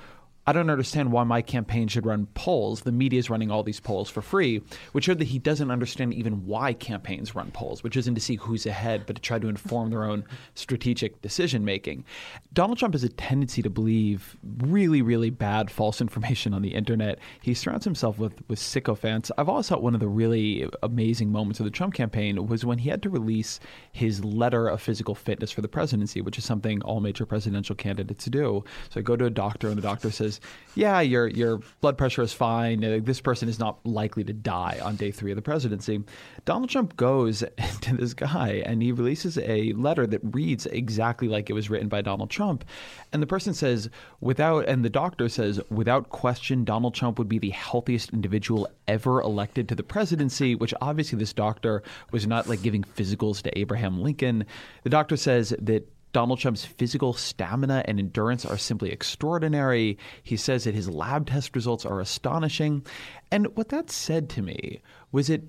I 0.45 0.53
don't 0.53 0.71
understand 0.71 1.13
why 1.13 1.23
my 1.23 1.41
campaign 1.41 1.87
should 1.87 2.05
run 2.05 2.27
polls. 2.35 2.81
The 2.81 2.91
media 2.91 3.21
is 3.21 3.31
running 3.31 3.53
all 3.53 3.63
these 3.63 3.79
polls 3.79 4.11
for 4.11 4.23
free, 4.23 4.61
which 4.91 5.05
showed 5.05 5.19
that 5.19 5.29
he 5.29 5.39
doesn't 5.39 5.71
understand 5.71 6.15
even 6.15 6.45
why 6.47 6.73
campaigns 6.73 7.37
run 7.37 7.53
polls, 7.53 7.85
which 7.85 7.97
isn't 7.97 8.17
to 8.17 8.21
see 8.21 8.35
who's 8.35 8.67
ahead, 8.67 9.05
but 9.07 9.15
to 9.15 9.23
try 9.23 9.39
to 9.39 9.49
inform 9.49 9.91
their 9.91 10.03
own 10.03 10.25
strategic 10.55 11.23
decision 11.23 11.65
making. 11.65 12.05
Donald 12.53 12.79
Trump 12.79 12.95
has 12.95 13.05
a 13.05 13.09
tendency 13.09 13.63
to 13.63 13.71
believe 13.71 14.37
really, 14.59 15.01
really 15.01 15.31
bad 15.31 15.71
false 15.71 16.01
information 16.01 16.53
on 16.55 16.63
the 16.63 16.75
internet. 16.75 17.21
He 17.41 17.55
surrounds 17.55 17.85
himself 17.85 18.19
with, 18.19 18.33
with 18.49 18.59
sycophants. 18.59 19.31
I've 19.39 19.49
always 19.49 19.69
thought 19.69 19.83
one 19.83 19.95
of 19.95 20.01
the 20.01 20.09
really 20.09 20.69
amazing 20.83 21.31
moments 21.31 21.61
of 21.61 21.65
the 21.65 21.71
Trump 21.71 21.95
campaign 21.95 22.49
was 22.49 22.65
when 22.65 22.79
he 22.79 22.91
had 22.91 23.03
to 23.05 23.11
release 23.11 23.61
his 23.93 24.25
letter 24.25 24.67
of 24.67 24.83
physical 24.83 25.15
fitness 25.15 25.53
for 25.53 25.61
the 25.61 25.69
presidency, 25.69 26.21
which 26.21 26.37
is 26.37 26.45
something 26.45 26.83
all 26.83 26.99
major 27.01 27.27
presidential 27.27 27.77
candidates 27.77 28.25
do. 28.25 28.65
So 28.91 28.99
I 28.99 29.03
go 29.03 29.15
to 29.15 29.27
a 29.27 29.31
doctor, 29.31 29.69
and 29.69 29.79
the 29.79 29.83
doctor 29.83 30.11
says, 30.11 30.32
says, 30.33 30.41
"Yeah, 30.75 31.01
your 31.01 31.29
your 31.29 31.61
blood 31.81 31.99
pressure 31.99 32.23
is 32.23 32.33
fine. 32.33 32.85
Uh, 32.85 33.01
this 33.03 33.21
person 33.21 33.49
is 33.49 33.59
not 33.59 33.85
likely 33.85 34.25
to 34.25 34.33
die 34.33 34.79
on 34.83 34.97
day 34.97 35.11
three 35.11 35.31
of 35.33 35.37
the 35.37 35.43
presidency." 35.43 36.03
Donald 36.45 36.71
Trump 36.71 36.97
goes 36.97 37.45
to 37.83 37.97
this 37.97 38.15
guy 38.15 38.63
and 38.67 38.83
he 38.83 38.93
releases 38.93 39.39
a 39.39 39.73
letter 39.75 40.07
that 40.07 40.21
reads 40.23 40.67
exactly 40.67 41.29
like 41.29 41.51
it 41.51 41.53
was 41.53 41.71
written 41.71 41.89
by 41.89 42.01
Donald 42.01 42.31
Trump, 42.31 42.65
and 43.13 43.23
the 43.23 43.27
person 43.27 43.55
says, 43.55 43.89
"Without," 44.21 44.67
and 44.67 44.85
the 44.85 44.91
doctor 44.91 45.29
says, 45.29 45.61
"Without 45.71 46.11
question, 46.11 46.65
Donald 46.65 46.95
Trump 46.95 47.19
would 47.19 47.29
be 47.29 47.39
the 47.39 47.51
healthiest 47.51 48.13
individual 48.13 48.69
ever 48.89 49.21
elected 49.21 49.69
to 49.69 49.75
the 49.75 49.83
presidency." 49.83 50.55
Which 50.55 50.75
obviously 50.81 51.19
this 51.19 51.33
doctor 51.33 51.83
was 52.11 52.27
not 52.27 52.49
like 52.49 52.63
giving 52.63 52.83
physicals 52.83 53.43
to 53.43 53.59
Abraham 53.59 54.01
Lincoln. 54.01 54.47
The 54.83 54.91
doctor 54.91 55.17
says 55.17 55.55
that 55.61 55.89
Donald 56.13 56.39
Trump's 56.39 56.65
physical 56.65 57.13
stamina 57.13 57.85
and 57.87 57.99
endurance 57.99 58.45
are 58.45 58.59
simply 58.59 58.91
extraordinary. 58.91 59.99
He 60.23 60.37
says 60.37 60.65
that 60.65 60.75
his 60.75 60.89
lab 60.89 61.27
test 61.27 61.57
results 61.57 61.87
are 61.87 62.01
astonishing. 62.01 62.85
And 63.31 63.57
what 63.57 63.71
that 63.71 63.91
said 63.91 64.29
to 64.31 64.43
me 64.43 64.83
was 65.11 65.31
it 65.31 65.43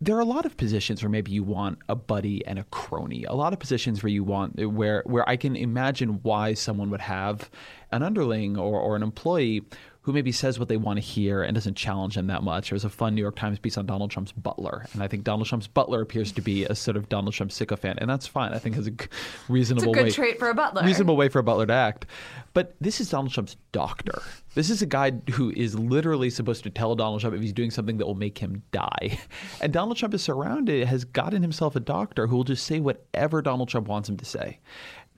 there 0.00 0.16
are 0.16 0.20
a 0.20 0.24
lot 0.24 0.44
of 0.44 0.56
positions 0.56 1.00
where 1.00 1.08
maybe 1.08 1.30
you 1.30 1.44
want 1.44 1.78
a 1.88 1.94
buddy 1.94 2.44
and 2.44 2.58
a 2.58 2.64
crony. 2.64 3.22
A 3.22 3.34
lot 3.34 3.52
of 3.52 3.60
positions 3.60 4.02
where 4.02 4.10
you 4.10 4.24
want 4.24 4.58
where 4.66 5.04
where 5.06 5.28
I 5.28 5.36
can 5.36 5.54
imagine 5.54 6.20
why 6.22 6.54
someone 6.54 6.90
would 6.90 7.00
have 7.00 7.48
an 7.92 8.02
underling 8.02 8.58
or, 8.58 8.80
or 8.80 8.96
an 8.96 9.04
employee 9.04 9.62
who 10.02 10.12
maybe 10.12 10.32
says 10.32 10.58
what 10.58 10.68
they 10.68 10.76
want 10.76 10.96
to 10.96 11.00
hear 11.00 11.42
and 11.42 11.54
doesn't 11.54 11.76
challenge 11.76 12.16
them 12.16 12.26
that 12.26 12.42
much. 12.42 12.70
There 12.70 12.74
was 12.74 12.84
a 12.84 12.90
fun 12.90 13.14
New 13.14 13.20
York 13.20 13.36
Times 13.36 13.58
piece 13.58 13.78
on 13.78 13.86
Donald 13.86 14.10
Trump's 14.10 14.32
butler, 14.32 14.86
and 14.92 15.02
I 15.02 15.08
think 15.08 15.24
Donald 15.24 15.46
Trump's 15.46 15.68
butler 15.68 16.00
appears 16.00 16.32
to 16.32 16.40
be 16.40 16.64
a 16.64 16.74
sort 16.74 16.96
of 16.96 17.08
Donald 17.08 17.34
Trump 17.34 17.52
sycophant, 17.52 17.98
and 18.00 18.10
that's 18.10 18.26
fine. 18.26 18.52
I 18.52 18.58
think 18.58 18.76
it's 18.76 18.88
a 18.88 18.92
reasonable 19.52 19.92
It's 19.92 19.98
a 19.98 20.02
good 20.02 20.04
way, 20.04 20.10
trait 20.10 20.38
for 20.38 20.50
a 20.50 20.54
butler. 20.54 20.82
reasonable 20.84 21.16
way 21.16 21.28
for 21.28 21.38
a 21.38 21.42
butler 21.44 21.66
to 21.66 21.72
act. 21.72 22.06
But 22.52 22.74
this 22.80 23.00
is 23.00 23.10
Donald 23.10 23.32
Trump's 23.32 23.56
doctor. 23.70 24.22
This 24.54 24.68
is 24.68 24.82
a 24.82 24.86
guy 24.86 25.12
who 25.32 25.50
is 25.56 25.78
literally 25.78 26.28
supposed 26.28 26.64
to 26.64 26.70
tell 26.70 26.94
Donald 26.94 27.20
Trump 27.20 27.34
if 27.34 27.40
he's 27.40 27.52
doing 27.52 27.70
something 27.70 27.96
that 27.98 28.06
will 28.06 28.14
make 28.14 28.38
him 28.38 28.62
die. 28.72 29.18
And 29.60 29.72
Donald 29.72 29.96
Trump 29.96 30.12
is 30.14 30.22
surrounded, 30.22 30.88
has 30.88 31.04
gotten 31.04 31.42
himself 31.42 31.76
a 31.76 31.80
doctor 31.80 32.26
who 32.26 32.36
will 32.36 32.44
just 32.44 32.66
say 32.66 32.80
whatever 32.80 33.40
Donald 33.40 33.68
Trump 33.68 33.86
wants 33.86 34.08
him 34.08 34.16
to 34.16 34.24
say. 34.24 34.58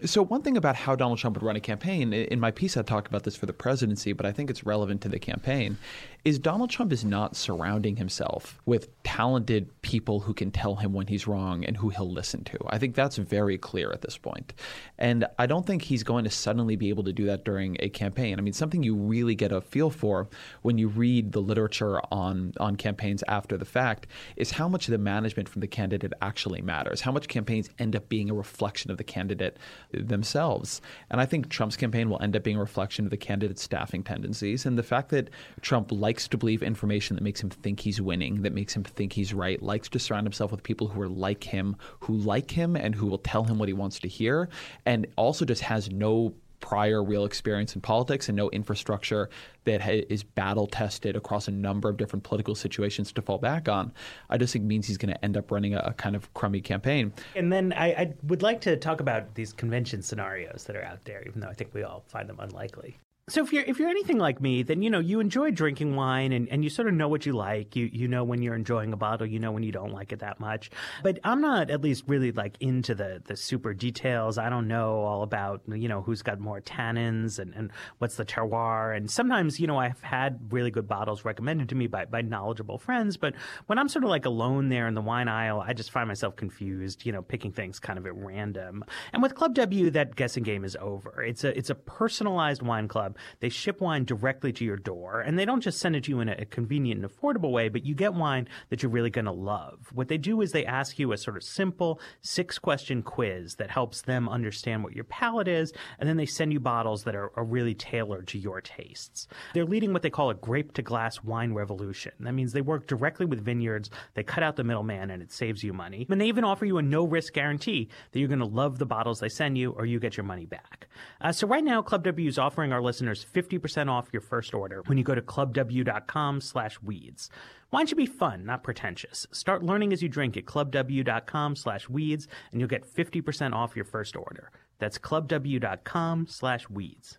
So, 0.03 0.25
one 0.25 0.43
thing 0.43 0.57
about 0.57 0.75
how 0.75 0.97
Donald 0.97 1.19
Trump 1.19 1.37
would 1.37 1.45
run 1.45 1.55
a 1.55 1.61
campaign, 1.61 2.13
in 2.13 2.41
my 2.41 2.51
piece 2.51 2.77
I 2.77 2.83
talk 2.83 3.07
about 3.07 3.23
this 3.23 3.37
for 3.37 3.47
the 3.47 3.53
presidency, 3.53 4.13
but 4.13 4.27
I 4.27 4.33
think 4.33 4.51
it's 4.51 4.67
relevant 4.67 5.03
to 5.03 5.09
the 5.09 5.21
campaign, 5.21 5.79
is 6.25 6.39
Donald 6.39 6.71
Trump 6.71 6.91
is 6.91 7.05
not 7.05 7.37
surrounding 7.37 7.97
himself 7.97 8.59
with 8.65 8.89
talented 9.03 9.71
people 9.83 10.21
who 10.21 10.33
can 10.33 10.51
tell 10.51 10.77
him 10.77 10.95
when 10.95 11.07
he's 11.07 11.27
wrong 11.27 11.65
and 11.67 11.77
who 11.77 11.91
he'll 11.91 12.11
listen 12.11 12.43
to. 12.45 12.59
I 12.71 12.79
think 12.79 12.95
that's 12.95 13.17
very 13.17 13.59
clear 13.59 13.93
at 13.93 14.01
this 14.01 14.17
point. 14.17 14.55
And 14.99 15.27
I 15.39 15.45
don't 15.45 15.67
think 15.67 15.83
he's 15.83 16.03
going 16.03 16.25
to 16.25 16.31
suddenly 16.31 16.77
be 16.77 16.89
able 16.89 17.05
to 17.05 17.13
do 17.13 17.27
that 17.27 17.45
during 17.45 17.77
a 17.81 17.91
campaign. 17.91 18.39
I 18.39 18.43
mean, 18.43 18.55
something 18.55 18.83
you 18.83 18.95
really 18.95 19.35
get 19.35 19.53
a 19.53 19.61
feel 19.61 19.91
for 19.91 20.27
when 20.63 20.79
you 20.79 20.89
read 20.89 21.33
the 21.33 21.43
literature 21.43 22.01
on, 22.11 22.55
on 22.59 22.77
campaigns 22.77 23.23
after 23.29 23.59
the 23.59 23.67
fact 23.67 24.07
is 24.37 24.53
how 24.53 24.67
much 24.67 24.87
the 24.87 24.97
management 24.97 25.51
from 25.51 25.61
the 25.61 25.67
candidate 25.67 26.15
actually 26.23 26.63
matters, 26.63 27.03
how 27.03 27.13
much 27.13 27.29
campaigns 27.29 27.69
end 27.79 27.95
up 27.95 28.09
being 28.09 28.31
a 28.31 28.35
reflection 28.35 28.91
of 28.91 28.97
the 28.97 29.05
candidate 29.05 29.59
themselves. 29.93 30.81
And 31.11 31.21
I 31.21 31.27
think 31.27 31.51
Trump's 31.51 31.77
campaign 31.77 32.09
will 32.09 32.23
end 32.23 32.35
up 32.35 32.43
being 32.43 32.57
a 32.57 32.61
reflection 32.61 33.05
of 33.05 33.11
the 33.11 33.19
candidate's 33.19 33.63
staffing 33.63 34.03
tendencies. 34.03 34.65
And 34.65 34.79
the 34.79 34.83
fact 34.83 35.11
that 35.11 35.29
Trump 35.61 35.93
likes 35.93 36.14
to 36.29 36.39
believe 36.39 36.63
information 36.63 37.17
that 37.17 37.23
makes 37.23 37.43
him 37.43 37.51
think 37.51 37.81
he's 37.81 38.01
winning, 38.01 38.43
that 38.43 38.53
makes 38.53 38.75
him 38.75 38.85
think 38.85 39.13
he's 39.13 39.35
right, 39.35 39.61
likes 39.63 39.89
to 39.91 39.99
surround 39.99 40.27
himself 40.27 40.51
with 40.51 40.63
people 40.63 40.89
who 40.89 41.01
are 41.01 41.09
like 41.09 41.45
him, 41.45 41.77
who 42.01 42.15
like 42.15 42.51
him, 42.51 42.77
and 42.77 42.95
who 42.95 43.07
will 43.07 43.19
tell 43.19 43.45
him 43.45 43.59
what 43.59 43.69
he 43.69 43.75
wants 43.75 43.99
to 44.01 44.09
hear, 44.09 44.49
and 44.87 45.07
also 45.17 45.45
just 45.45 45.63
has 45.63 45.91
no 45.91 46.35
prior 46.65 47.05
real 47.05 47.27
experience 47.27 47.75
in 47.75 47.81
politics 47.83 48.31
and 48.31 48.37
no 48.37 48.49
infrastructure 48.49 49.29
that 49.65 49.83
ha- 49.83 50.03
is 50.09 50.23
battle 50.23 50.67
tested 50.67 51.15
across 51.15 51.47
a 51.47 51.51
number 51.51 51.91
of 51.91 51.99
different 51.99 52.23
political 52.23 52.55
situations 52.55 53.13
to 53.13 53.21
fall 53.21 53.37
back 53.37 53.69
on, 53.69 53.93
I 54.31 54.39
just 54.39 54.55
think 54.55 54.65
means 54.65 54.87
he's 54.87 54.97
going 54.97 55.13
to 55.13 55.23
end 55.23 55.37
up 55.37 55.51
running 55.51 55.75
a, 55.75 55.81
a, 55.81 55.93
kind 55.93 56.17
of 56.17 56.33
crummy 56.33 56.63
campaign. 56.63 57.13
And 57.37 57.53
then 57.53 57.75
I, 57.75 57.89
I 57.89 58.15
would 58.23 58.41
like 58.41 58.63
to 58.63 58.79
talk 58.79 59.01
about 59.01 59.35
these 59.35 59.53
convention 59.53 60.01
scenarios 60.01 60.65
that 60.65 60.75
are 60.75 60.85
out 60.85 61.05
there, 61.05 61.23
even 61.27 61.41
though 61.43 61.49
I 61.49 61.53
think 61.53 61.75
we 61.75 61.83
all 61.83 62.03
find 62.09 62.31
them 62.31 62.41
unlikely. 62.41 62.97
So 63.27 63.43
if 63.43 63.55
you're 63.55 63.63
if 63.63 63.79
you're 63.79 63.89
anything 63.89 64.19
like 64.19 64.43
me, 64.43 64.63
then 64.63 64.83
you 64.83 64.91
know 64.91 64.99
you 64.99 65.19
enjoy 65.19 65.51
drinking 65.51 65.97
wine 65.97 66.31
and, 66.31 66.47
and 66.51 66.63
you 66.63 66.69
sort 66.69 66.89
of 66.89 66.93
know 66.93 67.09
what 67.09 67.25
you 67.25 67.33
like. 67.33 67.75
You 67.75 67.89
you 67.91 68.07
know 68.07 68.23
when 68.23 68.43
you're 68.43 68.55
enjoying 68.55 68.93
a 68.93 68.99
bottle, 68.99 69.27
you 69.27 69.39
know 69.39 69.51
when 69.51 69.63
you 69.63 69.73
don't 69.73 69.93
like 69.93 70.13
it 70.13 70.19
that 70.19 70.41
much. 70.41 70.71
But 71.03 71.21
I'm 71.25 71.41
not 71.41 71.71
at 71.71 71.81
least 71.81 72.05
really 72.07 72.33
like 72.33 72.59
into 72.61 72.95
the 72.95 73.23
the 73.25 73.35
super 73.35 73.73
details. 73.73 74.37
I 74.37 74.51
don't 74.51 74.69
know 74.69 74.99
all 74.99 75.23
about 75.23 75.63
you 75.69 75.89
know 75.89 76.03
who's 76.03 76.21
got 76.21 76.39
more 76.39 76.61
tannins 76.61 77.39
and, 77.39 77.55
and 77.55 77.73
what's 77.97 78.17
the 78.17 78.27
terroir. 78.27 78.95
And 78.95 79.11
sometimes 79.11 79.59
you 79.59 79.67
know 79.67 79.79
I've 79.79 80.03
had 80.03 80.53
really 80.53 80.71
good 80.71 80.87
bottles 80.87 81.25
recommended 81.25 81.71
to 81.71 81.75
me 81.75 81.87
by 81.87 82.05
by 82.05 82.21
knowledgeable 82.21 82.77
friends. 82.77 83.17
But 83.17 83.33
when 83.69 83.79
I'm 83.79 83.89
sort 83.89 84.05
of 84.05 84.11
like 84.11 84.27
alone 84.27 84.69
there 84.69 84.87
in 84.87 84.93
the 84.93 85.01
wine 85.01 85.29
aisle, 85.29 85.65
I 85.67 85.73
just 85.73 85.93
find 85.93 86.09
myself 86.09 86.37
confused. 86.37 87.07
You 87.07 87.13
know, 87.13 87.23
picking 87.23 87.53
things 87.53 87.81
kind 87.81 87.99
of 87.99 88.05
at 88.05 88.15
random. 88.15 88.85
And 89.15 89.23
with 89.23 89.35
Club 89.35 89.55
W, 89.55 89.89
that 89.93 90.15
guessing 90.15 90.43
game 90.43 90.63
is 90.63 90.77
over. 90.79 91.23
It's 91.23 91.43
a 91.43 91.57
it's 91.57 91.71
a 91.71 91.75
personalized 91.75 92.61
wine 92.61 92.87
club 92.87 93.14
they 93.41 93.49
ship 93.49 93.81
wine 93.81 94.05
directly 94.05 94.53
to 94.53 94.65
your 94.65 94.77
door, 94.77 95.21
and 95.21 95.39
they 95.39 95.45
don't 95.45 95.61
just 95.61 95.79
send 95.79 95.97
it 95.97 96.05
to 96.05 96.11
you 96.11 96.21
in 96.21 96.29
a, 96.29 96.45
convenient 96.45 97.03
and 97.03 97.11
affordable 97.11 97.51
way, 97.51 97.69
but 97.69 97.85
you 97.85 97.95
get 97.95 98.15
wine 98.15 98.49
that 98.71 98.83
you're 98.83 98.93
really 98.93 99.11
going 99.11 99.25
to 99.25 99.33
love. 99.33 99.79
What 99.93 100.09
they 100.09 100.19
do 100.19 100.41
is 100.41 100.53
they 100.53 100.65
ask 100.65 100.99
you 100.99 101.13
a 101.13 101.17
sort 101.17 101.37
of 101.37 101.43
simple 101.43 102.01
six 102.21 102.59
question 102.59 103.03
quiz 103.03 103.57
that 103.57 103.71
helps 103.71 104.03
them 104.03 104.29
understand 104.29 104.85
what 104.85 104.95
your 104.95 105.05
palate 105.05 105.49
is, 105.49 105.73
and 105.99 106.09
then 106.09 106.17
they 106.17 106.27
send 106.27 106.53
you 106.53 106.61
bottles 106.61 107.05
that 107.05 107.15
are, 107.15 107.31
are 107.37 107.45
really 107.45 107.75
tailored 107.75 108.29
to 108.29 108.39
your 108.39 108.61
tastes. 108.61 109.27
They're 109.53 109.65
leading 109.65 109.93
what 109.93 110.03
they 110.03 110.11
call 110.11 110.31
a 110.31 110.35
grape 110.35 110.73
to 110.75 110.83
glass 110.83 111.23
wine 111.23 111.55
revolution. 111.55 112.13
That 112.21 112.33
means 112.33 112.53
they 112.53 112.61
work 112.61 112.87
directly 112.87 113.27
with 113.27 113.45
vineyards, 113.45 113.91
they 114.15 114.23
cut 114.23 114.43
out 114.43 114.57
the 114.57 114.65
middleman, 114.65 115.11
and 115.11 115.23
it 115.23 115.33
saves 115.33 115.63
you 115.63 115.73
money. 115.73 116.07
And 116.09 116.21
they 116.21 116.27
even 116.27 116.45
offer 116.45 116.65
you 116.65 116.79
a 116.79 116.83
no 116.83 117.05
risk 117.05 117.33
guarantee 117.33 117.89
that 118.13 118.19
you're 118.19 118.29
going 118.29 118.39
to 118.39 118.45
love 118.47 118.79
the 118.79 118.87
bottles 118.87 119.21
they 119.21 119.29
send 119.29 119.59
you 119.59 119.73
or 119.73 119.87
you 119.87 119.99
get 119.99 120.17
your 120.17 120.25
money 120.25 120.47
back. 120.47 120.89
Uh, 121.21 121.33
so 121.33 121.47
right 121.47 121.65
now, 121.65 121.83
Club 121.83 122.05
W 122.05 122.29
is 122.29 122.39
offering 122.39 122.73
our 122.73 122.83
listeners 122.83 123.04
listeners 123.05 123.27
50% 123.35 123.91
off 123.91 124.09
your 124.13 124.23
first 124.23 124.55
order 124.55 124.83
when 124.87 124.99
you 124.99 125.05
go 125.05 125.15
to 125.15 125.23
clubw.com 125.23 126.41
slash 126.41 126.81
weeds. 126.83 127.31
Wine 127.71 127.87
should 127.87 127.99
be 127.99 128.07
fun, 128.07 128.45
not 128.45 128.63
pretentious. 128.63 129.27
Start 129.33 129.63
learning 129.63 129.93
as 129.93 130.03
you 130.03 130.09
drink 130.09 130.37
at 130.37 130.45
clubw.com 130.45 131.57
slash 131.57 131.89
weeds 131.89 132.29
and 132.53 132.61
you'll 132.61 132.69
get 132.69 132.87
50% 132.87 133.53
off 133.53 133.77
your 133.77 133.85
first 133.85 134.17
order. 134.17 134.51
That's 134.79 134.99
clubw.com 134.99 136.27
slash 136.29 136.69
weeds. 136.71 137.19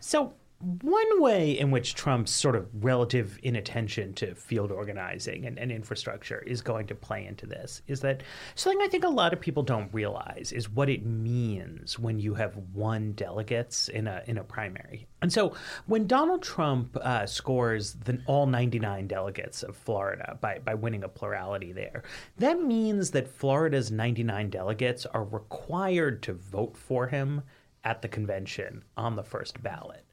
So 0.00 0.34
one 0.60 1.20
way 1.20 1.58
in 1.58 1.70
which 1.70 1.94
Trump's 1.94 2.30
sort 2.30 2.56
of 2.56 2.68
relative 2.82 3.38
inattention 3.42 4.14
to 4.14 4.34
field 4.34 4.70
organizing 4.70 5.46
and, 5.46 5.58
and, 5.58 5.70
infrastructure 5.70 6.38
is 6.46 6.62
going 6.62 6.86
to 6.86 6.94
play 6.94 7.26
into 7.26 7.46
this 7.46 7.82
is 7.86 8.00
that 8.00 8.22
something 8.54 8.80
I 8.80 8.88
think 8.88 9.04
a 9.04 9.08
lot 9.08 9.32
of 9.32 9.40
people 9.40 9.62
don't 9.62 9.92
realize 9.92 10.52
is 10.52 10.70
what 10.70 10.88
it 10.88 11.04
means 11.04 11.98
when 11.98 12.18
you 12.18 12.34
have 12.34 12.56
won 12.72 13.12
delegates 13.12 13.88
in 13.88 14.06
a 14.06 14.22
in 14.26 14.38
a 14.38 14.44
primary. 14.44 15.06
And 15.20 15.32
so 15.32 15.54
when 15.86 16.06
Donald 16.06 16.42
Trump 16.42 16.96
uh, 16.96 17.26
scores 17.26 17.94
the, 17.94 18.20
all 18.26 18.46
99 18.46 19.06
delegates 19.06 19.62
of 19.62 19.76
Florida 19.76 20.38
by, 20.40 20.58
by 20.58 20.74
winning 20.74 21.02
a 21.02 21.08
plurality 21.08 21.72
there, 21.72 22.04
that 22.38 22.60
means 22.60 23.10
that 23.10 23.28
Florida's 23.28 23.90
99 23.90 24.50
delegates 24.50 25.06
are 25.06 25.24
required 25.24 26.22
to 26.22 26.34
vote 26.34 26.76
for 26.76 27.06
him 27.06 27.42
at 27.84 28.02
the 28.02 28.08
convention 28.08 28.82
on 28.96 29.16
the 29.16 29.22
first 29.22 29.62
ballot. 29.62 30.04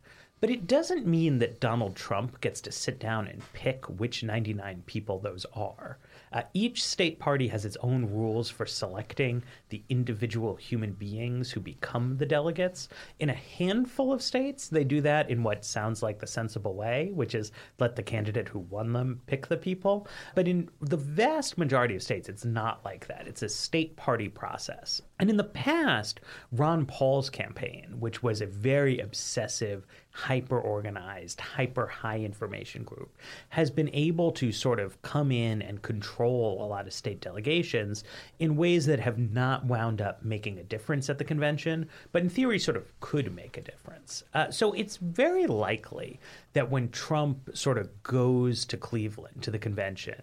But 0.42 0.50
it 0.50 0.66
doesn't 0.66 1.06
mean 1.06 1.38
that 1.38 1.60
Donald 1.60 1.96
Trump 1.96 2.42
gets 2.42 2.62
to 2.62 2.72
sit 2.72 3.00
down 3.00 3.28
and 3.28 3.44
pick 3.54 3.86
which 3.86 4.24
99 4.24 4.84
people 4.88 5.20
those 5.20 5.46
are. 5.54 6.00
Uh, 6.32 6.44
each 6.54 6.84
state 6.84 7.20
party 7.20 7.48
has 7.48 7.66
its 7.66 7.78
own 7.82 8.06
rules 8.06 8.50
for 8.50 8.66
selecting 8.66 9.44
the 9.70 9.84
individual 9.90 10.56
human 10.56 10.94
beings 10.94 11.52
who 11.52 11.60
become 11.60 12.18
the 12.18 12.26
delegates. 12.26 12.88
In 13.20 13.30
a 13.30 13.34
handful 13.34 14.14
of 14.14 14.22
states, 14.22 14.70
they 14.70 14.84
do 14.84 15.02
that 15.02 15.30
in 15.30 15.44
what 15.44 15.66
sounds 15.66 16.02
like 16.02 16.20
the 16.20 16.28
sensible 16.28 16.76
way, 16.76 17.12
which 17.14 17.36
is 17.36 17.52
let 17.80 17.96
the 17.96 18.04
candidate 18.04 18.48
who 18.48 18.60
won 18.60 18.94
them 18.94 19.22
pick 19.26 19.48
the 19.48 19.58
people. 19.58 20.08
But 20.36 20.48
in 20.48 20.70
the 20.80 20.98
vast 20.98 21.58
majority 21.58 21.96
of 21.96 22.04
states, 22.04 22.30
it's 22.30 22.46
not 22.46 22.84
like 22.86 23.08
that. 23.08 23.28
It's 23.28 23.44
a 23.44 23.50
state 23.50 23.96
party 23.98 24.30
process. 24.30 25.02
And 25.20 25.30
in 25.30 25.38
the 25.38 25.44
past, 25.44 26.22
Ron 26.52 26.86
Paul's 26.86 27.30
campaign, 27.30 27.96
which 28.00 28.24
was 28.24 28.42
a 28.42 28.48
very 28.48 29.00
obsessive, 29.00 29.86
hyper 30.12 30.60
organized, 30.60 31.40
hyper 31.40 31.88
high 31.88 32.20
information 32.20 32.84
group, 32.84 33.16
has 33.50 33.70
been 33.70 33.90
able 33.94 34.32
to 34.34 34.52
sort 34.52 34.80
of 34.80 35.02
come 35.02 35.32
in 35.32 35.62
and 35.62 35.82
control 35.82 36.11
a 36.20 36.68
lot 36.68 36.88
of 36.88 36.94
state 36.94 37.22
delegations 37.22 38.04
in 38.40 38.56
ways 38.56 38.86
that 38.86 39.00
have 39.00 39.18
not 39.18 39.66
wound 39.66 40.02
up 40.02 40.24
making 40.24 40.58
a 40.58 40.64
difference 40.64 41.10
at 41.10 41.18
the 41.18 41.24
convention, 41.24 41.88
but 42.12 42.22
in 42.22 42.30
theory 42.30 42.60
sort 42.60 42.78
of 42.78 43.00
could 43.00 43.34
make 43.36 43.58
a 43.58 43.62
difference. 43.62 44.24
Uh, 44.34 44.52
so 44.52 44.74
it's 44.74 44.98
very 44.98 45.48
likely 45.48 46.20
that 46.54 46.70
when 46.70 46.90
Trump 46.90 47.50
sort 47.54 47.78
of 47.78 48.04
goes 48.04 48.66
to 48.66 48.78
Cleveland, 48.78 49.42
to 49.42 49.52
the 49.52 49.60
convention, 49.60 50.22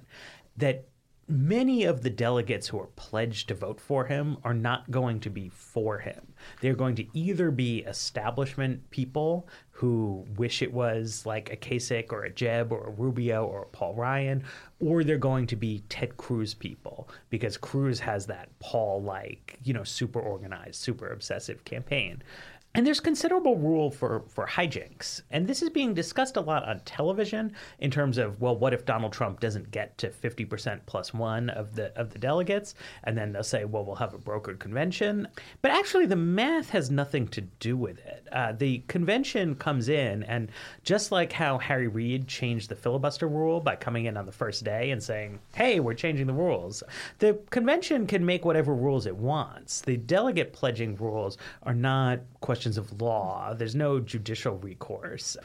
that 0.57 0.89
many 1.29 1.85
of 1.85 2.03
the 2.03 2.11
delegates 2.11 2.69
who 2.69 2.81
are 2.81 2.89
pledged 2.97 3.49
to 3.49 3.55
vote 3.55 3.81
for 3.81 4.07
him 4.07 4.39
are 4.45 4.55
not 4.55 4.91
going 4.91 5.21
to 5.21 5.31
be 5.31 5.51
for 5.51 5.99
him. 5.99 6.35
They're 6.61 6.75
going 6.75 6.95
to 6.97 7.07
either 7.13 7.51
be 7.51 7.81
establishment 7.81 8.89
people 8.91 9.47
who 9.71 10.27
wish 10.37 10.63
it 10.63 10.73
was 10.73 11.27
like 11.27 11.53
a 11.53 11.57
Kasich 11.57 12.13
or 12.13 12.25
a 12.25 12.31
Jeb 12.31 12.73
or 12.73 12.87
a 12.87 12.91
Rubio 12.91 13.45
or 13.45 13.63
a 13.63 13.67
Paul 13.67 13.95
Ryan, 13.95 14.43
or 14.81 15.05
they're 15.05 15.19
going 15.19 15.47
to 15.49 15.57
be 15.57 15.85
Ted 15.89 16.17
Cruz 16.17 16.55
people 16.55 17.09
because 17.31 17.57
Cruz 17.57 18.01
has 18.01 18.27
that 18.27 18.49
Paul 18.59 19.03
like, 19.03 19.59
you 19.63 19.75
know, 19.75 19.85
super 19.85 20.21
organized, 20.21 20.77
super 20.77 21.09
obsessive 21.09 21.65
campaign. 21.65 22.23
And 22.75 22.87
there's 22.87 23.01
considerable 23.01 23.57
rule 23.57 23.91
for, 23.91 24.23
for 24.29 24.47
hijinks. 24.47 25.23
And 25.31 25.49
this 25.49 25.63
is 25.63 25.71
being 25.71 25.95
discussed 25.95 26.37
a 26.37 26.41
lot 26.41 26.69
on 26.69 26.81
television 26.81 27.53
in 27.81 27.91
terms 27.91 28.19
of, 28.19 28.41
well, 28.41 28.57
what 28.57 28.75
if 28.75 28.85
Donald 28.85 29.13
Trump 29.13 29.41
doesn't 29.41 29.71
get 29.71 29.97
to 29.99 30.11
50% 30.11 30.81
plus 30.85 31.15
one 31.15 31.49
of 31.49 31.75
the, 31.75 31.99
of 31.99 32.13
the 32.13 32.19
delegates? 32.19 32.75
And 33.05 33.17
then 33.17 33.33
they'll 33.33 33.43
say, 33.43 33.65
well, 33.65 33.85
we'll 33.85 33.97
have 33.97 34.13
a 34.13 34.19
brokered 34.19 34.59
convention. 34.59 35.27
But 35.63 35.71
actually, 35.71 36.07
the 36.07 36.17
math 36.17 36.69
has 36.69 36.91
nothing 36.91 37.27
to 37.29 37.41
do 37.41 37.77
with 37.77 37.99
it. 37.99 38.29
Uh, 38.31 38.53
the 38.53 38.83
convention 38.87 39.55
comes 39.55 39.89
in, 39.89 40.23
and 40.25 40.51
just 40.85 41.11
like 41.11 41.33
how 41.33 41.57
Harry 41.57 41.89
Reid 41.89 42.29
changed 42.29 42.69
the 42.69 42.77
filibuster 42.77 43.27
rule 43.27 43.61
by 43.61 43.75
coming 43.75 44.05
in 44.05 44.17
on 44.19 44.27
the 44.27 44.33
first 44.33 44.63
day 44.63 44.91
and 44.91 45.03
saying, 45.03 45.39
hey, 45.55 45.81
we're 45.81 45.95
changing 45.95 46.27
the 46.27 46.35
rules, 46.35 46.83
the 47.19 47.41
convention 47.49 48.07
can 48.07 48.25
make 48.25 48.45
whatever 48.45 48.75
rules 48.75 49.07
it 49.07 49.17
wants. 49.17 49.81
The 49.81 49.97
delegate 49.97 50.53
pledging 50.53 50.95
rules 50.97 51.39
are 51.63 51.75
not 51.75 52.21
questions 52.43 52.58
questions 52.59 52.77
of 52.77 53.01
law. 53.01 53.55
There's 53.55 53.77
no 53.77 54.01
judicial 54.01 54.57
recourse. 54.57 55.37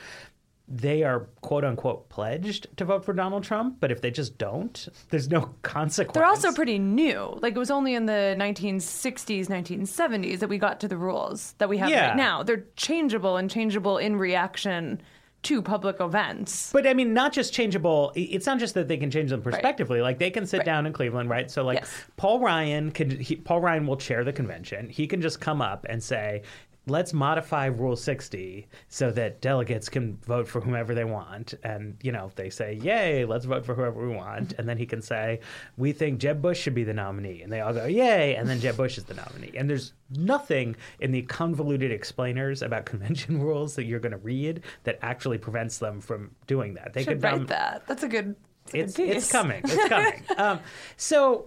they 0.70 1.04
are 1.04 1.28
quote 1.42 1.64
unquote 1.66 2.08
pledged 2.10 2.66
to 2.78 2.86
vote 2.86 3.04
for 3.06 3.14
Donald 3.14 3.44
Trump, 3.44 3.76
but 3.82 3.92
if 3.92 4.00
they 4.02 4.10
just 4.10 4.38
don't, 4.38 4.88
there's 5.10 5.30
no 5.30 5.42
consequence. 5.62 6.16
They're 6.16 6.26
also 6.26 6.52
pretty 6.54 6.80
new. 6.80 7.38
Like 7.42 7.54
it 7.54 7.60
was 7.60 7.70
only 7.70 7.94
in 7.94 8.06
the 8.08 8.36
1960s, 8.40 9.48
1970s 9.48 10.40
that 10.40 10.48
we 10.50 10.58
got 10.58 10.80
to 10.80 10.88
the 10.88 10.98
rules 10.98 11.54
that 11.60 11.68
we 11.70 11.78
have 11.80 11.90
Yeah. 11.90 12.08
right 12.08 12.18
now. 12.18 12.42
They're 12.44 12.64
changeable 12.78 13.36
and 13.38 13.50
changeable 13.52 13.98
in 14.00 14.16
reaction 14.16 15.02
to 15.44 15.62
public 15.62 16.00
events. 16.00 16.72
But 16.72 16.88
I 16.88 16.94
mean, 16.94 17.14
not 17.14 17.34
just 17.34 17.54
changeable. 17.54 18.14
It's 18.16 18.46
not 18.46 18.58
just 18.60 18.74
that 18.76 18.88
they 18.88 18.96
can 18.96 19.12
change 19.12 19.30
them 19.32 19.42
prospectively. 19.42 20.00
Like 20.02 20.18
they 20.18 20.32
can 20.32 20.46
sit 20.48 20.60
Right. 20.60 20.66
down 20.66 20.86
in 20.86 20.94
Cleveland, 20.94 21.30
right? 21.30 21.52
So 21.52 21.66
like 21.66 21.80
Yes. 21.80 22.06
Paul 22.16 22.40
Ryan 22.40 22.90
could. 22.92 23.12
He, 23.12 23.36
Paul 23.36 23.60
Ryan 23.60 23.86
will 23.86 23.98
chair 23.98 24.24
the 24.24 24.32
convention. 24.32 24.88
He 24.88 25.06
can 25.08 25.22
just 25.22 25.42
come 25.42 25.62
up 25.62 25.86
and 25.90 26.02
say. 26.02 26.44
Let's 26.86 27.14
modify 27.14 27.68
Rule 27.68 27.96
60 27.96 28.68
so 28.90 29.10
that 29.12 29.40
delegates 29.40 29.88
can 29.88 30.18
vote 30.26 30.50
for 30.50 30.60
whomever 30.60 30.94
they 30.94 31.06
want. 31.06 31.54
And, 31.64 31.96
you 32.04 32.12
know, 32.12 32.30
they 32.36 32.50
say, 32.50 32.74
yay, 32.74 33.24
let's 33.24 33.46
vote 33.46 33.66
for 33.66 33.74
whoever 33.74 34.06
we 34.06 34.14
want. 34.14 34.52
And 34.58 34.68
then 34.68 34.78
he 34.78 34.86
can 34.86 35.02
say, 35.02 35.40
we 35.78 35.94
think 35.94 36.20
Jeb 36.20 36.42
Bush 36.42 36.60
should 36.60 36.76
be 36.76 36.84
the 36.84 36.94
nominee. 36.94 37.42
And 37.42 37.50
they 37.50 37.62
all 37.62 37.74
go, 37.74 37.86
yay. 37.86 38.36
And 38.36 38.50
then 38.50 38.60
Jeb 38.60 38.76
Bush 38.76 38.98
is 38.98 39.06
the 39.06 39.14
nominee. 39.14 39.54
And 39.56 39.70
there's 39.70 39.94
nothing 40.10 40.76
in 41.00 41.12
the 41.14 41.22
convoluted 41.22 41.90
explainers 41.92 42.62
about 42.62 42.86
convention 42.86 43.42
rules 43.42 43.76
that 43.76 43.86
you're 43.86 44.02
going 44.02 44.12
to 44.12 44.18
read 44.18 44.62
that 44.84 45.00
actually 45.02 45.38
prevents 45.38 45.78
them 45.78 46.02
from 46.02 46.32
doing 46.48 46.74
that. 46.74 46.92
They 46.94 47.04
Should 47.04 47.14
could 47.14 47.24
write 47.24 47.38
nom- 47.38 47.46
that. 47.46 47.88
That's 47.88 48.04
a 48.04 48.10
good. 48.10 48.36
that's 48.66 48.74
a 48.76 48.80
it's 48.80 48.98
good 48.98 49.10
it's 49.10 49.32
coming. 49.32 49.62
It's 49.64 49.88
coming. 49.88 50.24
um, 50.36 50.60
so 50.98 51.46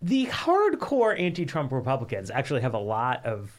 the 0.00 0.26
hardcore 0.26 1.18
anti-Trump 1.18 1.72
Republicans 1.72 2.30
actually 2.30 2.60
have 2.60 2.74
a 2.74 2.78
lot 2.78 3.24
of 3.26 3.50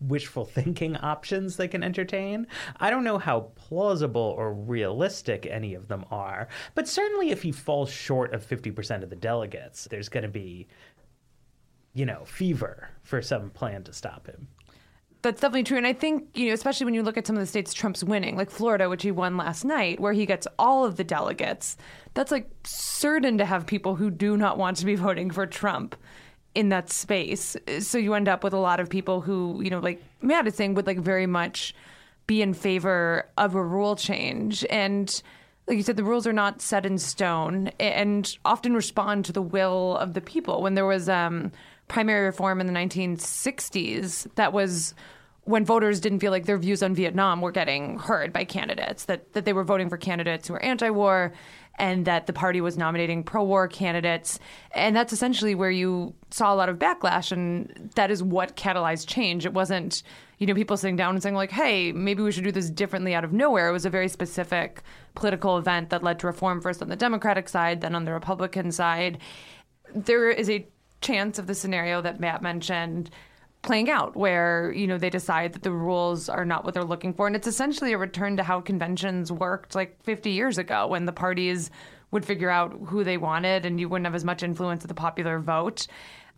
wishful 0.00 0.44
thinking 0.46 0.96
options 0.96 1.56
they 1.56 1.68
can 1.68 1.82
entertain. 1.82 2.46
I 2.78 2.90
don't 2.90 3.04
know 3.04 3.18
how 3.18 3.52
plausible 3.54 4.34
or 4.36 4.52
realistic 4.52 5.46
any 5.46 5.74
of 5.74 5.88
them 5.88 6.04
are, 6.10 6.48
but 6.74 6.88
certainly 6.88 7.30
if 7.30 7.42
he 7.42 7.52
falls 7.52 7.90
short 7.90 8.34
of 8.34 8.46
50% 8.46 9.02
of 9.02 9.10
the 9.10 9.16
delegates, 9.16 9.84
there's 9.84 10.08
going 10.08 10.24
to 10.24 10.28
be 10.28 10.66
you 11.94 12.06
know, 12.06 12.24
fever 12.24 12.88
for 13.02 13.20
some 13.20 13.50
plan 13.50 13.82
to 13.84 13.92
stop 13.92 14.26
him. 14.26 14.48
That's 15.22 15.40
definitely 15.40 15.64
true. 15.64 15.76
And 15.76 15.86
I 15.86 15.92
think, 15.92 16.28
you 16.34 16.48
know, 16.48 16.54
especially 16.54 16.86
when 16.86 16.94
you 16.94 17.02
look 17.02 17.18
at 17.18 17.26
some 17.26 17.36
of 17.36 17.40
the 17.40 17.46
states 17.46 17.74
Trump's 17.74 18.02
winning, 18.02 18.36
like 18.36 18.50
Florida, 18.50 18.88
which 18.88 19.02
he 19.02 19.10
won 19.10 19.36
last 19.36 19.64
night, 19.64 20.00
where 20.00 20.14
he 20.14 20.24
gets 20.24 20.46
all 20.58 20.84
of 20.84 20.96
the 20.96 21.04
delegates, 21.04 21.76
that's 22.14 22.32
like 22.32 22.48
certain 22.64 23.36
to 23.36 23.44
have 23.44 23.66
people 23.66 23.96
who 23.96 24.10
do 24.10 24.36
not 24.36 24.56
want 24.56 24.78
to 24.78 24.86
be 24.86 24.94
voting 24.94 25.30
for 25.30 25.46
Trump 25.46 25.94
in 26.54 26.68
that 26.70 26.90
space. 26.90 27.56
So 27.80 27.98
you 27.98 28.14
end 28.14 28.28
up 28.28 28.42
with 28.42 28.52
a 28.52 28.58
lot 28.58 28.80
of 28.80 28.88
people 28.88 29.20
who, 29.20 29.60
you 29.62 29.70
know, 29.70 29.78
like 29.78 30.02
Matt 30.20 30.46
is 30.46 30.54
saying, 30.54 30.74
would 30.74 30.86
like 30.86 30.98
very 30.98 31.26
much 31.26 31.74
be 32.26 32.42
in 32.42 32.54
favor 32.54 33.26
of 33.38 33.54
a 33.54 33.62
rule 33.62 33.96
change. 33.96 34.64
And 34.70 35.22
like 35.66 35.76
you 35.76 35.82
said, 35.82 35.96
the 35.96 36.04
rules 36.04 36.26
are 36.26 36.32
not 36.32 36.60
set 36.60 36.84
in 36.84 36.98
stone 36.98 37.70
and 37.78 38.36
often 38.44 38.74
respond 38.74 39.24
to 39.26 39.32
the 39.32 39.42
will 39.42 39.96
of 39.96 40.14
the 40.14 40.20
people. 40.20 40.62
When 40.62 40.74
there 40.74 40.86
was 40.86 41.08
um, 41.08 41.52
primary 41.88 42.26
reform 42.26 42.60
in 42.60 42.66
the 42.66 42.72
1960s, 42.72 44.26
that 44.34 44.52
was 44.52 44.94
when 45.44 45.64
voters 45.64 46.00
didn't 46.00 46.20
feel 46.20 46.30
like 46.30 46.46
their 46.46 46.58
views 46.58 46.82
on 46.82 46.94
Vietnam 46.94 47.40
were 47.40 47.52
getting 47.52 47.98
heard 47.98 48.32
by 48.32 48.44
candidates, 48.44 49.06
that, 49.06 49.32
that 49.32 49.44
they 49.44 49.52
were 49.52 49.64
voting 49.64 49.88
for 49.88 49.96
candidates 49.96 50.46
who 50.46 50.54
were 50.54 50.62
anti 50.62 50.90
war 50.90 51.32
and 51.78 52.04
that 52.04 52.26
the 52.26 52.32
party 52.32 52.60
was 52.60 52.76
nominating 52.76 53.24
pro 53.24 53.42
war 53.42 53.66
candidates. 53.66 54.38
And 54.72 54.94
that's 54.94 55.12
essentially 55.12 55.54
where 55.54 55.70
you 55.70 56.14
saw 56.30 56.52
a 56.52 56.56
lot 56.56 56.68
of 56.68 56.78
backlash. 56.78 57.32
And 57.32 57.90
that 57.94 58.10
is 58.10 58.22
what 58.22 58.56
catalyzed 58.56 59.06
change. 59.06 59.46
It 59.46 59.54
wasn't, 59.54 60.02
you 60.38 60.46
know, 60.46 60.54
people 60.54 60.76
sitting 60.76 60.96
down 60.96 61.14
and 61.14 61.22
saying, 61.22 61.34
like, 61.34 61.50
hey, 61.50 61.92
maybe 61.92 62.22
we 62.22 62.32
should 62.32 62.44
do 62.44 62.52
this 62.52 62.68
differently 62.68 63.14
out 63.14 63.24
of 63.24 63.32
nowhere. 63.32 63.68
It 63.68 63.72
was 63.72 63.86
a 63.86 63.90
very 63.90 64.08
specific 64.08 64.82
political 65.14 65.56
event 65.56 65.90
that 65.90 66.02
led 66.02 66.18
to 66.20 66.26
reform 66.26 66.60
first 66.60 66.82
on 66.82 66.88
the 66.88 66.96
Democratic 66.96 67.48
side, 67.48 67.80
then 67.80 67.94
on 67.94 68.04
the 68.04 68.12
Republican 68.12 68.72
side. 68.72 69.18
There 69.94 70.30
is 70.30 70.50
a 70.50 70.68
chance 71.00 71.38
of 71.38 71.46
the 71.46 71.54
scenario 71.54 72.02
that 72.02 72.20
Matt 72.20 72.42
mentioned 72.42 73.10
playing 73.62 73.90
out 73.90 74.16
where 74.16 74.72
you 74.72 74.86
know 74.86 74.96
they 74.96 75.10
decide 75.10 75.52
that 75.52 75.62
the 75.62 75.72
rules 75.72 76.28
are 76.28 76.44
not 76.44 76.64
what 76.64 76.72
they're 76.72 76.82
looking 76.82 77.12
for 77.12 77.26
and 77.26 77.36
it's 77.36 77.46
essentially 77.46 77.92
a 77.92 77.98
return 77.98 78.36
to 78.36 78.42
how 78.42 78.60
conventions 78.60 79.30
worked 79.30 79.74
like 79.74 80.02
50 80.02 80.30
years 80.30 80.56
ago 80.56 80.86
when 80.86 81.04
the 81.04 81.12
parties 81.12 81.70
would 82.10 82.24
figure 82.24 82.50
out 82.50 82.72
who 82.86 83.04
they 83.04 83.16
wanted 83.18 83.66
and 83.66 83.78
you 83.78 83.88
wouldn't 83.88 84.06
have 84.06 84.14
as 84.14 84.24
much 84.24 84.42
influence 84.42 84.82
of 84.82 84.88
the 84.88 84.94
popular 84.94 85.38
vote 85.38 85.86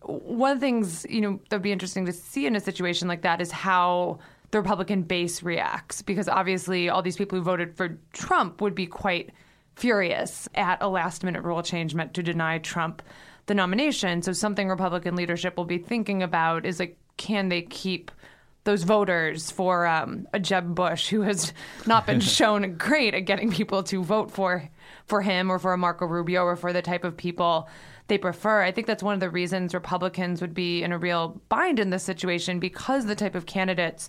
one 0.00 0.50
of 0.50 0.60
the 0.60 0.66
things 0.66 1.06
you 1.08 1.20
know 1.20 1.40
that 1.48 1.56
would 1.56 1.62
be 1.62 1.72
interesting 1.72 2.04
to 2.06 2.12
see 2.12 2.46
in 2.46 2.56
a 2.56 2.60
situation 2.60 3.06
like 3.06 3.22
that 3.22 3.40
is 3.40 3.52
how 3.52 4.18
the 4.50 4.58
republican 4.58 5.02
base 5.02 5.44
reacts 5.44 6.02
because 6.02 6.28
obviously 6.28 6.88
all 6.88 7.02
these 7.02 7.16
people 7.16 7.38
who 7.38 7.44
voted 7.44 7.76
for 7.76 7.98
trump 8.12 8.60
would 8.60 8.74
be 8.74 8.86
quite 8.86 9.30
furious 9.76 10.48
at 10.56 10.82
a 10.82 10.88
last 10.88 11.22
minute 11.22 11.42
rule 11.44 11.62
change 11.62 11.94
meant 11.94 12.14
to 12.14 12.22
deny 12.22 12.58
trump 12.58 13.00
the 13.46 13.54
nomination. 13.54 14.22
So 14.22 14.32
something 14.32 14.68
Republican 14.68 15.16
leadership 15.16 15.56
will 15.56 15.64
be 15.64 15.78
thinking 15.78 16.22
about 16.22 16.64
is 16.64 16.78
like, 16.78 16.96
can 17.22 17.48
they 17.50 17.62
keep 17.62 18.10
those 18.64 18.82
voters 18.82 19.50
for 19.50 19.86
um, 19.86 20.26
a 20.32 20.40
Jeb 20.40 20.74
Bush 20.74 21.08
who 21.08 21.22
has 21.22 21.52
not 21.86 22.04
been 22.04 22.20
shown 22.38 22.76
great 22.76 23.14
at 23.14 23.20
getting 23.20 23.52
people 23.52 23.84
to 23.84 24.02
vote 24.02 24.30
for 24.30 24.68
for 25.06 25.22
him 25.22 25.50
or 25.50 25.58
for 25.58 25.72
a 25.72 25.78
Marco 25.78 26.04
Rubio 26.04 26.42
or 26.42 26.56
for 26.56 26.72
the 26.72 26.82
type 26.82 27.04
of 27.04 27.16
people 27.16 27.68
they 28.08 28.18
prefer. 28.18 28.62
I 28.62 28.72
think 28.72 28.88
that's 28.88 29.02
one 29.02 29.14
of 29.14 29.20
the 29.20 29.30
reasons 29.30 29.72
Republicans 29.72 30.40
would 30.40 30.54
be 30.54 30.82
in 30.82 30.90
a 30.90 30.98
real 30.98 31.40
bind 31.48 31.78
in 31.78 31.90
this 31.90 32.02
situation 32.02 32.58
because 32.58 33.06
the 33.06 33.14
type 33.14 33.36
of 33.36 33.46
candidates 33.46 34.08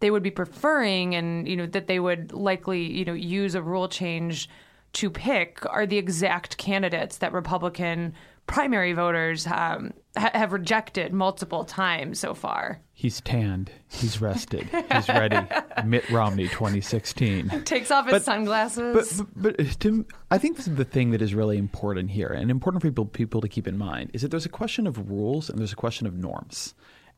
they 0.00 0.10
would 0.10 0.22
be 0.22 0.30
preferring 0.30 1.14
and 1.14 1.48
you 1.48 1.56
know 1.56 1.66
that 1.66 1.86
they 1.86 1.98
would 1.98 2.32
likely 2.32 2.82
you 2.82 3.06
know 3.06 3.14
use 3.14 3.54
a 3.54 3.62
rule 3.62 3.88
change 3.88 4.50
to 4.92 5.08
pick 5.08 5.64
are 5.70 5.86
the 5.86 5.98
exact 5.98 6.58
candidates 6.58 7.18
that 7.18 7.32
Republican 7.32 8.12
primary 8.46 8.92
voters 8.92 9.46
um, 9.46 9.92
ha- 10.16 10.30
have 10.34 10.52
rejected 10.52 11.12
multiple 11.12 11.64
times 11.64 12.18
so 12.18 12.34
far. 12.34 12.80
He's 12.92 13.20
tanned. 13.20 13.70
He's 13.88 14.20
rested. 14.20 14.68
He's 14.92 15.08
ready. 15.08 15.38
Mitt 15.84 16.08
Romney, 16.10 16.48
2016. 16.48 17.48
Takes 17.64 17.90
off 17.90 18.04
his 18.06 18.12
But- 18.12 18.24
sunglasses. 18.24 19.18
But, 19.18 19.26
but, 19.36 19.56
but 19.56 19.66
uh, 19.66 19.70
Tim, 19.78 20.06
I 20.30 20.38
think 20.38 20.56
this 20.56 20.66
is 20.68 20.76
the 20.76 20.84
thing 20.84 21.10
that 21.12 21.22
is 21.22 21.34
really 21.34 21.56
important 21.58 22.10
here, 22.10 22.28
and 22.28 22.50
important 22.50 22.82
for 22.82 22.88
people, 22.88 23.06
people 23.06 23.40
to 23.40 23.48
keep 23.48 23.66
in 23.66 23.78
mind, 23.78 24.10
is 24.12 24.22
that 24.22 24.30
there's 24.30 24.46
a 24.46 24.50
question 24.50 24.86
of 24.86 25.10
rules 25.10 25.48
and 25.48 25.58
there's 25.58 25.72
a 25.72 25.76
question 25.76 26.06
of 26.06 26.14
norms. 26.14 26.74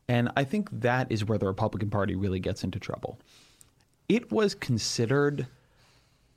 And 0.07 0.29
I 0.35 0.43
think 0.43 0.69
that 0.81 1.11
is 1.11 1.25
where 1.25 1.37
the 1.37 1.47
Republican 1.47 1.89
Party 1.89 2.15
really 2.15 2.39
gets 2.39 2.63
into 2.63 2.79
trouble. 2.79 3.19
It 4.09 4.31
was 4.31 4.53
considered, 4.53 5.47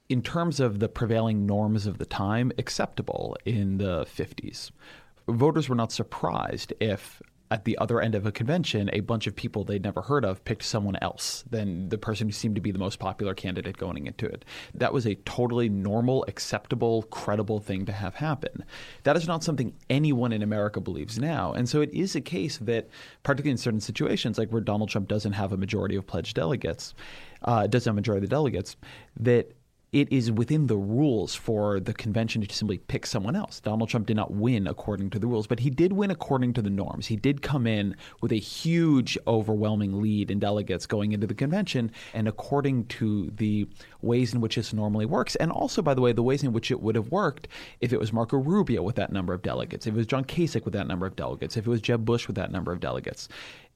in 0.08 0.22
terms 0.22 0.60
of 0.60 0.78
the 0.78 0.88
prevailing 0.88 1.46
norms 1.46 1.86
of 1.86 1.98
the 1.98 2.06
time, 2.06 2.52
acceptable 2.58 3.36
in 3.44 3.78
the 3.78 4.04
50s. 4.06 4.70
Voters 5.28 5.68
were 5.68 5.74
not 5.74 5.92
surprised 5.92 6.72
if 6.80 7.22
at 7.50 7.64
the 7.64 7.78
other 7.78 8.00
end 8.00 8.14
of 8.14 8.26
a 8.26 8.32
convention, 8.32 8.90
a 8.92 9.00
bunch 9.00 9.26
of 9.26 9.36
people 9.36 9.64
they'd 9.64 9.84
never 9.84 10.02
heard 10.02 10.24
of 10.24 10.44
picked 10.44 10.64
someone 10.64 10.96
else 11.00 11.44
than 11.48 11.88
the 11.90 11.98
person 11.98 12.26
who 12.26 12.32
seemed 12.32 12.56
to 12.56 12.60
be 12.60 12.72
the 12.72 12.78
most 12.78 12.98
popular 12.98 13.34
candidate 13.34 13.76
going 13.76 14.06
into 14.06 14.26
it. 14.26 14.44
That 14.74 14.92
was 14.92 15.06
a 15.06 15.14
totally 15.14 15.68
normal, 15.68 16.24
acceptable, 16.26 17.04
credible 17.04 17.60
thing 17.60 17.86
to 17.86 17.92
have 17.92 18.16
happen. 18.16 18.64
That 19.04 19.16
is 19.16 19.28
not 19.28 19.44
something 19.44 19.74
anyone 19.88 20.32
in 20.32 20.42
America 20.42 20.80
believes 20.80 21.18
now. 21.18 21.52
And 21.52 21.68
so 21.68 21.80
it 21.80 21.92
is 21.94 22.16
a 22.16 22.20
case 22.20 22.58
that, 22.58 22.88
particularly 23.22 23.52
in 23.52 23.58
certain 23.58 23.80
situations, 23.80 24.38
like 24.38 24.50
where 24.50 24.60
Donald 24.60 24.90
Trump 24.90 25.08
doesn't 25.08 25.32
have 25.32 25.52
a 25.52 25.56
majority 25.56 25.94
of 25.94 26.06
pledged 26.06 26.34
delegates, 26.34 26.94
uh, 27.42 27.66
doesn't 27.66 27.88
have 27.90 27.94
a 27.94 28.00
majority 28.00 28.24
of 28.24 28.28
the 28.28 28.34
delegates, 28.34 28.76
that 29.20 29.52
it 29.92 30.12
is 30.12 30.30
within 30.32 30.66
the 30.66 30.76
rules 30.76 31.34
for 31.34 31.78
the 31.78 31.94
convention 31.94 32.44
to 32.44 32.54
simply 32.54 32.78
pick 32.78 33.06
someone 33.06 33.36
else. 33.36 33.60
Donald 33.60 33.88
Trump 33.88 34.06
did 34.06 34.16
not 34.16 34.32
win 34.32 34.66
according 34.66 35.10
to 35.10 35.18
the 35.18 35.26
rules, 35.26 35.46
but 35.46 35.60
he 35.60 35.70
did 35.70 35.92
win 35.92 36.10
according 36.10 36.52
to 36.54 36.62
the 36.62 36.70
norms. 36.70 37.06
He 37.06 37.16
did 37.16 37.40
come 37.40 37.66
in 37.66 37.96
with 38.20 38.32
a 38.32 38.36
huge, 38.36 39.16
overwhelming 39.26 40.00
lead 40.00 40.30
in 40.30 40.38
delegates 40.38 40.86
going 40.86 41.12
into 41.12 41.26
the 41.26 41.34
convention, 41.34 41.92
and 42.14 42.26
according 42.26 42.86
to 42.86 43.30
the 43.36 43.68
ways 44.02 44.34
in 44.34 44.40
which 44.40 44.56
this 44.56 44.72
normally 44.72 45.06
works, 45.06 45.36
and 45.36 45.52
also, 45.52 45.82
by 45.82 45.94
the 45.94 46.00
way, 46.00 46.12
the 46.12 46.22
ways 46.22 46.42
in 46.42 46.52
which 46.52 46.70
it 46.70 46.80
would 46.80 46.94
have 46.94 47.10
worked 47.10 47.48
if 47.80 47.92
it 47.92 48.00
was 48.00 48.12
Marco 48.12 48.36
Rubio 48.36 48.82
with 48.82 48.96
that 48.96 49.12
number 49.12 49.32
of 49.32 49.42
delegates, 49.42 49.86
if 49.86 49.94
it 49.94 49.96
was 49.96 50.06
John 50.06 50.24
Kasich 50.24 50.64
with 50.64 50.74
that 50.74 50.88
number 50.88 51.06
of 51.06 51.16
delegates, 51.16 51.56
if 51.56 51.66
it 51.66 51.70
was 51.70 51.80
Jeb 51.80 52.04
Bush 52.04 52.26
with 52.26 52.36
that 52.36 52.50
number 52.50 52.72
of 52.72 52.80
delegates 52.80 53.28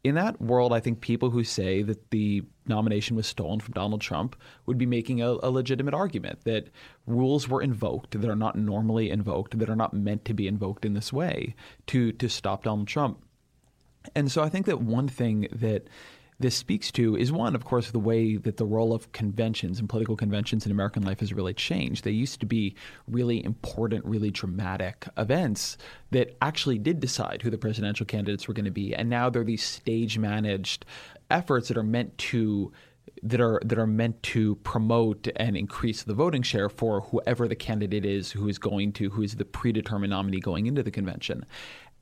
in 0.03 0.15
that 0.15 0.41
world, 0.41 0.73
I 0.73 0.81
think 0.81 1.01
people 1.01 1.31
who 1.31 1.45
say 1.45 1.83
that 1.83 2.11
the 2.11 2.43
nomination 2.67 3.17
was 3.17 3.27
stolen 3.27 3.61
from 3.61 3.75
Donald 3.75 4.01
Trump 4.01 4.35
would 4.65 4.79
be 4.79 4.87
making 4.87 5.21
a, 5.21 5.37
a, 5.43 5.51
legitimate 5.51 5.93
argument 5.93 6.45
that 6.45 6.69
rules 7.07 7.49
were 7.49 7.61
invoked 7.61 8.19
that 8.19 8.31
are 8.31 8.37
not 8.37 8.57
normally 8.57 9.11
invoked, 9.11 9.59
that 9.59 9.69
are 9.69 9.77
not 9.77 9.93
meant 9.93 10.25
to 10.25 10.35
be 10.35 10.47
invoked 10.47 10.85
in 10.85 10.95
this 10.95 11.13
way 11.13 11.55
to 11.89 12.13
to 12.13 12.29
stop 12.29 12.65
Donald 12.65 12.89
Trump. 12.89 13.23
And 14.15 14.33
so 14.33 14.43
I 14.43 14.49
think 14.49 14.65
that 14.67 14.81
one 14.81 15.09
thing 15.09 15.49
that 15.53 15.87
this 16.41 16.57
speaks 16.57 16.91
to 16.93 17.17
is 17.17 17.31
one, 17.31 17.55
of 17.55 17.65
course, 17.65 17.91
the 17.91 17.99
way 17.99 18.37
that 18.37 18.57
the 18.57 18.65
role 18.65 18.95
of 18.95 19.13
conventions 19.13 19.79
and 19.79 19.89
political 19.89 20.17
conventions 20.17 20.65
in 20.65 20.73
American 20.73 21.03
life 21.03 21.21
has 21.21 21.33
really 21.33 21.55
changed. 21.55 22.03
They 22.03 22.11
used 22.11 22.41
to 22.41 22.47
be 22.47 22.75
really 23.07 23.45
important, 23.45 24.05
really 24.07 24.31
dramatic 24.31 25.07
events 25.19 25.77
that 26.11 26.37
actually 26.41 26.79
did 26.79 26.99
decide 26.99 27.43
who 27.43 27.51
the 27.51 27.59
presidential 27.59 28.07
candidates 28.07 28.49
were 28.49 28.55
going 28.55 28.65
to 28.65 28.71
be. 28.71 28.95
And 28.95 29.11
now 29.11 29.29
they're 29.29 29.45
these 29.45 29.63
stage 29.63 30.19
managed 30.19 30.87
efforts 31.31 31.69
that 31.69 31.77
are 31.77 31.83
meant 31.83 32.17
to 32.19 32.73
that 33.23 33.41
are 33.41 33.61
that 33.65 33.79
are 33.79 33.87
meant 33.87 34.23
to 34.23 34.55
promote 34.57 35.29
and 35.37 35.57
increase 35.57 36.03
the 36.03 36.15
voting 36.15 36.43
share 36.43 36.69
for 36.69 37.03
whoever 37.03 37.49
the 37.49 37.57
candidate 37.57 38.05
is 38.05 38.31
who 38.33 38.49
is 38.49 38.59
going 38.59 38.93
to 38.93 39.11
who 39.11 39.23
is 39.23 39.37
the 39.37 39.45
predetermined 39.45 40.11
nominee 40.11 40.41
going 40.41 40.67
into 40.67 40.83
the 40.83 40.91
convention. 40.91 41.45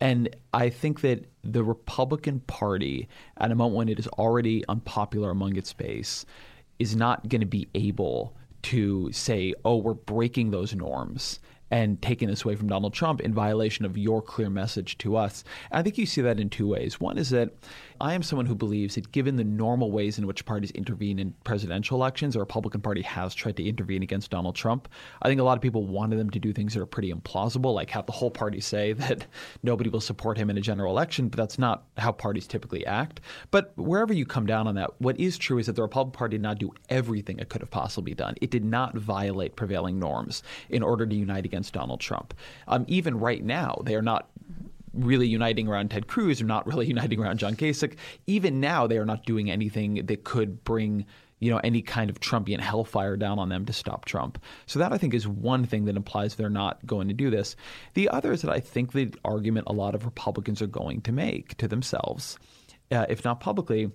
And 0.01 0.35
I 0.53 0.71
think 0.71 1.01
that 1.01 1.25
the 1.43 1.65
Republican 1.65 2.41
Party, 2.41 3.09
at 3.37 3.51
a 3.51 3.55
moment 3.55 3.77
when 3.77 3.89
it 3.89 3.99
is 3.99 4.07
already 4.09 4.65
unpopular 4.69 5.31
among 5.31 5.57
its 5.57 5.73
base, 5.73 6.25
is 6.79 6.95
not 6.95 7.29
going 7.29 7.41
to 7.41 7.47
be 7.47 7.69
able 7.75 8.37
to 8.63 9.11
say, 9.13 9.55
oh, 9.65 9.77
we're 9.77 9.95
breaking 9.95 10.51
those 10.51 10.75
norms 10.75 11.41
and 11.71 12.01
taking 12.01 12.29
this 12.29 12.45
away 12.45 12.57
from 12.57 12.69
Donald 12.69 12.95
Trump 12.95 13.21
in 13.21 13.35
violation 13.35 13.85
of 13.85 13.99
your 13.99 14.23
clear 14.23 14.49
message 14.49 14.97
to 14.99 15.17
us. 15.17 15.45
And 15.71 15.79
I 15.79 15.83
think 15.83 15.99
you 15.99 16.07
see 16.07 16.23
that 16.23 16.41
in 16.41 16.49
two 16.49 16.69
ways. 16.69 17.01
One 17.01 17.19
is 17.19 17.31
that 17.31 17.53
I 18.01 18.15
am 18.15 18.23
someone 18.23 18.47
who 18.47 18.55
believes 18.55 18.95
that 18.95 19.11
given 19.11 19.37
the 19.37 19.45
normal 19.45 19.91
ways 19.91 20.19
in 20.19 20.27
which 20.27 20.45
parties 20.45 20.71
intervene 20.71 21.19
in 21.19 21.35
presidential 21.43 21.97
elections, 21.97 22.35
the 22.35 22.41
Republican 22.41 22.81
Party 22.81 23.03
has 23.03 23.35
tried 23.35 23.57
to 23.57 23.65
intervene 23.65 24.03
against 24.03 24.31
Donald 24.31 24.55
Trump. 24.55 24.89
I 25.21 25.29
think 25.29 25.41
a 25.41 25.45
lot 25.45 25.59
of 25.59 25.63
people 25.63 25.85
wanted 25.85 26.19
them 26.19 26.31
to 26.31 26.39
do 26.39 26.53
things 26.53 26.75
that 26.75 26.81
are 26.81 26.87
pretty 26.87 27.13
implausible, 27.13 27.75
like 27.75 27.91
have 27.91 28.07
the 28.07 28.13
whole 28.13 28.31
party 28.31 28.61
say 28.61 28.93
that 28.95 29.27
nobody 29.63 29.91
will 29.91 30.01
support 30.01 30.39
him 30.39 30.49
in 30.49 30.59
a 30.59 30.61
general 30.61 30.93
election, 30.93 31.29
but 31.29 31.37
that's 31.37 31.59
not 31.59 31.85
how 31.97 32.13
parties 32.13 32.47
typically 32.47 32.87
act. 32.87 33.21
But 33.51 33.73
wherever 33.77 34.13
you 34.13 34.27
come 34.27 34.47
down 34.47 34.69
on 34.69 34.77
that, 34.77 35.01
what 35.01 35.19
is 35.19 35.37
true 35.37 35.59
is 35.59 35.67
that 35.67 35.77
the 35.77 35.83
Republican 35.83 36.17
Party 36.17 36.37
did 36.37 36.43
not 36.43 36.59
do 36.59 36.73
everything 36.89 37.39
it 37.39 37.49
could 37.49 37.63
have 37.63 37.71
possibly 37.71 38.15
done. 38.15 38.37
It 38.41 38.51
did 38.51 38.65
not 38.65 38.97
violate 38.97 39.57
prevailing 39.57 39.99
norms 39.99 40.43
in 40.69 40.83
order 40.83 41.07
to 41.07 41.15
unite 41.15 41.45
against 41.45 41.73
Donald 41.73 42.01
Trump. 42.01 42.35
Um, 42.69 42.85
even 42.87 43.19
right 43.19 43.43
now, 43.43 43.81
they 43.85 43.97
are 43.97 44.03
not 44.03 44.29
really 44.93 45.26
uniting 45.26 45.68
around 45.68 45.91
Ted 45.91 46.07
Cruz 46.07 46.41
or 46.41 46.45
not 46.45 46.66
really 46.66 46.86
uniting 46.95 47.20
around 47.20 47.39
John 47.39 47.55
Kasich. 47.55 47.97
Even 48.26 48.61
now, 48.61 48.86
they 48.86 48.99
are 48.99 49.07
not 49.07 49.24
doing 49.24 49.51
anything 49.51 50.07
that 50.07 50.24
could 50.24 50.64
bring 50.64 51.07
you 51.41 51.51
know 51.51 51.59
any 51.59 51.82
kind 51.82 52.11
of 52.11 52.20
Trumpian 52.20 52.61
hellfire 52.61 53.16
down 53.16 53.39
on 53.39 53.49
them 53.49 53.64
to 53.66 53.72
stop 53.72 54.05
Trump. 54.05 54.43
So 54.66 54.78
that 54.78 54.93
I 54.93 54.99
think 54.99 55.14
is 55.14 55.28
one 55.28 55.64
thing 55.64 55.84
that 55.84 55.97
implies 55.97 56.34
they're 56.34 56.51
not 56.51 56.84
going 56.86 57.09
to 57.09 57.14
do 57.14 57.30
this. 57.30 57.57
The 57.95 58.09
other 58.09 58.32
is 58.32 58.43
that 58.43 58.51
I 58.51 58.61
think 58.61 58.93
the 58.93 59.12
argument 59.24 59.68
a 59.68 59.72
lot 59.72 59.95
of 59.95 60.05
Republicans 60.05 60.61
are 60.62 60.66
going 60.66 61.03
to 61.03 61.12
make 61.12 61.57
to 61.59 61.68
themselves, 61.68 62.39
uh, 62.91 63.07
if 63.09 63.24
not 63.24 63.41
publicly, 63.41 63.91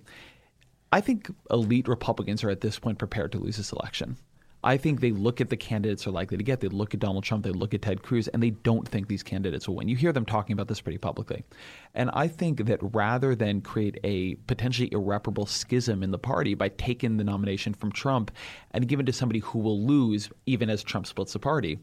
I 0.92 1.00
think 1.00 1.28
elite 1.50 1.88
Republicans 1.88 2.44
are 2.44 2.50
at 2.50 2.60
this 2.60 2.78
point 2.78 2.98
prepared 2.98 3.32
to 3.32 3.38
lose 3.38 3.56
this 3.56 3.72
election. 3.72 4.16
I 4.64 4.78
think 4.78 5.00
they 5.00 5.12
look 5.12 5.42
at 5.42 5.50
the 5.50 5.58
candidates 5.58 6.06
are 6.06 6.10
likely 6.10 6.38
to 6.38 6.42
get. 6.42 6.60
They 6.60 6.68
look 6.68 6.94
at 6.94 7.00
Donald 7.00 7.22
Trump, 7.22 7.44
they 7.44 7.50
look 7.50 7.74
at 7.74 7.82
Ted 7.82 8.02
Cruz, 8.02 8.28
and 8.28 8.42
they 8.42 8.50
don't 8.50 8.88
think 8.88 9.08
these 9.08 9.22
candidates 9.22 9.68
will 9.68 9.76
win. 9.76 9.88
You 9.88 9.96
hear 9.96 10.12
them 10.12 10.24
talking 10.24 10.54
about 10.54 10.68
this 10.68 10.80
pretty 10.80 10.96
publicly. 10.96 11.44
And 11.94 12.10
I 12.14 12.28
think 12.28 12.64
that 12.64 12.78
rather 12.80 13.34
than 13.34 13.60
create 13.60 13.98
a 14.04 14.36
potentially 14.46 14.88
irreparable 14.90 15.44
schism 15.44 16.02
in 16.02 16.10
the 16.10 16.18
party 16.18 16.54
by 16.54 16.70
taking 16.70 17.18
the 17.18 17.24
nomination 17.24 17.74
from 17.74 17.92
Trump 17.92 18.30
and 18.70 18.88
giving 18.88 19.04
it 19.04 19.06
to 19.06 19.12
somebody 19.12 19.40
who 19.40 19.58
will 19.58 19.86
lose 19.86 20.30
even 20.46 20.70
as 20.70 20.82
Trump 20.82 21.06
splits 21.06 21.34
the 21.34 21.38
party, 21.38 21.78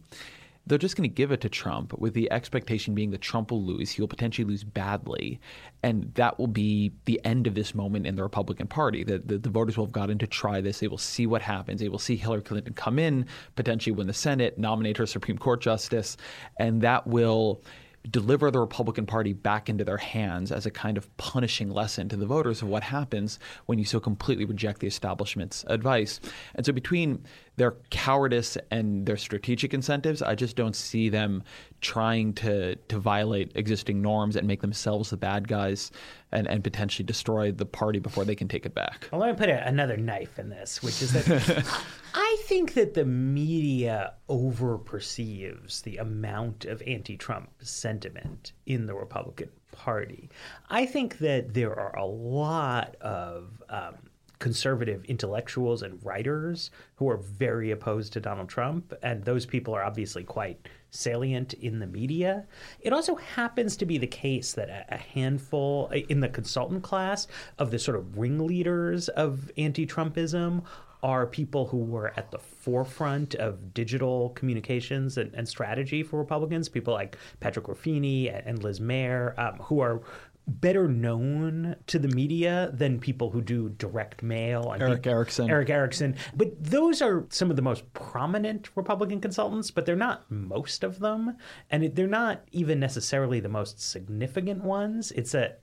they're 0.68 0.78
just 0.78 0.96
going 0.96 1.10
to 1.10 1.14
give 1.14 1.32
it 1.32 1.42
to 1.42 1.50
Trump 1.50 1.94
with 1.98 2.14
the 2.14 2.32
expectation 2.32 2.94
being 2.94 3.12
that 3.12 3.22
Trump 3.22 3.52
will 3.52 3.64
lose. 3.64 3.92
He 3.92 4.02
will 4.02 4.08
potentially 4.08 4.48
lose 4.48 4.64
badly. 4.64 5.40
And 5.82 6.14
that 6.14 6.38
will 6.38 6.48
be 6.48 6.92
the 7.06 7.20
end 7.26 7.48
of 7.48 7.56
this 7.56 7.74
moment 7.74 8.06
in 8.06 8.16
the 8.16 8.24
Republican 8.24 8.68
Party. 8.68 9.04
The, 9.04 9.20
the, 9.20 9.40
the, 9.40 9.50
voters 9.50 9.76
will 9.76 9.86
have 9.86 9.92
gotten 9.92 10.20
to 10.20 10.28
try 10.28 10.62
this. 10.62 10.80
They 10.80 10.88
will 10.88 11.00
see 11.00 11.26
what 11.26 11.42
happens. 11.42 11.82
They 11.82 11.90
will 11.90 11.98
see 11.98 12.16
Hillary 12.16 12.44
Clinton 12.44 12.74
come 12.74 13.00
in, 13.00 13.26
potentially 13.56 13.96
win 13.96 14.08
the 14.08 14.14
Senate, 14.14 14.58
nominate 14.60 14.98
her 14.98 15.08
Supreme 15.08 15.38
Court 15.38 15.62
justice. 15.62 16.16
And 16.60 16.82
that 16.82 17.08
will 17.08 17.64
deliver 18.10 18.50
the 18.50 18.60
Republican 18.60 19.06
Party 19.06 19.34
back 19.34 19.70
into 19.70 19.84
their 19.84 19.98
hands 19.98 20.52
as 20.52 20.66
a 20.66 20.72
kind 20.72 20.98
of 20.98 21.16
punishing 21.18 21.70
lesson 21.70 22.10
to 22.10 22.16
the 22.16 22.26
voters 22.26 22.62
of 22.62 22.68
what 22.68 22.84
happens 22.84 23.40
when 23.68 23.78
you 23.78 23.86
so 23.86 24.00
completely 24.00 24.46
reject 24.46 24.80
the 24.80 24.88
establishment's 24.88 25.64
advice. 25.68 26.20
And 26.56 26.66
so, 26.66 26.74
between 26.74 27.24
their 27.58 27.76
cowardice 27.90 28.58
and 28.72 29.06
their 29.06 29.18
strategic 29.18 29.74
incentives, 29.74 30.22
I 30.22 30.36
just 30.36 30.56
don't 30.56 30.76
see 30.76 31.10
them 31.10 31.44
trying 31.82 32.34
to 32.34 32.76
to 32.76 33.00
violate 33.00 33.52
existing 33.56 34.02
norms 34.02 34.36
and 34.36 34.48
make 34.48 34.62
themselves 34.62 35.10
the 35.10 35.18
bad 35.18 35.48
guys 35.48 35.92
and, 36.32 36.48
and 36.48 36.64
potentially 36.64 37.06
destroy 37.06 37.52
the 37.52 37.66
party 37.66 38.00
before 38.00 38.24
they 38.24 38.36
can 38.36 38.48
take 38.48 38.66
it 38.66 38.74
back. 38.74 39.10
Well, 39.12 39.22
let 39.22 39.32
me 39.32 39.38
put 39.38 39.50
a, 39.50 39.68
another 39.68 39.98
knife 39.98 40.40
in 40.40 40.50
this, 40.50 40.82
which 40.82 41.02
is 41.02 41.12
that 41.14 41.84
I 42.14 42.38
think 42.44 42.76
that 42.76 42.94
the 42.94 43.06
media 43.06 44.14
overperceives 44.30 45.82
the 45.84 45.98
amount 45.98 46.66
of 46.66 46.82
anti 46.86 47.18
Trump 47.18 47.50
sentiment 47.62 48.54
in 48.66 48.86
the 48.86 48.94
Republican 48.94 49.50
Party. 49.72 50.30
I 50.70 50.86
think 50.86 51.18
that 51.20 51.54
there 51.54 51.78
are 51.78 51.96
a 51.98 52.06
lot 52.06 52.96
of 53.02 53.62
um, 53.70 53.96
conservative 54.42 55.06
intellectuals 55.06 55.84
and 55.84 56.04
writers 56.04 56.72
who 56.96 57.08
are 57.08 57.18
very 57.18 57.70
opposed 57.70 58.12
to 58.12 58.20
Donald 58.20 58.50
Trump, 58.50 58.92
and 59.04 59.24
those 59.24 59.46
people 59.46 59.74
are 59.74 59.84
obviously 59.84 60.24
quite 60.24 60.68
salient 60.90 61.54
in 61.54 61.80
the 61.80 61.86
media. 61.86 62.46
It 62.82 62.92
also 62.92 63.16
happens 63.16 63.78
to 63.78 63.86
be 63.86 64.00
the 64.00 64.08
case 64.08 64.54
that 64.54 64.88
a 64.90 64.98
handful 64.98 65.90
in 66.10 66.20
the 66.20 66.28
consultant 66.28 66.82
class 66.82 67.28
of 67.60 67.70
the 67.70 67.80
sort 67.80 67.96
of 67.96 68.18
ringleaders 68.18 69.08
of 69.10 69.52
anti 69.58 69.86
Trumpism 69.86 70.64
are 71.04 71.26
people 71.26 71.68
who 71.68 71.78
were 71.78 72.14
at 72.16 72.32
the 72.32 72.38
forefront 72.38 73.34
of 73.36 73.74
digital 73.74 74.30
communications 74.30 75.18
and, 75.18 75.34
and 75.34 75.48
strategy 75.48 76.04
for 76.04 76.20
Republicans, 76.20 76.70
people 76.70 76.94
like 76.94 77.18
Patrick 77.40 77.66
Ruffini 77.66 78.30
and 78.46 78.64
Liz 78.64 78.80
Mair, 78.80 79.34
um, 79.40 79.56
who 79.56 79.80
are 79.80 80.02
better 80.48 80.88
known 80.88 81.76
to 81.88 82.00
the 82.00 82.08
media 82.08 82.72
than 82.74 83.00
people 83.00 83.30
who 83.30 83.42
do 83.42 83.70
direct 83.70 84.24
mail. 84.24 84.70
I 84.74 84.80
Erick 84.80 85.08
Erickson. 85.08 85.50
Erick 85.50 85.70
Erickson. 85.70 86.16
But 86.36 86.64
those 86.64 87.02
are 87.02 87.26
some 87.30 87.50
of 87.50 87.56
the 87.56 87.62
most 87.62 87.92
prominent 87.94 88.70
Republican 88.76 89.22
consultants, 89.22 89.72
but 89.72 89.86
they're 89.86 89.96
not 89.96 90.30
most 90.30 90.84
of 90.84 91.00
them. 91.00 91.38
And 91.70 91.96
they're 91.96 92.08
not 92.08 92.42
even 92.52 92.80
necessarily 92.80 93.40
the 93.40 93.50
most 93.50 93.80
significant 93.80 94.64
ones. 94.64 95.12
It's 95.12 95.34
a 95.34 95.56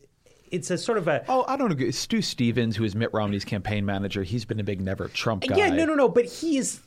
it's 0.51 0.71
a 0.71 0.79
sort 0.79 0.99
of 0.99 1.09
a 1.09 1.25
oh 1.29 1.45
I 1.47 1.57
don't 1.57 1.79
know 1.79 1.91
Stu 1.91 2.23
Stevens 2.23 2.77
who 2.77 2.85
is 2.85 2.95
Mitt 2.95 3.11
Romney's 3.13 3.45
campaign 3.45 3.85
manager 3.85 4.23
he's 4.23 4.47
been 4.47 4.59
a 4.61 4.65
big 4.65 4.81
never 4.81 5.09
Trump 5.09 5.45
guy 5.47 5.57
yeah 5.57 5.69
no 5.69 5.85
no 5.85 5.95
no 5.95 6.09
but 6.09 6.25
he's 6.25 6.81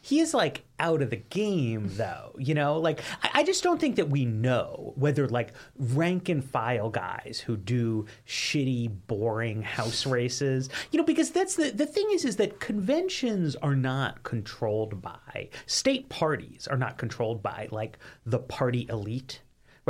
he 0.00 0.20
is 0.20 0.34
like 0.34 0.64
out 0.78 1.02
of 1.02 1.10
the 1.10 1.16
game 1.16 1.88
though 1.96 2.30
you 2.40 2.54
know? 2.54 2.78
Like 2.78 3.00
I, 3.22 3.30
I, 3.34 3.42
just 3.42 3.62
don't 3.62 3.80
think 3.80 3.96
that 3.96 4.08
we 4.08 4.24
know 4.24 4.92
whether 4.96 5.28
like 5.28 5.52
rank 5.78 6.28
and 6.28 6.42
file 6.42 6.88
guys 6.90 7.42
who 7.44 7.56
do 7.56 8.06
shitty 8.26 8.90
boring 9.06 9.62
house 9.62 10.06
races 10.06 10.70
you 10.90 10.98
know 10.98 11.04
because 11.04 11.30
that's 11.30 11.56
the 11.56 11.70
the 11.70 11.86
thing 11.86 12.08
is 12.12 12.24
is 12.24 12.36
that 12.36 12.60
conventions 12.60 13.56
are 13.56 13.76
not 13.76 14.22
controlled 14.22 15.02
by 15.02 15.48
state 15.66 16.08
parties 16.08 16.66
are 16.68 16.78
not 16.78 16.96
controlled 16.96 17.42
by 17.42 17.68
like 17.70 17.98
the 18.24 18.38
party 18.38 18.86
elite 18.88 19.40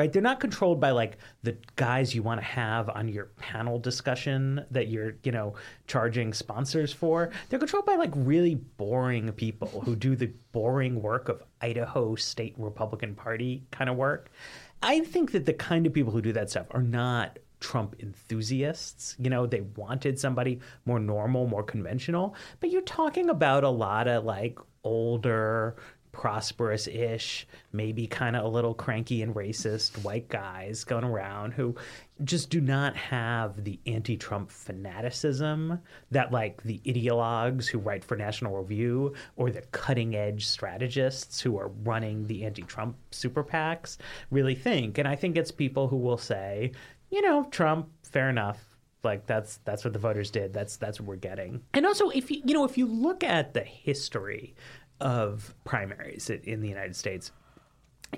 right? 0.01 0.11
They're 0.15 0.23
not 0.23 0.41
controlled 0.41 0.81
by 0.81 0.93
like 0.93 1.19
the 1.43 1.59
guys 1.77 2.15
you 2.15 2.23
want 2.23 2.41
to 2.41 2.47
have 2.47 2.89
on 2.89 3.07
your 3.07 3.27
panel 3.37 3.79
discussion 3.79 4.65
that 4.71 4.89
you're, 4.89 5.17
you 5.25 5.31
know, 5.31 5.53
charging 5.87 6.33
sponsors 6.33 6.91
for. 6.91 7.29
They're 7.51 7.59
controlled 7.59 7.85
by 7.85 7.97
like 7.97 8.13
really 8.15 8.55
boring 8.55 9.31
people 9.33 9.83
who 9.85 9.95
do 9.95 10.17
the 10.17 10.33
boring 10.53 11.03
work 11.03 11.29
of 11.29 11.43
Idaho 11.61 12.15
State 12.15 12.55
Republican 12.57 13.15
Party 13.15 13.67
kind 13.73 13.91
of 13.91 13.97
work. 13.97 14.31
I 14.83 15.01
think 15.01 15.33
that 15.33 15.45
the 15.45 15.53
kind 15.53 15.87
of 15.87 15.93
people 15.93 16.13
who 16.13 16.23
do 16.23 16.33
that 16.33 16.49
stuff 16.49 16.69
are 16.71 16.83
not 16.83 17.39
Trump 17.61 17.97
enthusiasts. 18.01 19.17
You 19.19 19.29
know, 19.29 19.47
they 19.47 19.61
wanted 19.77 20.19
somebody 20.19 20.61
more 20.87 20.99
normal, 20.99 21.47
more 21.47 21.63
conventional. 21.63 22.35
But 22.61 22.71
you're 22.71 22.81
talking 22.81 23.29
about 23.29 23.65
a 23.65 23.69
lot 23.69 24.09
of 24.09 24.25
like 24.25 24.59
older, 24.83 25.77
prosperous 26.13 26.87
ish, 26.87 27.47
maybe 27.73 28.07
kind 28.07 28.37
of 28.37 28.45
a 28.45 28.49
little 28.49 28.75
cranky 28.75 29.23
and 29.23 29.35
racist 29.35 30.03
white 30.05 30.29
guys 30.29 30.85
going 30.85 31.05
around 31.05 31.53
who 31.53 31.75
just 32.25 32.51
do 32.51 32.61
not 32.61 32.97
have 32.97 33.65
the 33.65 33.79
anti 33.87 34.17
Trump 34.17 34.51
fanaticism 34.51 35.81
that, 36.11 36.33
like, 36.33 36.63
the 36.63 36.81
ideologues 36.87 37.67
who 37.67 37.79
write 37.79 38.05
for 38.05 38.17
National 38.17 38.57
Review 38.61 39.15
or 39.37 39.51
the 39.51 39.63
cutting 39.73 40.15
edge 40.15 40.47
strategists 40.47 41.41
who 41.41 41.59
are 41.59 41.69
running 41.85 42.27
the 42.27 42.45
anti 42.45 42.63
Trump 42.63 42.97
super 43.11 43.45
PACs 43.45 43.97
really 44.31 44.55
think. 44.55 44.99
And 44.99 45.09
I 45.09 45.17
think 45.17 45.37
it's 45.37 45.51
people 45.51 45.89
who 45.89 45.97
will 45.97 46.19
say, 46.19 46.73
you 47.11 47.23
know, 47.23 47.45
Trump, 47.51 47.89
fair 48.03 48.29
enough. 48.29 48.67
Like 49.03 49.27
that's 49.27 49.59
that's 49.65 49.83
what 49.83 49.95
the 49.95 49.99
voters 49.99 50.31
did. 50.31 50.53
That's 50.53 50.77
that's 50.77 51.01
what 51.01 51.09
we're 51.09 51.17
getting. 51.17 51.63
And 51.73 51.87
also 51.87 52.11
if 52.11 52.31
you 52.31 52.43
you 52.45 52.53
know 52.53 52.65
if 52.65 52.77
you 52.77 52.87
look 52.87 53.25
at 53.25 53.55
the 53.55 53.63
history 53.63 54.55
of 55.01 55.55
primaries 55.65 56.31
in 56.31 56.61
the 56.61 56.69
United 56.69 56.97
States, 56.97 57.33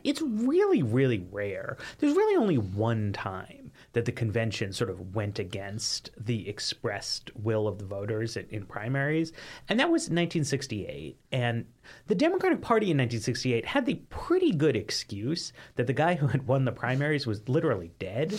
it's 0.04 0.22
really, 0.22 0.82
really 0.82 1.26
rare. 1.30 1.76
There's 1.98 2.16
really 2.16 2.36
only 2.36 2.58
one 2.58 3.12
time 3.12 3.72
that 3.92 4.04
the 4.06 4.12
convention 4.12 4.72
sort 4.72 4.90
of 4.90 5.14
went 5.14 5.38
against 5.38 6.10
the 6.16 6.48
expressed 6.48 7.30
will 7.36 7.68
of 7.68 7.78
the 7.78 7.84
voters 7.84 8.36
in, 8.36 8.46
in, 8.48 8.64
primaries, 8.64 9.32
and 9.68 9.78
that 9.78 9.90
was 9.90 10.02
1968. 10.02 11.18
And 11.30 11.66
the 12.06 12.14
Democratic 12.14 12.62
Party 12.62 12.86
in 12.86 12.96
1968 12.96 13.66
had 13.66 13.84
the 13.84 13.96
pretty 14.08 14.52
good 14.52 14.76
excuse 14.76 15.52
that 15.76 15.86
the 15.86 15.92
guy 15.92 16.14
who 16.14 16.28
had 16.28 16.46
won 16.46 16.64
the 16.64 16.72
primaries 16.72 17.26
was 17.26 17.46
literally 17.48 17.92
dead. 17.98 18.38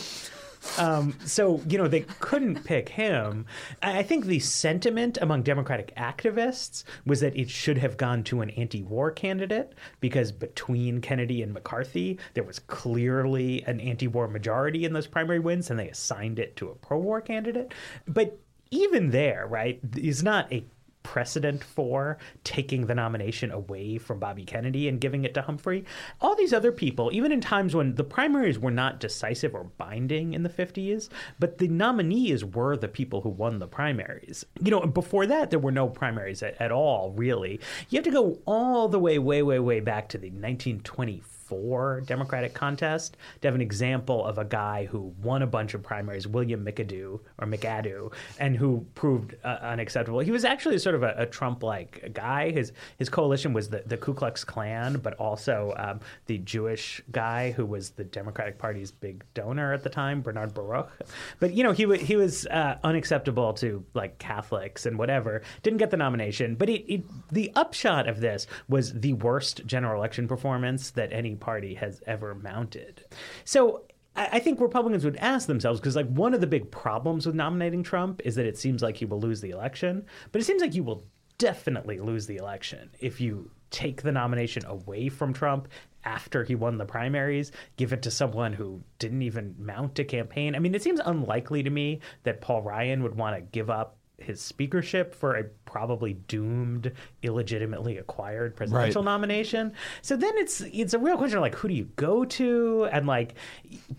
Um, 0.78 1.16
so, 1.26 1.62
you 1.68 1.78
know, 1.78 1.88
they 1.88 2.02
couldn't 2.20 2.64
pick 2.64 2.90
him. 2.90 3.46
I 3.82 4.04
think 4.04 4.26
the 4.26 4.40
sentiment 4.40 5.18
among 5.22 5.44
Democratic 5.44 5.96
activists 5.96 6.84
was 7.06 7.20
that 7.20 7.38
it 7.38 7.50
should 7.50 7.78
have 7.78 7.98
gone 7.98 8.24
to 8.26 8.42
an 8.42 8.50
anti 8.52 8.84
war 8.84 9.12
candidate 9.12 9.74
because 10.00 10.32
between 10.32 11.02
Kennedy 11.02 11.42
and 11.42 11.54
McCarthy, 11.54 12.20
there 12.34 12.44
was 12.44 12.60
clearly 12.60 13.64
an 13.64 13.80
anti 13.80 14.08
war 14.08 14.28
majority 14.28 14.86
in 14.86 14.94
those 14.94 15.08
primary 15.08 15.40
wins, 15.40 15.70
and 15.70 15.80
they 15.80 15.90
assigned 15.90 16.40
it 16.40 16.56
to 16.58 16.70
a 16.70 16.76
pro 16.76 16.98
war 16.98 17.22
candidate. 17.22 17.74
But 18.08 18.40
even 18.72 19.12
there, 19.12 19.46
right, 19.48 19.80
is 19.96 20.24
not 20.24 20.52
a 20.52 20.64
precedent 21.04 21.64
for 21.64 22.18
taking 22.44 22.86
the 22.86 22.96
nomination 22.96 23.52
away 23.52 23.98
from 23.98 24.20
Bobby 24.20 24.44
Kennedy 24.44 24.88
and 24.88 25.00
giving 25.00 25.24
it 25.24 25.34
to 25.34 25.42
Humphrey. 25.42 25.86
All 26.22 26.36
these 26.36 26.54
other 26.54 26.72
people, 26.72 27.10
even 27.14 27.32
in 27.32 27.42
times 27.42 27.76
when 27.76 27.96
the 27.96 28.04
primaries 28.04 28.58
were 28.58 28.72
not 28.72 29.00
decisive 29.00 29.54
or 29.54 29.66
binding 29.78 30.34
in 30.34 30.44
the 30.44 30.50
50s, 30.50 31.10
but 31.40 31.58
the 31.58 31.68
nominees 31.68 32.44
were 32.44 32.76
the 32.78 32.88
people 32.88 33.22
who 33.22 33.30
won 33.30 33.60
the 33.60 33.68
primaries. 33.68 34.46
You 34.62 34.72
know, 34.72 34.82
before 34.82 35.28
that, 35.28 35.50
there 35.50 35.60
were 35.60 35.72
no 35.72 35.88
primaries 35.88 36.42
at, 36.42 36.60
at 36.60 36.72
all, 36.72 37.12
really. 37.12 37.60
You 37.90 37.98
have 37.98 38.06
to 38.06 38.12
go 38.12 38.40
all 38.46 38.88
the 38.88 39.00
way, 39.00 39.20
way, 39.20 39.44
way, 39.44 39.60
way 39.60 39.80
back 39.80 40.10
to 40.10 40.18
the 40.18 40.30
1924 40.30 41.33
four 41.54 42.02
Democratic 42.02 42.54
contest 42.56 43.18
to 43.42 43.48
have 43.48 43.54
an 43.54 43.62
example 43.62 44.26
of 44.26 44.38
a 44.40 44.46
guy 44.46 44.86
who 44.86 45.14
won 45.22 45.44
a 45.44 45.48
bunch 45.48 45.76
of 45.76 45.84
primaries, 45.84 46.28
William 46.28 46.66
McAdoo 46.66 47.20
or 47.40 47.48
McAdoo, 47.48 48.12
and 48.40 48.56
who 48.56 48.86
proved 48.96 49.36
uh, 49.44 49.60
unacceptable. 49.62 50.20
He 50.20 50.32
was 50.32 50.46
actually 50.46 50.80
sort 50.80 50.96
of 50.96 51.04
a, 51.04 51.14
a 51.18 51.26
Trump-like 51.28 52.12
guy. 52.14 52.52
His 52.52 52.72
his 52.98 53.08
coalition 53.10 53.54
was 53.54 53.70
the, 53.70 53.84
the 53.86 53.98
Ku 53.98 54.14
Klux 54.16 54.44
Klan, 54.44 55.00
but 55.04 55.14
also 55.14 55.74
um, 55.78 56.00
the 56.26 56.40
Jewish 56.40 57.02
guy 57.12 57.52
who 57.52 57.66
was 57.66 57.92
the 57.92 58.04
Democratic 58.04 58.58
Party's 58.58 58.92
big 58.92 59.24
donor 59.36 59.74
at 59.74 59.84
the 59.84 59.90
time, 59.90 60.22
Bernard 60.22 60.54
Baruch. 60.56 60.92
But 61.40 61.54
you 61.54 61.64
know, 61.64 61.72
he 61.72 61.86
he 61.98 62.16
was 62.16 62.48
uh, 62.48 62.78
unacceptable 62.84 63.54
to 63.54 63.86
like 63.94 64.18
Catholics 64.18 64.88
and 64.88 64.98
whatever. 64.98 65.44
Didn't 65.62 65.78
get 65.78 65.92
the 65.92 65.98
nomination, 65.98 66.56
but 66.56 66.70
it, 66.70 66.92
it, 66.92 67.04
the 67.32 67.52
upshot 67.56 68.08
of 68.08 68.20
this 68.20 68.48
was 68.68 68.94
the 68.94 69.14
worst 69.14 69.66
general 69.66 70.00
election 70.00 70.28
performance 70.28 70.92
that 70.92 71.14
any 71.14 71.36
party 71.44 71.74
has 71.76 72.02
ever 72.08 72.34
mounted. 72.34 73.04
So 73.44 73.84
I 74.16 74.40
think 74.40 74.62
Republicans 74.62 75.04
would 75.04 75.18
ask 75.18 75.48
themselves 75.48 75.80
because, 75.80 75.96
like, 75.96 76.08
one 76.08 76.34
of 76.34 76.42
the 76.42 76.48
big 76.48 76.70
problems 76.72 77.26
with 77.26 77.36
nominating 77.36 77.84
Trump 77.84 78.22
is 78.24 78.36
that 78.36 78.46
it 78.46 78.58
seems 78.58 78.82
like 78.82 78.96
he 78.96 79.06
will 79.06 79.20
lose 79.20 79.42
the 79.42 79.50
election, 79.50 80.06
but 80.32 80.40
it 80.40 80.46
seems 80.46 80.62
like 80.62 80.76
you 80.76 80.84
will 80.84 81.04
definitely 81.40 82.00
lose 82.00 82.28
the 82.28 82.38
election 82.38 82.92
if 83.00 83.20
you 83.20 83.50
take 83.72 84.04
the 84.04 84.12
nomination 84.12 84.64
away 84.66 85.10
from 85.10 85.34
Trump 85.34 85.68
after 86.06 86.44
he 86.44 86.54
won 86.54 86.78
the 86.78 86.86
primaries, 86.86 87.52
give 87.76 87.92
it 87.92 88.04
to 88.04 88.12
someone 88.12 88.54
who 88.54 88.82
didn't 89.00 89.24
even 89.24 89.56
mount 89.58 89.98
a 90.00 90.04
campaign. 90.04 90.56
I 90.56 90.60
mean, 90.60 90.76
it 90.76 90.84
seems 90.84 91.02
unlikely 91.04 91.64
to 91.64 91.70
me 91.70 92.00
that 92.24 92.42
Paul 92.42 92.62
Ryan 92.62 93.04
would 93.04 93.16
want 93.16 93.36
to 93.36 93.42
give 93.42 93.70
up 93.70 93.98
his 94.20 94.40
speakership 94.40 95.14
for 95.14 95.36
a 95.36 95.44
probably 95.66 96.14
doomed, 96.14 96.92
illegitimately 97.24 97.98
acquired 97.98 98.56
presidential 98.56 99.02
Right. 99.02 99.12
nomination. 99.12 99.74
So 100.02 100.16
then 100.16 100.32
it's 100.38 100.62
it's 100.62 100.94
a 100.94 101.00
real 101.00 101.18
question 101.18 101.38
of 101.38 101.42
like 101.42 101.56
who 101.56 101.68
do 101.68 101.74
you 101.74 101.90
go 101.96 102.24
to, 102.26 102.88
and 102.92 103.08
like 103.08 103.36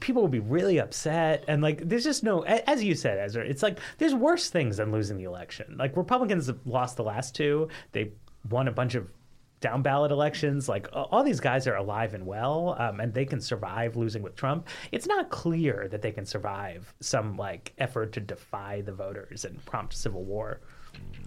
people 0.01 0.23
will 0.23 0.29
be 0.29 0.39
really 0.41 0.79
upset, 0.79 1.45
and 1.49 1.63
like 1.63 1.89
there's 1.89 2.05
just 2.05 2.23
no, 2.23 2.43
as 2.43 2.83
you 2.83 2.95
said, 2.95 3.19
Ezra, 3.19 3.45
it's 3.45 3.63
like 3.63 3.79
there's 3.99 4.15
worse 4.15 4.51
things 4.51 4.77
than 4.77 4.93
losing 4.93 5.17
the 5.17 5.25
election. 5.25 5.77
Like 5.79 5.97
Republicans 5.97 6.47
have 6.47 6.61
lost 6.65 6.97
the 6.97 7.05
last 7.05 7.35
two, 7.35 7.69
they 7.93 8.13
won 8.49 8.69
a 8.69 8.73
bunch 8.73 8.95
of 8.95 9.09
down 9.65 9.81
ballot 9.81 10.13
elections. 10.13 10.69
Like 10.69 10.87
all 10.93 11.25
these 11.25 11.41
guys 11.41 11.67
are 11.67 11.75
alive 11.75 12.13
and 12.13 12.27
well, 12.27 12.77
um, 12.79 13.01
and 13.01 13.15
they 13.15 13.25
can 13.25 13.41
survive 13.41 13.97
losing 13.97 14.23
with 14.23 14.37
Trump. 14.37 14.69
It's 14.93 15.07
not 15.07 15.31
clear 15.31 15.89
that 15.91 16.03
they 16.03 16.13
can 16.13 16.27
survive 16.27 16.95
some 17.01 17.39
like 17.39 17.73
effort 17.79 18.13
to 18.13 18.21
defy 18.21 18.83
the 18.83 18.93
voters 18.93 19.47
and 19.47 19.65
prompt 19.65 19.95
civil 19.95 20.23
war. 20.23 20.61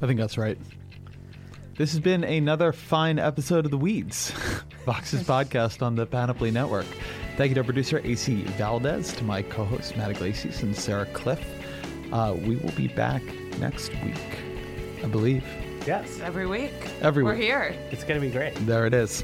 I 0.04 0.06
think 0.06 0.20
that's 0.20 0.38
right. 0.38 0.58
This 1.78 1.92
has 1.92 2.00
been 2.00 2.24
another 2.24 2.72
fine 2.72 3.18
episode 3.18 3.66
of 3.66 3.72
The 3.72 3.78
Weeds, 3.78 4.32
Vox's 4.86 5.24
podcast 5.24 5.82
on 5.82 5.96
the 5.96 6.06
Panoply 6.06 6.52
Network. 6.52 6.88
Thank 7.38 7.50
you 7.50 7.56
to 7.56 7.64
producer 7.64 8.02
AC 8.04 8.44
Valdez, 8.58 9.14
to 9.14 9.24
my 9.24 9.42
co 9.42 9.66
hosts 9.66 9.96
Matt 9.96 10.12
Yglesias 10.12 10.62
and 10.62 10.76
Sarah 10.76 11.08
Kliff. 11.08 11.44
Uh, 12.12 12.36
we 12.36 12.56
will 12.58 12.72
be 12.74 12.88
back 12.88 13.24
next 13.58 13.92
week, 14.04 14.40
I 15.04 15.08
believe. 15.08 15.44
Yes, 15.88 16.20
Every 16.20 16.46
week. 16.46 16.74
Every 17.02 17.24
We're 17.24 17.34
week. 17.34 17.44
here. 17.44 17.74
it's 17.92 18.04
going 18.04 18.20
to 18.20 18.26
be 18.28 18.30
great. 18.32 18.54
There 18.66 18.86
it 18.86 18.94
is. 18.94 19.24